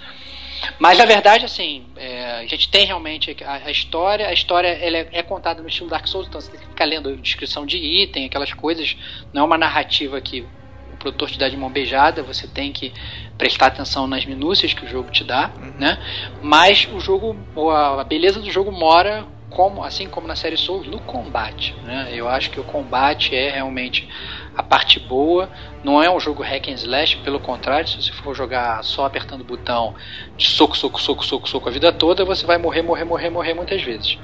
Mas 0.80 0.97
na 0.97 1.05
verdade, 1.05 1.45
assim, 1.45 1.86
é, 1.95 2.39
a 2.39 2.45
gente 2.45 2.70
tem 2.70 2.86
realmente 2.86 3.36
a, 3.43 3.53
a 3.66 3.72
história. 3.72 4.28
A 4.28 4.34
história 4.34 4.68
ela 4.68 4.97
é, 4.97 5.09
é 5.11 5.24
contada 5.24 5.61
no 5.61 5.68
estilo 5.68 5.89
Dark 5.89 6.07
Souls, 6.07 6.28
então 6.28 6.39
você 6.39 6.51
tem 6.51 6.59
que 6.59 6.68
ficar 6.68 6.86
lendo 6.86 7.16
descrição 7.18 7.66
de 7.66 7.78
item, 7.78 8.26
aquelas 8.26 8.53
coisas. 8.53 8.95
Não 9.32 9.43
é 9.43 9.45
uma 9.45 9.57
narrativa 9.57 10.20
que 10.22 10.41
o 10.41 10.97
produtor 10.97 11.30
te 11.30 11.38
dá 11.38 11.49
de 11.49 11.57
mão 11.57 11.70
beijada, 11.70 12.24
você 12.24 12.47
tem 12.47 12.72
que 12.72 12.93
prestar 13.38 13.68
atenção 13.68 14.07
nas 14.07 14.26
minúcias 14.26 14.74
que 14.74 14.86
o 14.86 14.88
jogo 14.88 15.11
te 15.11 15.24
dá, 15.24 15.51
né? 15.78 15.97
Mas 16.41 16.88
o 16.93 16.99
jogo, 16.99 17.36
a 17.72 18.03
beleza 18.03 18.39
do 18.39 18.49
jogo 18.49 18.72
mora 18.72 19.26
como, 19.53 19.84
assim 19.84 20.07
como 20.09 20.28
na 20.28 20.36
série 20.36 20.57
Souls, 20.57 20.88
no 20.88 20.99
combate. 20.99 21.76
Né? 21.84 22.09
Eu 22.11 22.28
acho 22.28 22.49
que 22.49 22.59
o 22.59 22.64
combate 22.64 23.36
é 23.36 23.51
realmente 23.51 24.07
a 24.55 24.64
parte 24.64 24.99
boa. 24.99 25.49
Não 25.84 26.01
é 26.01 26.09
um 26.09 26.19
jogo 26.19 26.41
hack 26.41 26.69
and 26.69 26.75
slash, 26.75 27.17
pelo 27.17 27.39
contrário, 27.39 27.88
se 27.88 28.01
você 28.01 28.11
for 28.11 28.34
jogar 28.34 28.84
só 28.84 29.05
apertando 29.05 29.41
o 29.41 29.43
botão 29.43 29.93
de 30.38 30.47
soco, 30.47 30.77
soco, 30.77 31.01
soco, 31.01 31.25
soco, 31.25 31.49
soco 31.49 31.69
a 31.69 31.71
vida 31.71 31.91
toda, 31.91 32.23
você 32.23 32.45
vai 32.45 32.57
morrer, 32.57 32.81
morrer, 32.81 33.03
morrer, 33.03 33.29
morrer 33.29 33.53
muitas 33.53 33.81
vezes. 33.81 34.17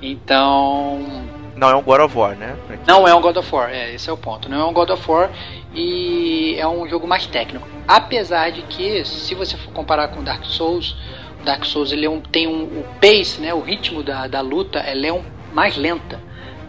Então, 0.00 1.00
Não 1.56 1.68
é 1.68 1.74
um 1.74 1.82
God 1.82 2.00
of 2.00 2.16
War, 2.16 2.36
né? 2.36 2.56
não 2.86 3.06
é 3.06 3.14
um 3.14 3.20
God 3.20 3.36
of 3.36 3.54
War, 3.54 3.70
é, 3.70 3.92
esse 3.92 4.08
é 4.08 4.12
o 4.12 4.16
ponto. 4.16 4.48
Não 4.48 4.60
é 4.60 4.64
um 4.64 4.72
God 4.72 4.90
of 4.90 5.10
War 5.10 5.30
e 5.74 6.54
é 6.56 6.66
um 6.66 6.88
jogo 6.88 7.06
mais 7.06 7.26
técnico. 7.26 7.68
Apesar 7.86 8.50
de 8.50 8.62
que, 8.62 9.04
se 9.04 9.34
você 9.34 9.56
for 9.56 9.72
comparar 9.72 10.08
com 10.08 10.22
Dark 10.22 10.44
Souls, 10.44 10.96
Dark 11.44 11.64
Souls 11.64 11.92
ele 11.92 12.06
é 12.06 12.10
um, 12.10 12.20
tem 12.20 12.46
um, 12.46 12.62
o 12.62 12.84
pace, 13.00 13.40
né, 13.40 13.52
o 13.52 13.60
ritmo 13.60 14.02
da, 14.02 14.26
da 14.26 14.40
luta, 14.40 14.78
ela 14.78 15.06
é 15.06 15.12
um, 15.12 15.22
mais 15.52 15.76
lenta. 15.76 16.20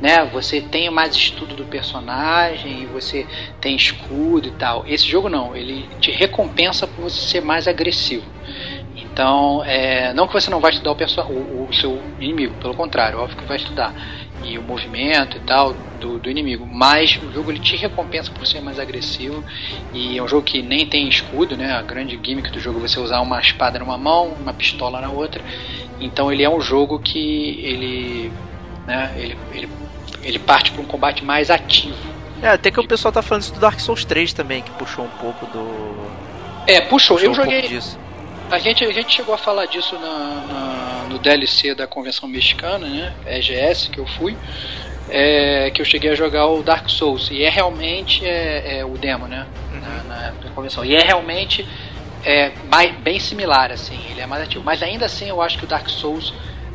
Né, 0.02 0.26
você 0.26 0.60
tem 0.60 0.90
mais 0.90 1.16
estudo 1.16 1.56
do 1.56 1.64
personagem, 1.64 2.88
você 2.88 3.26
tem 3.60 3.76
escudo 3.76 4.48
e 4.48 4.52
tal. 4.52 4.84
Esse 4.88 5.08
jogo 5.08 5.30
não, 5.30 5.56
ele 5.56 5.88
te 6.00 6.12
recompensa 6.12 6.88
por 6.88 7.04
você 7.04 7.22
ser 7.22 7.42
mais 7.42 7.68
agressivo. 7.68 8.26
Então, 8.96 9.64
é, 9.66 10.14
não 10.14 10.26
que 10.26 10.34
você 10.34 10.50
não 10.50 10.60
vai 10.60 10.72
estudar 10.72 10.92
o, 10.92 11.34
o, 11.34 11.68
o, 11.70 11.74
seu 11.74 12.02
inimigo, 12.20 12.56
pelo 12.56 12.74
contrário, 12.74 13.20
óbvio 13.20 13.38
que 13.38 13.46
vai 13.46 13.58
estudar 13.58 13.94
e 14.44 14.58
o 14.58 14.64
movimento 14.64 15.38
e 15.38 15.40
tal 15.42 15.74
do, 16.00 16.18
do, 16.18 16.30
inimigo, 16.30 16.66
mas 16.66 17.20
o 17.22 17.32
jogo 17.32 17.52
ele 17.52 17.60
te 17.60 17.76
recompensa 17.76 18.32
por 18.32 18.48
ser 18.48 18.62
mais 18.62 18.80
agressivo 18.80 19.44
e 19.94 20.18
é 20.18 20.24
um 20.24 20.28
jogo 20.28 20.44
que 20.44 20.62
nem 20.62 20.86
tem 20.86 21.08
escudo, 21.08 21.56
né? 21.56 21.74
A 21.74 21.82
grande 21.82 22.20
gimmick 22.22 22.50
do 22.50 22.60
jogo 22.60 22.80
é 22.80 22.88
você 22.88 23.00
usar 23.00 23.22
uma 23.22 23.40
espada 23.40 23.78
numa 23.78 23.98
mão, 23.98 24.30
uma 24.40 24.54
pistola 24.54 25.00
na 25.00 25.10
outra. 25.10 25.44
Então 26.00 26.32
ele 26.32 26.44
é 26.44 26.50
um 26.50 26.60
jogo 26.60 26.98
que 26.98 27.60
ele, 27.62 28.32
né? 28.88 29.14
Ele, 29.16 29.38
ele, 29.54 29.70
ele 30.24 30.40
parte 30.40 30.72
para 30.72 30.82
um 30.82 30.86
combate 30.86 31.24
mais 31.24 31.50
ativo. 31.50 31.96
É, 32.42 32.50
até 32.50 32.72
que 32.72 32.80
o 32.80 32.88
pessoal 32.88 33.12
tá 33.12 33.22
falando 33.22 33.44
isso 33.44 33.54
do 33.54 33.60
Dark 33.60 33.80
Souls 33.80 34.04
3 34.04 34.34
também, 34.34 34.62
que 34.62 34.72
puxou 34.72 35.06
um 35.06 35.10
pouco 35.10 35.46
do. 35.48 36.12
É, 36.66 36.82
puxou. 36.82 37.18
puxou 37.18 37.20
eu 37.20 37.32
um 37.32 37.34
joguei. 37.34 37.80
A 38.50 38.60
gente, 38.60 38.84
a 38.84 38.92
gente 38.92 39.16
chegou 39.16 39.34
a 39.34 39.38
falar 39.38 39.66
disso 39.66 39.98
na, 39.98 40.44
na, 40.48 41.06
no 41.10 41.20
DLC 41.20 41.74
da 41.74 41.88
Convenção 41.88 42.28
Mexicana, 42.28 42.86
né? 42.86 43.14
EGS, 43.26 43.90
que 43.90 44.00
eu 44.00 44.06
fui. 44.06 44.36
É, 45.10 45.72
que 45.72 45.82
eu 45.82 45.86
cheguei 45.86 46.12
a 46.12 46.16
jogar 46.16 46.48
o 46.48 46.62
Dark 46.62 46.90
Souls. 46.90 47.30
E 47.32 47.44
é 47.44 47.50
realmente 47.50 48.26
é, 48.26 48.80
é 48.80 48.86
o 48.86 48.98
demo, 48.98 49.28
né? 49.28 49.46
Uhum. 49.74 49.80
Na, 50.08 50.32
na, 50.44 50.50
convenção. 50.54 50.84
E 50.84 50.96
é 50.96 51.02
realmente 51.02 51.66
é, 52.26 52.52
mais, 52.70 52.94
bem 53.00 53.20
similar, 53.20 53.72
assim. 53.72 54.00
Ele 54.10 54.20
é 54.20 54.26
mais 54.26 54.44
ativo. 54.44 54.64
Mas 54.64 54.84
ainda 54.84 55.06
assim, 55.06 55.30
eu 55.30 55.42
acho 55.42 55.58
que 55.58 55.64
o 55.64 55.68
Dark 55.68 55.88
Souls 55.88 56.34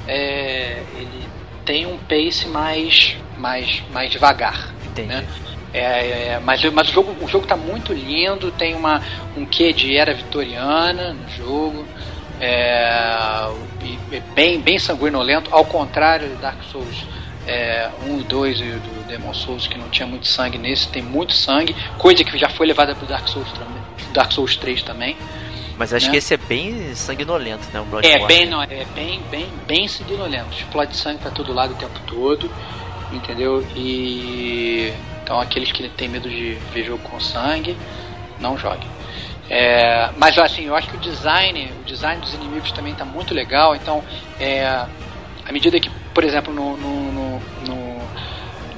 é, 0.08 0.82
ele 0.96 1.26
tem 1.64 1.84
um 1.84 1.98
pace 1.98 2.46
mais, 2.46 3.16
mais, 3.38 3.82
mais 3.92 4.10
devagar. 4.10 4.70
Entendi. 4.86 5.08
Né? 5.08 5.26
É, 5.72 5.80
é, 5.80 6.40
mas 6.42 6.64
mas 6.72 6.88
o, 6.88 6.92
jogo, 6.92 7.24
o 7.24 7.28
jogo 7.28 7.46
tá 7.46 7.56
muito 7.56 7.92
lindo, 7.92 8.50
tem 8.50 8.74
uma, 8.74 9.02
um 9.36 9.44
quê 9.44 9.72
de 9.72 9.96
era 9.96 10.14
vitoriana 10.14 11.12
no 11.12 11.28
jogo. 11.30 11.86
É, 12.40 13.48
é 14.12 14.20
bem, 14.34 14.60
bem 14.60 14.78
sanguinolento, 14.78 15.50
ao 15.52 15.64
contrário 15.64 16.28
do 16.28 16.36
Dark 16.36 16.62
Souls 16.70 17.06
é, 17.46 17.88
1 18.06 18.20
e 18.20 18.22
2 18.24 18.60
e 18.60 18.64
do 18.64 19.06
Demon 19.06 19.32
Souls, 19.32 19.66
que 19.66 19.78
não 19.78 19.88
tinha 19.88 20.06
muito 20.06 20.26
sangue 20.26 20.58
nesse, 20.58 20.88
tem 20.88 21.02
muito 21.02 21.32
sangue, 21.32 21.74
coisa 21.96 22.24
que 22.24 22.36
já 22.36 22.48
foi 22.48 22.66
levada 22.66 22.94
pro 22.94 23.06
Dark 23.06 23.28
Souls, 23.28 23.48
Dark 24.12 24.32
Souls 24.32 24.56
3 24.56 24.82
também. 24.82 25.16
Mas 25.78 25.92
acho 25.92 26.06
né? 26.06 26.12
que 26.12 26.18
esse 26.18 26.34
é 26.34 26.36
bem 26.38 26.94
sanguinolento, 26.94 27.68
né? 27.72 27.80
O 27.80 27.84
Bloodborne. 27.84 28.24
É, 28.24 28.26
bem, 28.26 28.46
não, 28.46 28.62
é 28.62 28.86
bem, 28.94 29.20
bem, 29.30 29.46
bem 29.66 29.86
sanguinolento. 29.86 30.48
Explode 30.52 30.96
sangue 30.96 31.20
pra 31.20 31.30
todo 31.30 31.52
lado 31.52 31.74
o 31.74 31.76
tempo 31.76 32.00
todo, 32.06 32.50
entendeu? 33.12 33.66
E 33.74 34.92
então 35.22 35.40
aqueles 35.40 35.72
que 35.72 35.88
têm 35.90 36.08
medo 36.08 36.28
de 36.28 36.54
ver 36.72 36.84
jogo 36.84 37.02
com 37.02 37.18
sangue, 37.18 37.76
não 38.38 38.56
joguem. 38.56 38.88
É, 39.48 40.10
mas 40.16 40.36
assim, 40.38 40.64
eu 40.64 40.74
acho 40.74 40.88
que 40.88 40.96
o 40.96 41.00
design, 41.00 41.72
o 41.80 41.84
design 41.84 42.20
dos 42.20 42.34
inimigos 42.34 42.72
também 42.72 42.92
está 42.92 43.04
muito 43.04 43.32
legal. 43.32 43.74
Então, 43.74 44.02
é, 44.40 44.66
à 44.66 45.52
medida 45.52 45.78
que, 45.78 45.90
por 46.12 46.24
exemplo, 46.24 46.52
no, 46.52 46.76
no, 46.76 47.12
no, 47.12 47.42
no, 47.66 47.85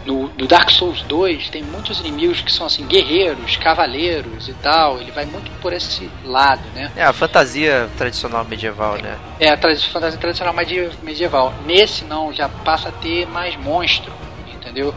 no 0.09 0.47
Dark 0.47 0.71
Souls 0.71 1.03
2 1.03 1.51
tem 1.51 1.63
muitos 1.63 2.01
inimigos 2.01 2.41
que 2.41 2.51
são 2.51 2.67
assim 2.67 2.87
guerreiros, 2.87 3.57
cavaleiros 3.57 4.49
e 4.49 4.55
tal. 4.55 5.01
Ele 5.01 5.11
vai 5.11 5.27
muito 5.27 5.51
por 5.61 5.73
esse 5.73 6.11
lado, 6.25 6.63
né? 6.75 6.91
É 6.97 7.05
a 7.05 7.13
fantasia 7.13 7.89
tradicional 7.97 8.45
medieval, 8.45 8.97
né? 8.97 9.19
É 9.39 9.51
a 9.51 9.57
tra 9.57 9.77
fantasia 9.77 10.19
tradicional 10.19 10.55
medieval. 11.03 11.53
Nesse 11.67 12.05
não, 12.05 12.33
já 12.33 12.49
passa 12.49 12.89
a 12.89 12.93
ter 12.93 13.27
mais 13.27 13.57
monstro, 13.57 14.13
entendeu? 14.51 14.95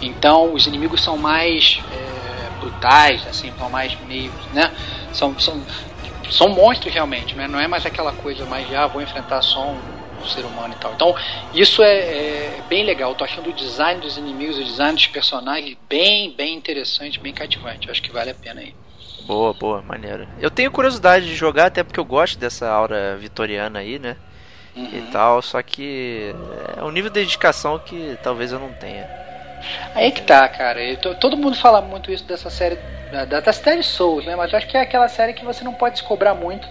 Então 0.00 0.54
os 0.54 0.66
inimigos 0.66 1.02
são 1.02 1.16
mais 1.16 1.82
é, 1.92 2.60
brutais, 2.60 3.26
assim, 3.28 3.52
são 3.58 3.68
mais 3.68 3.96
meio, 4.06 4.32
né? 4.54 4.72
São, 5.12 5.38
são, 5.38 5.62
são 6.30 6.48
monstros 6.48 6.92
realmente, 6.92 7.34
né? 7.34 7.46
não 7.46 7.60
é 7.60 7.68
mais 7.68 7.84
aquela 7.86 8.12
coisa 8.12 8.44
mais 8.46 8.72
ah, 8.74 8.86
vou 8.86 9.00
enfrentar 9.00 9.42
só 9.42 9.68
um, 9.68 9.78
ser 10.28 10.44
humano 10.44 10.74
e 10.74 10.80
tal. 10.80 10.92
Então 10.94 11.14
isso 11.52 11.82
é, 11.82 11.98
é 11.98 12.62
bem 12.68 12.84
legal. 12.84 13.14
Tô 13.14 13.24
achando 13.24 13.50
o 13.50 13.52
design 13.52 14.00
dos 14.00 14.16
inimigos, 14.16 14.58
o 14.58 14.64
design 14.64 14.94
dos 14.94 15.06
personagens 15.06 15.76
bem, 15.88 16.32
bem 16.32 16.54
interessante, 16.54 17.20
bem 17.20 17.32
cativante. 17.32 17.86
Eu 17.86 17.92
acho 17.92 18.02
que 18.02 18.12
vale 18.12 18.30
a 18.30 18.34
pena 18.34 18.60
aí. 18.60 18.74
Boa, 19.26 19.54
boa, 19.54 19.82
maneira. 19.82 20.28
Eu 20.38 20.50
tenho 20.50 20.70
curiosidade 20.70 21.26
de 21.26 21.34
jogar, 21.34 21.66
até 21.66 21.82
porque 21.82 21.98
eu 21.98 22.04
gosto 22.04 22.38
dessa 22.38 22.68
aura 22.68 23.16
vitoriana 23.16 23.78
aí, 23.78 23.98
né? 23.98 24.16
Uhum. 24.76 24.90
E 24.92 25.00
tal, 25.12 25.40
só 25.40 25.62
que 25.62 26.34
é 26.76 26.82
um 26.82 26.90
nível 26.90 27.10
de 27.10 27.20
dedicação 27.20 27.78
que 27.78 28.18
talvez 28.22 28.52
eu 28.52 28.58
não 28.58 28.72
tenha. 28.72 29.08
Aí 29.94 30.10
que 30.10 30.22
tá, 30.22 30.46
cara. 30.48 30.80
todo 31.20 31.36
mundo 31.36 31.56
fala 31.56 31.80
muito 31.80 32.10
isso 32.10 32.24
dessa 32.24 32.50
série, 32.50 32.78
da, 33.10 33.40
da 33.40 33.52
série 33.52 33.82
Souls, 33.82 34.26
né? 34.26 34.36
Mas 34.36 34.52
eu 34.52 34.58
acho 34.58 34.66
que 34.66 34.76
é 34.76 34.80
aquela 34.80 35.08
série 35.08 35.32
que 35.32 35.44
você 35.44 35.64
não 35.64 35.72
pode 35.72 35.98
se 35.98 36.04
cobrar 36.04 36.34
muito. 36.34 36.68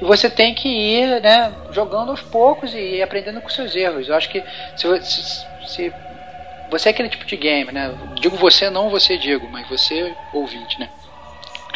E 0.00 0.04
você 0.04 0.30
tem 0.30 0.54
que 0.54 0.68
ir, 0.68 1.20
né, 1.20 1.52
jogando 1.72 2.10
aos 2.10 2.22
poucos 2.22 2.72
e 2.74 3.02
aprendendo 3.02 3.40
com 3.40 3.48
seus 3.48 3.74
erros. 3.74 4.08
Eu 4.08 4.14
acho 4.14 4.28
que 4.30 4.42
se, 4.76 5.02
se, 5.02 5.46
se 5.66 5.92
você 6.70 6.88
é 6.88 6.92
aquele 6.92 7.08
tipo 7.08 7.24
de 7.24 7.36
game, 7.36 7.72
né? 7.72 7.92
Digo 8.20 8.36
você, 8.36 8.70
não 8.70 8.90
você 8.90 9.16
digo, 9.16 9.48
mas 9.50 9.68
você 9.68 10.14
ouvinte, 10.32 10.78
né? 10.78 10.88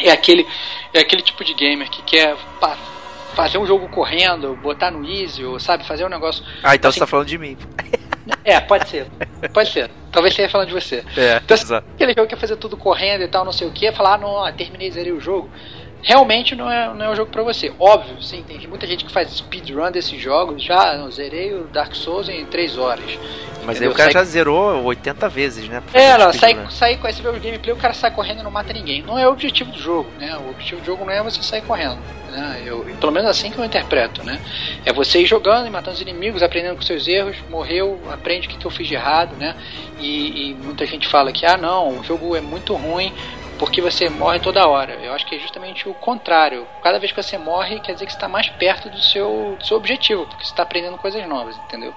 É 0.01 0.11
aquele, 0.11 0.45
é 0.93 0.99
aquele 0.99 1.21
tipo 1.21 1.43
de 1.43 1.53
gamer 1.53 1.89
que 1.89 2.01
quer 2.03 2.35
fazer 3.35 3.57
um 3.57 3.65
jogo 3.65 3.89
correndo, 3.89 4.55
botar 4.55 4.91
no 4.91 5.05
easy, 5.05 5.43
ou 5.43 5.59
sabe, 5.59 5.85
fazer 5.85 6.05
um 6.05 6.09
negócio. 6.09 6.43
Ah, 6.63 6.75
então 6.75 6.89
assim, 6.89 6.95
você 6.95 6.99
tá 6.99 7.07
falando 7.07 7.27
de 7.27 7.37
mim. 7.37 7.57
É, 8.45 8.59
pode 8.59 8.87
ser. 8.87 9.05
Pode 9.53 9.69
ser. 9.69 9.89
Talvez 10.11 10.33
esteja 10.33 10.49
falando 10.49 10.67
de 10.67 10.73
você. 10.73 11.03
É, 11.17 11.41
então, 11.43 11.57
exato. 11.57 11.85
aquele 11.93 12.13
jogo 12.13 12.27
que 12.27 12.35
quer 12.35 12.39
fazer 12.39 12.55
tudo 12.55 12.77
correndo 12.77 13.21
e 13.21 13.27
tal, 13.27 13.43
não 13.43 13.51
sei 13.51 13.67
o 13.67 13.71
que, 13.71 13.91
falar, 13.91 14.13
ah, 14.13 14.17
não, 14.17 14.53
terminei, 14.53 14.89
zerei 14.91 15.11
o 15.11 15.19
jogo. 15.19 15.49
Realmente 16.03 16.53
não 16.53 16.69
é, 16.69 16.93
não 16.93 17.05
é 17.05 17.09
um 17.09 17.15
jogo 17.15 17.31
pra 17.31 17.41
você. 17.41 17.71
Óbvio, 17.79 18.21
sim, 18.21 18.43
tem 18.43 18.67
muita 18.67 18.85
gente 18.85 19.05
que 19.05 19.11
faz 19.11 19.31
speedrun 19.31 19.89
desses 19.89 20.21
jogos. 20.21 20.61
Já 20.61 20.97
não, 20.97 21.09
zerei 21.09 21.53
o 21.53 21.63
Dark 21.63 21.95
Souls 21.95 22.27
em 22.27 22.45
3 22.45 22.77
horas. 22.77 23.17
Mas 23.65 23.77
entendeu? 23.77 23.89
aí 23.89 23.93
o 23.93 23.97
cara 23.97 24.11
sai... 24.11 24.21
já 24.21 24.23
zerou 24.25 24.83
80 24.83 25.29
vezes, 25.29 25.69
né? 25.69 25.81
É, 25.93 26.17
não, 26.17 26.33
sai, 26.33 26.59
sai 26.69 26.97
com 26.97 27.07
esse 27.07 27.21
gameplay, 27.21 27.73
o 27.73 27.77
cara 27.77 27.93
sai 27.93 28.11
correndo 28.11 28.41
e 28.41 28.43
não 28.43 28.51
mata 28.51 28.73
ninguém. 28.73 29.01
Não 29.01 29.17
é 29.17 29.25
o 29.27 29.31
objetivo 29.31 29.71
do 29.71 29.79
jogo, 29.79 30.09
né? 30.19 30.37
O 30.37 30.49
objetivo 30.49 30.81
do 30.81 30.85
jogo 30.85 31.05
não 31.05 31.13
é 31.13 31.23
você 31.23 31.41
sair 31.41 31.61
correndo. 31.61 31.99
Né? 32.29 32.63
Eu, 32.65 32.85
pelo 32.99 33.11
menos 33.11 33.29
assim 33.29 33.51
que 33.51 33.57
eu 33.57 33.63
interpreto, 33.63 34.23
né? 34.23 34.41
É 34.83 34.91
você 34.91 35.21
ir 35.21 35.25
jogando 35.25 35.67
e 35.67 35.69
matando 35.69 35.95
os 35.95 36.01
inimigos, 36.01 36.43
aprendendo 36.43 36.75
com 36.75 36.81
seus 36.81 37.07
erros, 37.07 37.37
morreu, 37.49 37.99
aprende 38.11 38.47
o 38.47 38.49
que, 38.49 38.57
que 38.57 38.65
eu 38.65 38.71
fiz 38.71 38.87
de 38.87 38.95
errado, 38.95 39.35
né? 39.37 39.55
E, 39.99 40.49
e, 40.49 40.53
muita 40.55 40.85
gente 40.85 41.07
fala 41.07 41.31
que, 41.31 41.45
ah 41.45 41.55
não, 41.55 41.99
o 41.99 42.03
jogo 42.03 42.35
é 42.35 42.41
muito 42.41 42.73
ruim 42.75 43.13
porque 43.59 43.81
você 43.81 44.09
morre 44.09 44.39
toda 44.39 44.67
hora. 44.67 44.93
Eu 44.95 45.13
acho 45.13 45.25
que 45.25 45.35
é 45.35 45.39
justamente 45.39 45.87
o 45.87 45.93
contrário. 45.93 46.67
Cada 46.81 46.99
vez 46.99 47.11
que 47.11 47.21
você 47.21 47.37
morre, 47.37 47.79
quer 47.79 47.93
dizer 47.93 48.05
que 48.05 48.11
você 48.11 48.17
está 48.17 48.27
mais 48.27 48.49
perto 48.49 48.89
do 48.89 49.01
seu, 49.01 49.55
do 49.57 49.65
seu 49.65 49.77
objetivo, 49.77 50.25
porque 50.25 50.43
você 50.43 50.51
está 50.51 50.63
aprendendo 50.63 50.97
coisas 50.97 51.25
novas, 51.27 51.55
entendeu? 51.57 51.93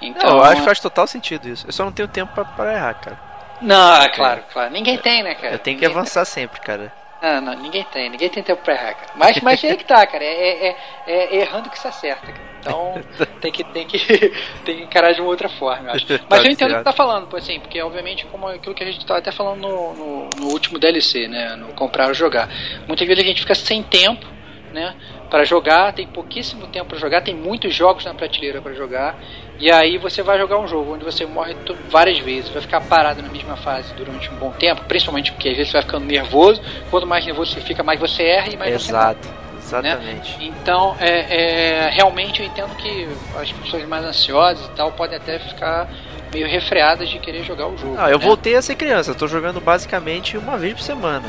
Então, 0.00 0.30
não, 0.30 0.38
eu 0.38 0.44
acho 0.44 0.56
que 0.56 0.64
faz 0.66 0.80
total 0.80 1.06
sentido 1.06 1.48
isso. 1.48 1.66
Eu 1.66 1.72
só 1.72 1.84
não 1.84 1.92
tenho 1.92 2.08
tempo 2.08 2.32
para 2.32 2.74
errar, 2.74 2.94
cara. 2.94 3.18
Não, 3.60 4.02
é 4.02 4.08
claro, 4.08 4.42
claro. 4.52 4.72
Ninguém 4.72 4.98
tem, 4.98 5.22
né, 5.22 5.34
cara? 5.34 5.54
Eu 5.54 5.58
tenho 5.58 5.78
que 5.78 5.84
ninguém 5.84 5.98
avançar 5.98 6.24
tem. 6.24 6.32
sempre, 6.32 6.60
cara. 6.60 6.92
Não, 7.22 7.40
não, 7.40 7.54
ninguém 7.54 7.84
tem, 7.84 8.10
ninguém 8.10 8.28
tem 8.28 8.42
tempo 8.42 8.64
pra 8.64 8.74
errar, 8.74 8.94
cara. 8.94 9.12
Mas, 9.14 9.40
mas 9.40 9.62
é 9.62 9.76
que 9.76 9.84
tá, 9.84 10.04
cara. 10.04 10.24
É, 10.24 10.66
é, 10.66 10.76
é, 11.06 11.36
errando 11.36 11.70
que 11.70 11.78
se 11.78 11.86
acerta, 11.86 12.26
cara. 12.26 12.52
Então 12.58 13.00
tem 13.40 13.52
que, 13.52 13.62
tem, 13.62 13.86
que, 13.86 13.98
tem 14.64 14.76
que 14.78 14.82
encarar 14.82 15.12
de 15.12 15.20
uma 15.20 15.30
outra 15.30 15.48
forma, 15.48 15.90
eu 15.90 15.94
acho. 15.94 16.06
Mas 16.28 16.44
eu 16.44 16.50
entendo 16.50 16.74
o 16.74 16.78
que 16.78 16.82
tá 16.82 16.92
falando, 16.92 17.34
assim, 17.36 17.60
porque 17.60 17.80
obviamente, 17.80 18.26
como 18.26 18.48
aquilo 18.48 18.74
que 18.74 18.82
a 18.82 18.90
gente 18.90 19.06
tava 19.06 19.20
até 19.20 19.30
falando 19.30 19.60
no, 19.60 19.94
no, 19.94 20.28
no 20.36 20.46
último 20.48 20.80
DLC, 20.80 21.28
né? 21.28 21.54
No 21.54 21.68
comprar 21.74 22.08
ou 22.08 22.14
jogar. 22.14 22.48
Muitas 22.88 23.06
vezes 23.06 23.22
a 23.22 23.26
gente 23.26 23.40
fica 23.40 23.54
sem 23.54 23.84
tempo, 23.84 24.26
né? 24.72 24.96
Para 25.30 25.44
jogar, 25.44 25.92
tem 25.92 26.08
pouquíssimo 26.08 26.66
tempo 26.66 26.86
para 26.86 26.98
jogar, 26.98 27.20
tem 27.20 27.34
muitos 27.34 27.72
jogos 27.72 28.04
na 28.04 28.14
prateleira 28.14 28.60
para 28.60 28.74
jogar 28.74 29.16
e 29.62 29.70
aí 29.70 29.96
você 29.96 30.24
vai 30.24 30.36
jogar 30.38 30.58
um 30.58 30.66
jogo 30.66 30.92
onde 30.92 31.04
você 31.04 31.24
morre 31.24 31.54
várias 31.88 32.18
vezes, 32.18 32.50
vai 32.50 32.60
ficar 32.60 32.80
parado 32.80 33.22
na 33.22 33.28
mesma 33.28 33.56
fase 33.56 33.94
durante 33.94 34.28
um 34.28 34.34
bom 34.34 34.50
tempo, 34.50 34.82
principalmente 34.86 35.30
porque 35.30 35.50
às 35.50 35.56
vezes 35.56 35.70
você 35.70 35.78
vai 35.78 35.82
ficando 35.82 36.04
nervoso. 36.04 36.60
Quanto 36.90 37.06
mais 37.06 37.24
nervoso 37.24 37.52
você 37.52 37.60
fica, 37.60 37.80
mais 37.80 38.00
você 38.00 38.24
erra 38.24 38.48
e 38.52 38.56
mais 38.56 38.74
Exato. 38.74 39.20
você 39.22 39.28
morre. 39.28 39.42
Exatamente. 39.64 40.36
Né? 40.36 40.46
Então, 40.46 40.96
é, 40.98 41.86
é, 41.86 41.90
realmente 41.90 42.40
eu 42.40 42.46
entendo 42.46 42.74
que 42.74 43.08
as 43.40 43.52
pessoas 43.52 43.86
mais 43.86 44.04
ansiosas 44.04 44.66
e 44.66 44.70
tal 44.70 44.90
podem 44.90 45.16
até 45.16 45.38
ficar 45.38 45.88
meio 46.34 46.48
refreadas 46.48 47.08
de 47.08 47.20
querer 47.20 47.44
jogar 47.44 47.68
o 47.68 47.78
jogo. 47.78 47.94
Ah, 47.96 48.10
eu 48.10 48.18
né? 48.18 48.24
voltei 48.24 48.56
a 48.56 48.62
ser 48.62 48.74
criança, 48.74 49.12
eu 49.12 49.14
tô 49.14 49.28
jogando 49.28 49.60
basicamente 49.60 50.36
uma 50.36 50.58
vez 50.58 50.74
por 50.74 50.82
semana. 50.82 51.28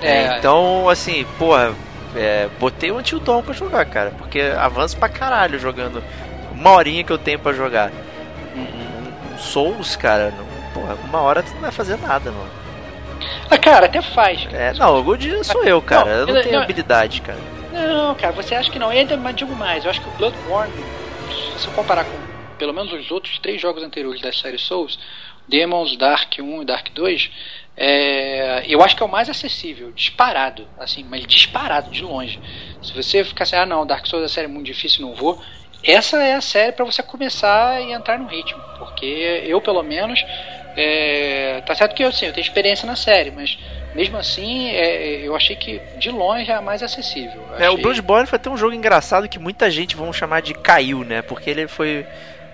É, 0.00 0.10
é 0.10 0.38
então, 0.38 0.88
assim, 0.88 1.26
porra, 1.36 1.74
é, 2.14 2.48
botei 2.60 2.92
o 2.92 2.98
Until 2.98 3.18
Dawn 3.18 3.42
pra 3.42 3.52
jogar, 3.52 3.84
cara, 3.86 4.12
porque 4.16 4.40
avança 4.40 4.96
pra 4.96 5.08
caralho 5.08 5.58
jogando 5.58 6.00
uma 6.54 6.72
horinha 6.72 7.04
que 7.04 7.12
eu 7.12 7.18
tenho 7.18 7.38
para 7.38 7.52
jogar. 7.52 7.90
Um, 8.56 9.34
um, 9.34 9.38
Souls, 9.38 9.96
cara, 9.96 10.32
não, 10.36 10.72
porra, 10.72 10.94
uma 11.04 11.20
hora 11.20 11.42
tu 11.42 11.52
não 11.54 11.60
vai 11.60 11.72
fazer 11.72 11.96
nada, 11.98 12.30
mano. 12.30 12.50
Ah, 13.50 13.58
cara, 13.58 13.86
até 13.86 14.00
faz. 14.00 14.44
Cara. 14.44 14.56
É, 14.56 14.72
não, 14.74 14.98
o 14.98 15.02
Good 15.02 15.44
sou 15.44 15.64
eu, 15.64 15.80
cara. 15.82 16.04
Não, 16.04 16.12
eu 16.20 16.26
não 16.34 16.42
tenho 16.42 16.56
não, 16.56 16.62
habilidade, 16.62 17.20
cara. 17.20 17.38
Não, 17.72 18.14
cara, 18.14 18.32
você 18.32 18.54
acha 18.54 18.70
que 18.70 18.78
não. 18.78 18.92
E 18.92 18.98
ainda 18.98 19.16
digo 19.32 19.54
mais, 19.54 19.84
eu 19.84 19.90
acho 19.90 20.00
que 20.00 20.08
o 20.08 20.12
Bloodborne, 20.12 20.72
se 21.58 21.66
eu 21.66 21.72
comparar 21.72 22.04
com 22.04 22.24
pelo 22.58 22.72
menos 22.72 22.92
os 22.92 23.10
outros 23.10 23.38
três 23.38 23.60
jogos 23.60 23.82
anteriores 23.82 24.20
da 24.20 24.32
série 24.32 24.58
Souls, 24.58 24.98
Demons, 25.48 25.96
Dark 25.96 26.32
1 26.38 26.62
e 26.62 26.64
Dark 26.64 26.88
2, 26.94 27.30
é, 27.76 28.64
eu 28.66 28.82
acho 28.82 28.96
que 28.96 29.02
é 29.02 29.06
o 29.06 29.08
mais 29.08 29.28
acessível, 29.28 29.90
disparado, 29.92 30.66
assim, 30.78 31.04
mas 31.04 31.26
disparado 31.26 31.90
de 31.90 32.02
longe. 32.02 32.40
Se 32.82 32.92
você 32.92 33.24
ficar 33.24 33.42
assim, 33.42 33.56
ah 33.56 33.66
não, 33.66 33.86
Dark 33.86 34.06
Souls 34.06 34.24
é 34.24 34.28
série 34.28 34.46
muito 34.46 34.66
difícil, 34.66 35.02
não 35.02 35.14
vou. 35.14 35.42
Essa 35.84 36.22
é 36.22 36.34
a 36.34 36.40
série 36.40 36.72
para 36.72 36.84
você 36.84 37.02
começar 37.02 37.80
e 37.80 37.92
entrar 37.92 38.18
no 38.18 38.26
ritmo, 38.26 38.62
porque 38.78 39.04
eu 39.46 39.60
pelo 39.60 39.82
menos 39.82 40.24
é, 40.76 41.62
tá 41.64 41.74
certo 41.74 41.94
que 41.94 42.02
eu, 42.02 42.08
assim, 42.08 42.26
eu 42.26 42.32
tenho 42.32 42.44
experiência 42.44 42.86
na 42.86 42.96
série, 42.96 43.30
mas 43.30 43.58
mesmo 43.94 44.16
assim 44.16 44.70
é, 44.70 45.20
eu 45.22 45.36
achei 45.36 45.54
que 45.54 45.80
de 45.98 46.10
longe 46.10 46.50
é 46.50 46.54
a 46.54 46.60
mais 46.60 46.82
acessível. 46.82 47.44
É, 47.52 47.66
achei... 47.66 47.68
o 47.68 47.76
Bloodborne 47.76 48.26
foi 48.26 48.36
até 48.36 48.50
um 48.50 48.56
jogo 48.56 48.74
engraçado 48.74 49.28
que 49.28 49.38
muita 49.38 49.70
gente 49.70 49.94
vão 49.94 50.12
chamar 50.12 50.42
de 50.42 50.52
caiu, 50.54 51.04
né? 51.04 51.22
Porque 51.22 51.48
ele 51.48 51.68
foi 51.68 52.06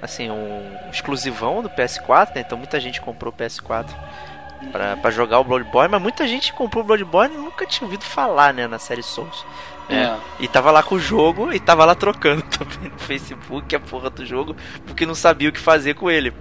assim 0.02 0.30
um 0.30 0.76
exclusivão 0.92 1.62
do 1.62 1.70
PS4, 1.70 2.34
né? 2.34 2.42
Então 2.46 2.58
muita 2.58 2.78
gente 2.78 3.00
comprou 3.00 3.32
o 3.32 3.36
PS4 3.36 3.88
pra, 4.70 4.96
pra 4.96 5.10
jogar 5.10 5.40
o 5.40 5.44
Bloodborne, 5.44 5.90
mas 5.90 6.02
muita 6.02 6.28
gente 6.28 6.52
comprou 6.52 6.84
o 6.84 6.86
Bloodborne 6.86 7.34
e 7.34 7.38
nunca 7.38 7.64
tinha 7.66 7.86
ouvido 7.86 8.04
falar, 8.04 8.52
né, 8.52 8.66
na 8.66 8.78
série 8.78 9.02
Souls. 9.02 9.44
Né? 9.90 10.04
É. 10.40 10.42
E 10.44 10.48
tava 10.48 10.70
lá 10.70 10.82
com 10.82 10.94
o 10.94 11.00
jogo 11.00 11.52
e 11.52 11.58
tava 11.60 11.84
lá 11.84 11.94
trocando 11.94 12.42
também 12.48 12.90
no 12.90 12.98
Facebook 12.98 13.74
a 13.74 13.80
porra 13.80 14.08
do 14.10 14.24
jogo, 14.24 14.54
porque 14.86 15.04
não 15.04 15.14
sabia 15.14 15.48
o 15.48 15.52
que 15.52 15.58
fazer 15.60 15.94
com 15.94 16.10
ele. 16.10 16.32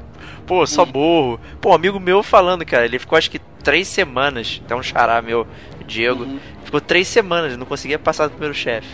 Pô, 0.46 0.66
só 0.68 0.86
burro. 0.86 1.40
Pô, 1.60 1.72
um 1.72 1.74
amigo 1.74 2.00
meu 2.00 2.22
falando, 2.24 2.66
cara, 2.66 2.86
ele 2.86 3.00
ficou 3.00 3.18
acho 3.18 3.30
que 3.32 3.40
três 3.64 3.88
semanas, 3.88 4.62
até 4.66 4.76
um 4.76 4.84
xará 4.84 5.22
meu, 5.22 5.46
Diego, 5.86 6.24
Uhum. 6.24 6.40
ficou 6.64 6.80
três 6.80 7.08
semanas, 7.08 7.58
não 7.58 7.66
conseguia 7.66 7.98
passar 8.00 8.26
do 8.28 8.32
primeiro 8.32 8.54
chefe. 8.54 8.88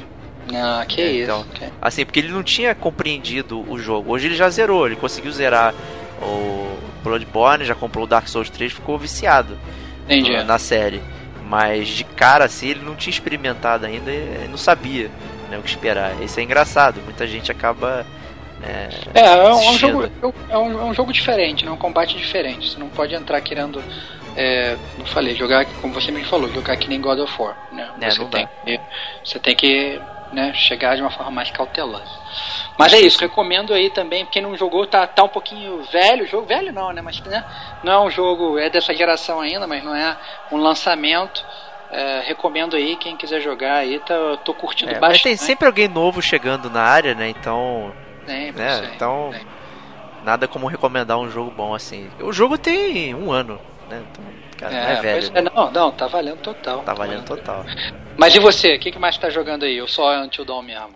Ah, 0.54 0.86
que 0.88 1.02
É, 1.02 1.12
isso. 1.12 1.24
então. 1.24 1.44
que- 1.54 1.66
Assim, 1.82 2.06
porque 2.06 2.20
ele 2.20 2.30
não 2.32 2.44
tinha 2.44 2.74
compreendido 2.76 3.66
o 3.70 3.78
jogo. 3.80 4.12
Hoje 4.14 4.28
ele 4.28 4.36
já 4.36 4.50
zerou, 4.50 4.86
ele 4.86 4.96
conseguiu 4.96 5.32
zerar 5.32 5.74
o 6.22 6.78
Bloodborne, 7.04 7.66
já 7.66 7.76
comprou 7.76 8.06
o 8.06 8.08
Dark 8.08 8.28
Souls 8.28 8.50
3, 8.50 8.72
ficou 8.72 8.98
viciado 8.98 9.58
Entendi. 10.06 10.44
na 10.44 10.58
série. 10.60 11.02
Mas 11.48 11.88
de 11.90 12.04
cara 12.04 12.46
assim, 12.46 12.70
ele 12.70 12.82
não 12.82 12.96
tinha 12.96 13.12
experimentado 13.12 13.86
ainda 13.86 14.12
e 14.12 14.48
não 14.50 14.58
sabia 14.58 15.12
né, 15.50 15.58
o 15.58 15.62
que 15.62 15.70
esperar. 15.70 16.22
Isso 16.22 16.40
é 16.40 16.44
engraçado, 16.44 17.02
muita 17.04 17.28
gente 17.28 17.52
acaba. 17.52 18.06
é, 18.64 18.90
É, 19.14 19.26
é 19.26 19.54
um, 19.54 19.78
jogo, 19.78 20.10
é, 20.50 20.58
um, 20.58 20.80
é 20.80 20.84
um 20.86 20.94
jogo 20.94 21.14
diferente, 21.14 21.66
né? 21.66 21.72
um 21.72 21.78
combate 21.78 22.18
diferente. 22.18 22.72
Você 22.72 22.80
não 22.80 22.90
pode 22.90 23.14
entrar 23.14 23.40
querendo, 23.42 23.84
é, 24.36 24.76
não 24.98 25.06
falei, 25.06 25.36
jogar, 25.36 25.66
como 25.82 25.94
você 25.94 26.12
me 26.12 26.24
falou, 26.24 26.52
jogar 26.52 26.76
que 26.78 26.90
nem 26.90 27.00
God 27.00 27.20
of 27.20 27.42
War. 27.42 27.56
Né? 27.72 27.90
É, 28.02 28.10
você, 28.10 28.20
não 28.20 28.30
tem 28.30 28.48
que, 28.48 28.80
você 29.24 29.40
tem 29.40 29.56
que 29.56 30.02
né, 30.34 30.52
chegar 30.56 30.96
de 30.96 31.02
uma 31.02 31.12
forma 31.12 31.32
mais 31.32 31.52
cautelosa. 31.52 32.25
Mas 32.78 32.94
é 32.94 33.00
isso, 33.00 33.20
recomendo 33.20 33.74
aí 33.74 33.90
também, 33.90 34.26
quem 34.26 34.42
não 34.42 34.56
jogou 34.56 34.86
tá, 34.86 35.06
tá 35.08 35.24
um 35.24 35.30
pouquinho 35.30 35.84
velho, 35.92 36.28
jogo 36.28 36.46
velho 36.46 36.74
não, 36.74 36.92
né? 36.92 37.02
Mas 37.02 37.20
né, 37.22 37.44
não 37.84 37.94
é 37.94 38.00
um 38.00 38.10
jogo, 38.10 38.58
é 38.58 38.70
dessa 38.70 38.94
geração 38.94 39.40
ainda, 39.42 39.66
mas 39.68 39.84
não 39.84 39.96
é 39.96 40.18
um 40.52 40.58
lançamento. 40.58 41.46
É, 41.92 42.22
recomendo 42.26 42.76
aí, 42.76 42.96
quem 42.98 43.16
quiser 43.16 43.40
jogar 43.40 43.76
aí, 43.76 44.00
tá, 44.00 44.14
eu 44.14 44.38
tô 44.38 44.54
curtindo 44.54 44.92
é, 44.92 44.94
mas 44.96 45.02
bastante. 45.02 45.24
tem 45.24 45.38
sempre 45.38 45.68
alguém 45.68 45.88
novo 45.88 46.22
chegando 46.22 46.70
na 46.70 46.82
área, 46.82 47.14
né? 47.14 47.30
Então, 47.30 47.94
Sempre, 48.26 48.62
né, 48.62 48.76
sempre, 48.76 48.96
então 48.96 49.32
nada 50.26 50.48
como 50.48 50.68
recomendar 50.68 51.18
um 51.20 51.30
jogo 51.30 51.52
bom 51.52 51.74
assim. 51.74 52.10
O 52.20 52.34
jogo 52.34 52.58
tem 52.58 53.14
um 53.14 53.32
ano, 53.32 53.60
né? 53.90 54.04
Então, 54.12 54.24
cara, 54.58 54.74
não 54.74 54.80
é 54.80 54.94
É, 54.94 55.02
velho. 55.02 55.32
né? 55.32 55.40
é, 55.40 55.42
não, 55.44 55.72
não, 55.72 55.92
tá 55.92 56.08
valendo 56.08 56.40
total. 56.40 56.80
Tá 56.80 56.94
valendo 56.94 57.24
total. 57.24 57.64
Mas 58.18 58.36
e 58.36 58.40
você? 58.40 58.76
O 58.76 58.80
que, 58.80 58.92
que 58.92 59.00
mais 59.00 59.18
tá 59.18 59.30
jogando 59.30 59.64
aí? 59.64 59.78
Eu 59.78 59.88
só 59.88 60.12
Until 60.22 60.44
Dawn 60.44 60.64
mesmo. 60.64 60.96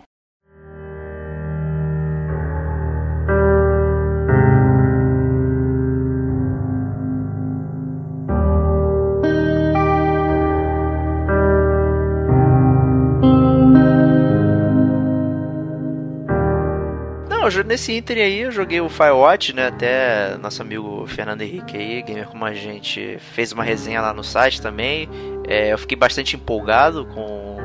Nesse 17.64 17.92
Inter 17.92 18.18
aí 18.18 18.40
eu 18.40 18.50
joguei 18.50 18.80
o 18.80 18.88
Firewatch, 18.88 19.52
né? 19.54 19.68
Até 19.68 20.36
nosso 20.38 20.62
amigo 20.62 21.06
Fernando 21.06 21.42
Henrique 21.42 21.76
aí, 21.76 22.02
gamer 22.02 22.26
como 22.26 22.44
a 22.44 22.52
gente, 22.52 23.18
fez 23.32 23.52
uma 23.52 23.64
resenha 23.64 24.00
lá 24.00 24.12
no 24.12 24.24
site 24.24 24.60
também. 24.60 25.08
É, 25.46 25.72
eu 25.72 25.78
fiquei 25.78 25.96
bastante 25.96 26.36
empolgado 26.36 27.04
com, 27.06 27.56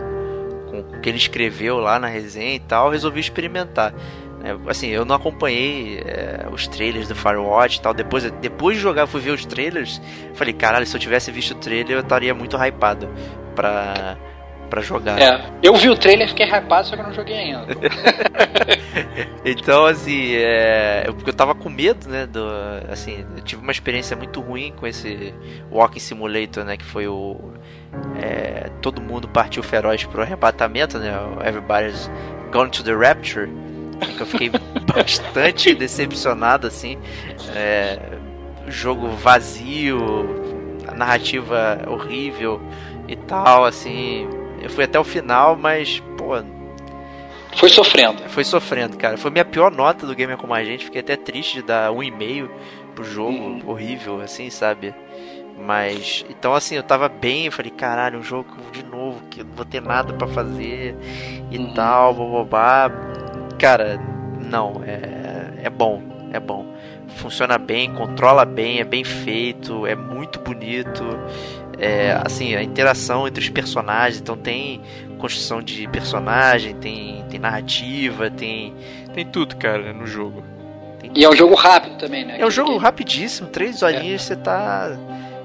com 0.70 0.80
o 0.80 1.02
que 1.02 1.10
ele 1.10 1.18
escreveu 1.18 1.78
lá 1.78 2.00
na 2.00 2.08
resenha 2.08 2.56
e 2.56 2.60
tal. 2.60 2.90
Resolvi 2.90 3.20
experimentar. 3.20 3.94
É, 4.44 4.70
assim, 4.70 4.90
eu 4.90 5.06
não 5.06 5.16
acompanhei 5.16 6.00
é, 6.06 6.46
os 6.52 6.68
trailers 6.68 7.08
do 7.08 7.16
Firewatch 7.16 7.80
e 7.80 7.82
tal. 7.82 7.94
Depois, 7.94 8.30
depois 8.42 8.78
de 8.78 8.84
jogar, 8.84 9.08
fui 9.08 9.20
ver 9.20 9.32
os 9.32 9.46
trailers. 9.46 10.02
Falei, 10.36 10.54
caralho, 10.54 10.86
se 10.86 10.96
eu 10.96 11.00
tivesse 11.00 11.32
visto 11.32 11.52
o 11.52 11.56
trailer, 11.56 11.98
eu 11.98 12.02
estaria 12.02 12.34
muito 12.34 12.56
hypado 12.56 13.10
pra, 13.56 14.18
pra 14.76 14.82
jogar. 14.82 15.22
É, 15.22 15.42
eu 15.64 15.74
vi 15.76 15.90
o 15.90 15.96
trailer 15.96 16.28
e 16.28 16.30
fiquei 16.30 16.46
hypado, 16.46 16.86
só 16.86 16.96
que 16.96 17.02
eu 17.02 17.06
não 17.06 17.14
joguei 17.14 17.38
ainda. 17.38 17.68
Então, 19.48 19.86
assim, 19.86 20.34
é, 20.34 21.04
eu, 21.06 21.14
porque 21.14 21.30
eu 21.30 21.34
tava 21.34 21.54
com 21.54 21.70
medo, 21.70 22.10
né, 22.10 22.26
do, 22.26 22.44
assim, 22.92 23.24
eu 23.38 23.44
tive 23.44 23.62
uma 23.62 23.72
experiência 23.72 24.18
muito 24.18 24.42
ruim 24.42 24.74
com 24.76 24.88
esse 24.88 25.36
Walking 25.72 26.00
Simulator, 26.00 26.64
né, 26.64 26.78
que 26.78 26.84
foi 26.84 27.08
o 27.08 27.40
é, 28.20 28.72
todo 28.82 29.00
mundo 29.00 29.28
partiu 29.28 29.62
feroz 29.62 30.04
pro 30.06 30.24
arrebatamento, 30.24 30.98
né, 30.98 31.12
Everybody's 31.46 32.10
Gone 32.52 32.72
to 32.72 32.84
the 32.84 32.96
Rapture, 32.96 33.48
que 34.18 34.22
eu 34.22 34.26
fiquei 34.26 34.50
bastante 34.92 35.76
decepcionado, 35.76 36.66
assim, 36.66 36.98
é, 37.56 38.00
jogo 38.68 39.10
vazio, 39.10 40.80
a 40.88 40.96
narrativa 40.96 41.84
horrível 41.88 42.60
e 43.08 43.16
tal, 43.16 43.64
assim, 43.64 44.28
eu 44.66 44.70
fui 44.72 44.84
até 44.84 45.00
o 45.00 45.04
final, 45.04 45.56
mas, 45.56 46.02
pô, 46.18 46.42
Foi 47.56 47.70
sofrendo. 47.70 48.22
foi 48.30 48.44
sofrendo, 48.44 48.98
cara. 48.98 49.18
Foi 49.18 49.32
minha 49.32 49.46
pior 49.46 49.72
nota 49.72 50.06
do 50.06 50.16
Gamer 50.16 50.38
Como 50.38 50.54
a 50.54 50.64
Gente. 50.64 50.86
Fiquei 50.86 51.02
até 51.02 51.16
triste 51.16 51.56
de 51.56 51.62
dar 51.64 51.92
um 51.92 52.04
e-mail 52.04 52.50
pro 52.94 53.04
jogo. 53.04 53.32
Uhum. 53.32 53.62
Horrível, 53.66 54.20
assim, 54.22 54.50
sabe? 54.50 54.94
Mas, 55.58 56.26
então 56.30 56.54
assim, 56.54 56.76
eu 56.76 56.84
tava 56.84 57.08
bem. 57.08 57.46
Eu 57.46 57.52
falei, 57.52 57.72
caralho, 57.72 58.20
um 58.20 58.24
jogo 58.24 58.50
de 58.74 58.84
novo, 58.84 59.22
que 59.30 59.42
eu 59.42 59.46
não 59.46 59.54
vou 59.54 59.66
ter 59.66 59.82
nada 59.82 60.14
pra 60.14 60.28
fazer 60.28 60.96
e 61.52 61.58
Uhum. 61.58 61.74
tal, 61.74 62.14
bababá. 62.14 62.92
Cara, 63.58 64.00
não, 64.42 64.82
é, 64.86 65.66
é 65.66 65.70
bom, 65.70 66.02
é 66.34 66.40
bom. 66.40 66.66
Funciona 67.18 67.58
bem, 67.58 67.94
controla 67.94 68.44
bem, 68.44 68.80
é 68.80 68.84
bem 68.84 69.04
feito, 69.06 69.86
é 69.88 69.96
muito 69.96 70.40
bonito. 70.40 71.04
É, 71.80 72.20
assim, 72.26 72.56
a 72.56 72.64
interação 72.64 73.28
entre 73.28 73.44
os 73.44 73.50
personagens, 73.50 74.20
então 74.22 74.36
tem 74.38 74.82
construção 75.18 75.62
de 75.62 75.88
personagem, 75.88 76.76
tem, 76.76 77.24
tem 77.30 77.40
narrativa, 77.40 78.30
tem, 78.30 78.74
tem 79.14 79.26
tudo, 79.26 79.56
cara, 79.56 79.92
no 79.94 80.06
jogo. 80.06 80.44
Tem 81.00 81.12
E 81.16 81.24
é 81.24 81.30
um 81.30 81.36
jogo 81.36 81.56
rápido 81.56 81.98
também, 81.98 82.26
né? 82.26 82.36
é 82.40 82.46
um 82.46 82.52
jogo 82.52 82.74
Que- 82.74 82.78
rapidíssimo, 82.80 83.48
três 83.50 83.82
horinhas 83.82 84.22
você 84.24 84.36
tá 84.36 84.96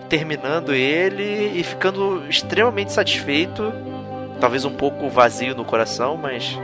terminando 0.08 0.74
ele 0.74 1.52
e 1.58 1.62
ficando 1.62 2.24
extremamente 2.28 2.92
satisfeito. 2.92 3.72
Talvez 4.40 4.64
um 4.64 4.70
pouco 4.72 5.08
vazio 5.08 5.54
no 5.54 5.64
coração, 5.64 6.16
mas. 6.16 6.58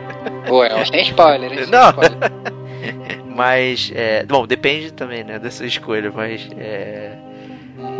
Pô, 0.48 0.64
é, 0.64 0.84
sem 0.86 1.02
spoiler, 1.02 1.52
hein? 1.52 1.58
Sem 1.64 1.70
Não. 1.70 1.90
spoiler. 1.90 2.16
Mas. 3.36 3.92
É, 3.94 4.24
bom, 4.24 4.46
depende 4.46 4.90
também, 4.92 5.22
né, 5.22 5.38
da 5.38 5.50
sua 5.50 5.66
escolha, 5.66 6.10
mas. 6.14 6.48
É, 6.58 7.12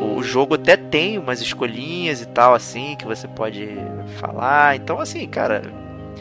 o 0.01 0.23
jogo 0.23 0.55
até 0.55 0.77
tem 0.77 1.19
umas 1.19 1.41
escolhinhas 1.41 2.21
e 2.23 2.27
tal, 2.27 2.55
assim, 2.55 2.97
que 2.97 3.05
você 3.05 3.27
pode 3.29 3.69
falar. 4.19 4.77
Então, 4.77 4.99
assim, 5.01 5.27
cara. 5.27 5.63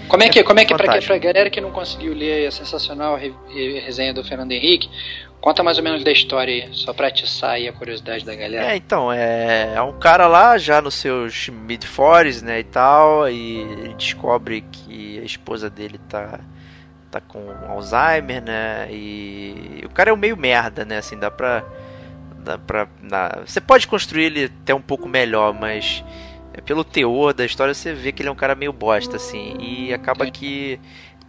Como 0.07 0.21
é 0.23 0.30
que, 0.30 0.43
como 0.43 0.59
é 0.59 0.65
que 0.65 0.76
pra, 0.76 1.01
pra 1.01 1.17
galera 1.17 1.49
que 1.49 1.59
não 1.61 1.71
conseguiu 1.71 2.13
ler 2.13 2.47
a 2.47 2.51
sensacional 2.51 3.15
re- 3.17 3.34
re- 3.47 3.80
resenha 3.80 4.13
do 4.13 4.23
Fernando 4.23 4.51
Henrique, 4.51 4.89
conta 5.41 5.63
mais 5.63 5.78
ou 5.78 5.84
menos 5.84 6.03
da 6.03 6.11
história 6.11 6.53
aí, 6.53 6.69
só 6.73 6.93
pra 6.93 7.07
atiçar 7.07 7.51
aí 7.51 7.67
a 7.67 7.73
curiosidade 7.73 8.23
da 8.26 8.36
galera. 8.36 8.71
É, 8.71 8.76
então, 8.76 9.11
é, 9.11 9.73
é 9.73 9.82
um 9.82 9.93
cara 9.97 10.28
lá 10.28 10.57
já 10.57 10.82
nos 10.82 10.95
seus 10.95 11.49
mid-40s, 11.49 12.43
né, 12.43 12.59
e 12.59 12.63
tal, 12.63 13.28
e 13.30 13.61
ele 13.61 13.93
descobre 13.95 14.63
que 14.71 15.19
a 15.19 15.23
esposa 15.23 15.69
dele 15.69 15.99
tá, 16.09 16.39
tá 17.09 17.19
com 17.21 17.39
Alzheimer, 17.67 18.43
né, 18.43 18.88
e 18.91 19.82
o 19.86 19.89
cara 19.89 20.09
é 20.11 20.13
um 20.13 20.17
meio 20.17 20.38
merda, 20.38 20.86
né, 20.86 20.97
assim, 20.97 21.17
dá 21.17 21.32
pra... 21.32 21.63
Dá 22.45 22.57
pra 22.57 22.87
na- 23.01 23.39
você 23.45 23.59
pode 23.59 23.87
construir 23.87 24.25
ele 24.25 24.51
até 24.61 24.73
um 24.73 24.81
pouco 24.81 25.07
melhor, 25.09 25.53
mas 25.53 26.03
é, 26.53 26.61
pelo 26.61 26.83
teor 26.83 27.33
da 27.33 27.45
história 27.45 27.73
você 27.73 27.93
vê 27.93 28.11
que 28.11 28.21
ele 28.21 28.29
é 28.29 28.31
um 28.31 28.35
cara 28.35 28.55
meio 28.55 28.71
bosta, 28.71 29.17
assim, 29.17 29.57
e 29.59 29.93
acaba 29.93 30.29
que, 30.29 30.79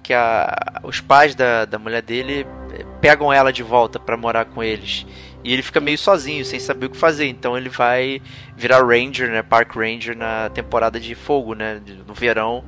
que 0.02 0.12
a, 0.14 0.54
os 0.84 1.00
pais 1.00 1.34
da, 1.34 1.64
da 1.64 1.78
mulher 1.78 2.02
dele 2.02 2.46
eh, 2.72 2.84
pegam 3.00 3.32
ela 3.32 3.52
de 3.52 3.62
volta 3.62 3.98
pra 3.98 4.16
morar 4.16 4.44
com 4.44 4.62
eles. 4.62 5.06
E 5.42 5.52
ele 5.52 5.62
fica 5.62 5.78
meio 5.80 5.96
sozinho, 5.96 6.44
sem 6.44 6.58
saber 6.58 6.86
o 6.86 6.90
que 6.90 6.96
fazer. 6.96 7.26
Então 7.28 7.56
ele 7.56 7.68
vai 7.68 8.20
virar 8.56 8.84
Ranger, 8.84 9.30
né? 9.30 9.42
Park 9.42 9.76
Ranger 9.76 10.16
na 10.16 10.48
temporada 10.50 10.98
de 10.98 11.14
fogo, 11.14 11.54
né? 11.54 11.80
No 12.06 12.14
verão. 12.14 12.64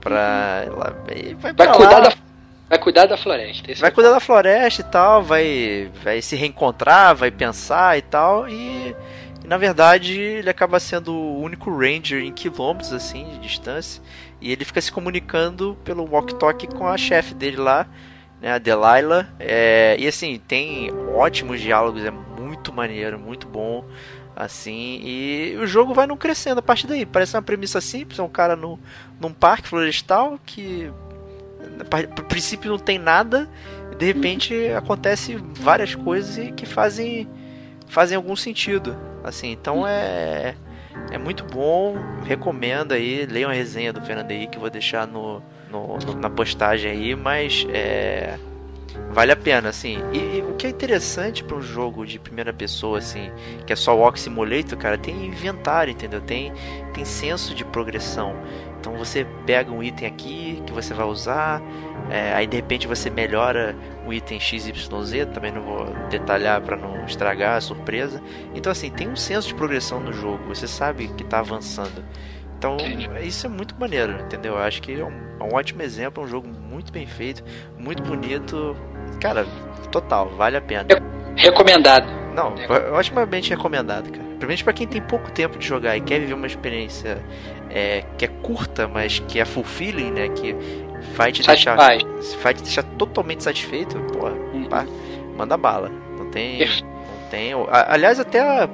Pra. 0.00 0.64
lá- 0.74 0.94
e 1.14 1.34
vai, 1.34 1.52
Vai 1.52 1.54
pra 1.54 1.74
cuidar 1.74 1.98
lá. 1.98 2.08
da, 2.08 2.14
Vai 2.70 2.78
cuidar 2.78 3.06
da 3.06 3.16
floresta. 3.16 3.72
esse 3.72 3.80
vai 3.80 3.90
é 3.90 3.92
cuidar 3.92 4.12
da 4.12 4.20
floresta 4.20 4.80
e 4.80 4.84
tal, 4.84 5.24
vai, 5.24 5.90
vai 6.04 6.22
se 6.22 6.36
reencontrar, 6.36 7.16
vai 7.16 7.28
pensar 7.28 7.98
e 7.98 8.02
tal, 8.02 8.48
e, 8.48 8.94
e, 9.44 9.48
na 9.48 9.58
verdade 9.58 10.16
ele 10.16 10.48
acaba 10.48 10.78
sendo 10.78 11.12
o 11.12 11.42
único 11.42 11.68
ranger 11.68 12.22
em 12.22 12.32
quilômetros 12.32 12.92
assim 12.92 13.24
de 13.24 13.38
distância, 13.40 14.00
e 14.40 14.52
ele 14.52 14.64
fica 14.64 14.80
se 14.80 14.92
comunicando 14.92 15.76
pelo 15.82 16.08
walk-talk 16.08 16.68
com 16.68 16.86
a 16.86 16.96
chefe 16.96 17.34
dele 17.34 17.56
lá, 17.56 17.88
né, 18.40 18.52
a 18.52 18.58
Delilah, 18.58 19.28
é, 19.40 19.96
e 19.98 20.06
assim, 20.06 20.40
tem 20.46 20.92
ótimos 21.12 21.60
diálogos, 21.60 22.04
é 22.04 22.12
muito 22.12 22.72
maneiro, 22.72 23.18
muito 23.18 23.48
bom, 23.48 23.84
assim, 24.36 25.00
e 25.02 25.56
o 25.60 25.66
jogo 25.66 25.92
vai 25.92 26.06
não 26.06 26.16
crescendo 26.16 26.60
a 26.60 26.62
partir 26.62 26.86
daí, 26.86 27.04
parece 27.04 27.34
uma 27.34 27.42
premissa 27.42 27.80
simples, 27.80 28.20
é 28.20 28.22
um 28.22 28.28
cara 28.28 28.54
no, 28.54 28.78
num 29.20 29.32
parque 29.32 29.66
florestal 29.66 30.38
que 30.46 30.88
a 32.18 32.22
princípio 32.22 32.70
não 32.70 32.78
tem 32.78 32.98
nada, 32.98 33.48
e 33.92 33.96
de 33.96 34.06
repente 34.06 34.54
acontece 34.76 35.36
várias 35.54 35.94
coisas 35.94 36.52
que 36.56 36.66
fazem 36.66 37.28
fazem 37.86 38.16
algum 38.16 38.36
sentido. 38.36 38.96
Assim, 39.24 39.50
então 39.50 39.86
é 39.86 40.54
é 41.10 41.18
muito 41.18 41.44
bom, 41.44 41.96
recomendo 42.24 42.92
aí, 42.92 43.26
leiam 43.26 43.50
a 43.50 43.54
resenha 43.54 43.92
do 43.92 44.00
Fernando 44.00 44.30
Henrique, 44.30 44.52
que 44.52 44.56
eu 44.56 44.60
vou 44.60 44.70
deixar 44.70 45.06
no, 45.06 45.42
no, 45.70 45.98
no, 45.98 46.14
na 46.14 46.28
postagem 46.28 46.90
aí, 46.90 47.14
mas 47.14 47.66
é 47.72 48.38
vale 49.10 49.32
a 49.32 49.36
pena, 49.36 49.68
assim. 49.68 49.98
E, 50.12 50.38
e 50.38 50.42
o 50.42 50.54
que 50.54 50.66
é 50.66 50.70
interessante 50.70 51.42
para 51.42 51.56
um 51.56 51.62
jogo 51.62 52.06
de 52.06 52.18
primeira 52.18 52.52
pessoa, 52.52 52.98
assim, 52.98 53.30
que 53.66 53.72
é 53.72 53.76
só 53.76 53.96
o 53.96 54.16
Simulator, 54.16 54.78
cara, 54.78 54.98
tem 54.98 55.26
inventário, 55.26 55.92
entendeu? 55.92 56.20
Tem, 56.20 56.52
tem 56.92 57.04
senso 57.04 57.54
de 57.54 57.64
progressão. 57.64 58.36
Então 58.80 58.94
você 58.94 59.26
pega 59.44 59.70
um 59.70 59.82
item 59.82 60.08
aqui 60.08 60.62
que 60.66 60.72
você 60.72 60.94
vai 60.94 61.06
usar, 61.06 61.62
é, 62.10 62.32
aí 62.32 62.46
de 62.46 62.56
repente 62.56 62.88
você 62.88 63.10
melhora 63.10 63.76
o 64.06 64.12
item 64.12 64.40
XYZ, 64.40 64.72
também 65.34 65.52
não 65.52 65.60
vou 65.60 65.84
detalhar 66.08 66.62
para 66.62 66.76
não 66.76 67.04
estragar 67.04 67.58
a 67.58 67.60
surpresa. 67.60 68.22
Então 68.54 68.72
assim, 68.72 68.90
tem 68.90 69.08
um 69.08 69.16
senso 69.16 69.48
de 69.48 69.54
progressão 69.54 70.00
no 70.00 70.12
jogo, 70.12 70.44
você 70.48 70.66
sabe 70.66 71.08
que 71.08 71.22
está 71.22 71.40
avançando. 71.40 72.02
Então 72.56 72.78
isso 73.22 73.46
é 73.46 73.50
muito 73.50 73.74
maneiro, 73.78 74.12
entendeu? 74.20 74.54
Eu 74.54 74.60
acho 74.60 74.80
que 74.80 74.92
é 74.92 75.04
um, 75.04 75.12
é 75.40 75.44
um 75.44 75.54
ótimo 75.54 75.82
exemplo, 75.82 76.22
é 76.22 76.26
um 76.26 76.28
jogo 76.28 76.48
muito 76.48 76.90
bem 76.90 77.06
feito, 77.06 77.44
muito 77.78 78.02
bonito. 78.02 78.76
Cara, 79.20 79.46
total, 79.90 80.30
vale 80.30 80.56
a 80.56 80.60
pena. 80.60 80.86
Recomendado. 81.36 82.06
Não, 82.34 82.54
otimamente 82.96 83.50
recomendado, 83.50 84.10
cara. 84.10 84.24
Principalmente 84.24 84.64
para 84.64 84.72
quem 84.72 84.86
tem 84.86 85.02
pouco 85.02 85.30
tempo 85.30 85.58
de 85.58 85.66
jogar 85.66 85.96
e 85.96 86.00
quer 86.00 86.20
viver 86.20 86.32
uma 86.34 86.46
experiência 86.46 87.22
é, 87.68 88.04
que 88.16 88.24
é 88.24 88.28
curta, 88.28 88.88
mas 88.88 89.18
que 89.18 89.38
é 89.38 89.44
fulfilling, 89.44 90.10
né? 90.10 90.28
Que 90.28 90.56
vai 91.14 91.30
te 91.30 91.42
deixar, 91.42 91.76
vai 91.76 92.54
te 92.54 92.62
deixar 92.62 92.82
totalmente 92.82 93.42
satisfeito. 93.42 93.98
Pô, 94.12 94.28
hum. 94.28 94.66
pá, 94.68 94.86
manda 95.36 95.56
bala. 95.56 95.90
Não 96.16 96.30
tem, 96.30 96.60
não 96.60 97.28
tem. 97.30 97.52
Aliás, 97.68 98.18
até 98.18 98.68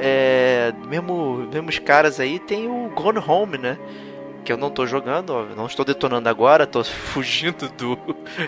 é, 0.00 0.72
mesmo, 0.88 1.48
mesmo 1.52 1.68
os 1.68 1.78
caras 1.78 2.20
aí 2.20 2.38
tem 2.38 2.68
o 2.68 2.90
Gone 2.94 3.18
Home, 3.26 3.58
né? 3.58 3.76
Que 4.48 4.52
eu 4.52 4.56
não 4.56 4.70
tô 4.70 4.86
jogando, 4.86 5.46
não 5.54 5.66
estou 5.66 5.84
detonando 5.84 6.26
agora, 6.26 6.66
tô 6.66 6.82
fugindo 6.82 7.68
do 7.76 7.98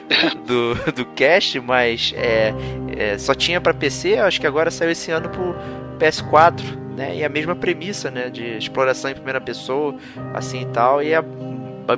do, 0.46 0.92
do 0.92 1.04
cast, 1.04 1.60
mas 1.60 2.14
é, 2.16 2.54
é 2.96 3.18
só 3.18 3.34
tinha 3.34 3.60
para 3.60 3.74
PC, 3.74 4.16
acho 4.16 4.40
que 4.40 4.46
agora 4.46 4.70
saiu 4.70 4.92
esse 4.92 5.10
ano 5.10 5.28
pro 5.28 5.54
PS4, 5.98 6.62
né? 6.96 7.16
E 7.16 7.22
a 7.22 7.28
mesma 7.28 7.54
premissa, 7.54 8.10
né, 8.10 8.30
de 8.30 8.56
exploração 8.56 9.10
em 9.10 9.14
primeira 9.14 9.42
pessoa, 9.42 9.94
assim 10.32 10.62
e 10.62 10.66
tal, 10.72 11.02
e 11.02 11.12
é 11.12 11.20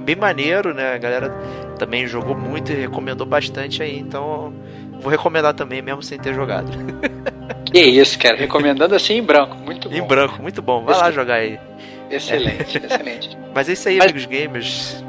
bem 0.01 0.17
maneiro, 0.17 0.75
né? 0.75 0.95
A 0.95 0.99
galera 0.99 1.29
também 1.79 2.05
jogou 2.05 2.37
muito 2.37 2.73
e 2.73 2.75
recomendou 2.75 3.25
bastante 3.25 3.85
aí, 3.85 4.01
então 4.01 4.53
vou 5.01 5.13
recomendar 5.13 5.55
também 5.55 5.81
mesmo 5.81 6.03
sem 6.03 6.19
ter 6.19 6.35
jogado. 6.35 6.73
Que 7.67 7.79
isso, 7.79 8.19
cara, 8.19 8.37
recomendando 8.37 8.97
assim 8.97 9.19
em 9.19 9.23
branco, 9.23 9.57
muito 9.59 9.87
bom. 9.91 9.95
Em 9.95 10.03
branco, 10.03 10.43
muito 10.43 10.61
bom. 10.61 10.83
Vai 10.83 10.95
Esse... 10.95 11.05
lá 11.05 11.11
jogar 11.13 11.35
aí. 11.35 11.61
Excelente, 12.13 12.79
excelente. 12.85 13.39
Mas 13.55 13.69
é 13.69 13.73
isso 13.73 13.89
aí, 13.89 13.97
Mas... 13.97 14.11
amigos 14.11 14.27
gamers. 14.27 15.05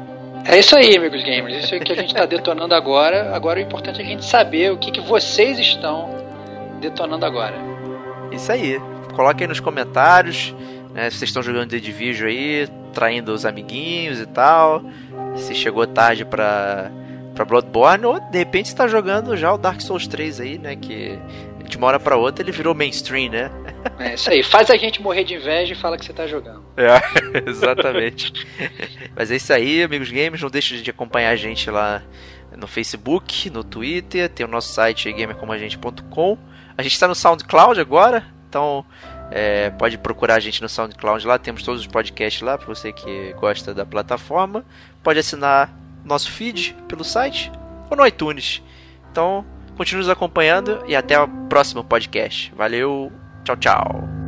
É 0.46 0.58
isso 0.58 0.76
aí, 0.76 0.96
amigos 0.96 1.22
gamers. 1.22 1.64
Isso 1.64 1.74
é 1.74 1.80
que 1.80 1.92
a 1.92 1.96
gente 1.96 2.08
está 2.08 2.26
detonando 2.26 2.74
agora. 2.74 3.34
Agora 3.34 3.58
o 3.58 3.62
importante 3.62 4.00
é 4.00 4.04
a 4.04 4.06
gente 4.06 4.24
saber 4.24 4.72
o 4.72 4.76
que, 4.76 4.90
que 4.90 5.00
vocês 5.00 5.58
estão 5.58 6.10
detonando 6.80 7.24
agora. 7.24 7.56
Isso 8.30 8.52
aí. 8.52 8.78
Coloquem 9.14 9.46
nos 9.46 9.60
comentários 9.60 10.54
né, 10.92 11.08
se 11.08 11.18
vocês 11.18 11.30
estão 11.30 11.42
jogando 11.42 11.70
The 11.70 11.78
Division 11.78 12.28
aí, 12.28 12.68
traindo 12.92 13.32
os 13.32 13.46
amiguinhos 13.46 14.20
e 14.20 14.26
tal. 14.26 14.82
Se 15.36 15.54
chegou 15.54 15.86
tarde 15.86 16.24
pra, 16.24 16.90
pra 17.34 17.44
Bloodborne, 17.44 18.04
ou 18.04 18.20
de 18.20 18.38
repente 18.38 18.66
está 18.66 18.86
jogando 18.86 19.36
já 19.36 19.52
o 19.52 19.58
Dark 19.58 19.80
Souls 19.80 20.06
3 20.06 20.40
aí, 20.40 20.58
né? 20.58 20.76
Que 20.76 21.18
de 21.68 21.76
uma 21.76 21.86
hora 21.86 22.00
pra 22.00 22.16
outra 22.16 22.44
ele 22.44 22.52
virou 22.52 22.74
mainstream, 22.74 23.30
né? 23.30 23.50
É 23.98 24.14
isso 24.14 24.30
aí, 24.30 24.42
faz 24.42 24.70
a 24.70 24.76
gente 24.76 25.00
morrer 25.02 25.24
de 25.24 25.34
inveja 25.34 25.72
e 25.72 25.76
fala 25.76 25.96
que 25.96 26.04
você 26.04 26.12
tá 26.12 26.26
jogando. 26.26 26.64
É, 26.76 27.00
exatamente. 27.48 28.32
Mas 29.14 29.30
é 29.30 29.36
isso 29.36 29.52
aí, 29.52 29.82
amigos 29.82 30.10
games, 30.10 30.40
não 30.40 30.50
deixe 30.50 30.80
de 30.80 30.90
acompanhar 30.90 31.30
a 31.30 31.36
gente 31.36 31.70
lá 31.70 32.02
no 32.56 32.66
Facebook, 32.66 33.50
no 33.50 33.64
Twitter, 33.64 34.28
tem 34.28 34.46
o 34.46 34.48
nosso 34.48 34.72
site 34.72 35.12
gamercomagente.com. 35.12 36.38
A 36.76 36.82
gente 36.82 36.92
está 36.92 37.06
no 37.06 37.14
SoundCloud 37.14 37.80
agora, 37.80 38.24
então 38.48 38.84
é, 39.30 39.70
pode 39.70 39.98
procurar 39.98 40.36
a 40.36 40.40
gente 40.40 40.62
no 40.62 40.68
SoundCloud 40.68 41.26
lá, 41.26 41.38
temos 41.38 41.62
todos 41.62 41.80
os 41.80 41.86
podcasts 41.86 42.42
lá 42.42 42.56
para 42.56 42.66
você 42.66 42.92
que 42.92 43.32
gosta 43.34 43.74
da 43.74 43.84
plataforma. 43.84 44.64
Pode 45.02 45.18
assinar 45.18 45.70
nosso 46.04 46.30
feed 46.30 46.76
pelo 46.88 47.04
site 47.04 47.50
ou 47.90 47.96
no 47.96 48.06
iTunes. 48.06 48.62
Então, 49.10 49.44
continue 49.74 50.02
nos 50.02 50.10
acompanhando 50.10 50.82
e 50.86 50.96
até 50.96 51.18
o 51.18 51.28
próximo 51.48 51.84
podcast. 51.84 52.52
Valeu, 52.56 53.12
tchau, 53.44 53.56
tchau. 53.56 54.23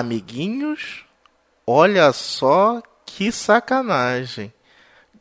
Amiguinhos. 0.00 1.04
Olha 1.66 2.12
só 2.12 2.82
que 3.06 3.30
sacanagem. 3.30 4.52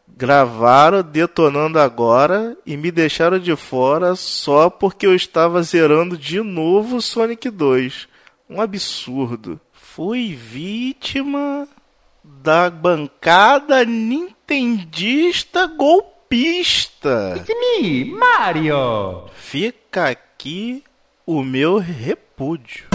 Gravaram 0.08 1.02
detonando 1.02 1.80
agora 1.80 2.58
e 2.66 2.76
me 2.76 2.92
deixaram 2.92 3.40
de 3.40 3.56
fora 3.56 4.16
só 4.16 4.70
porque 4.70 5.06
eu 5.06 5.16
estava 5.16 5.62
zerando 5.62 6.18
de 6.18 6.42
novo 6.42 7.02
Sonic 7.02 7.50
2. 7.50 8.08
Um 8.50 8.60
absurdo. 8.60 9.60
Fui 9.72 10.34
vítima 10.34 11.68
da 12.24 12.70
bancada 12.70 13.86
nintendista 13.86 15.68
golpista. 15.68 17.36
It's 17.38 17.48
me, 17.82 18.06
Mario. 18.06 19.26
Fica 19.36 20.10
aqui 20.10 20.84
o 21.26 21.44
meu 21.44 21.78
repúdio. 21.78 22.88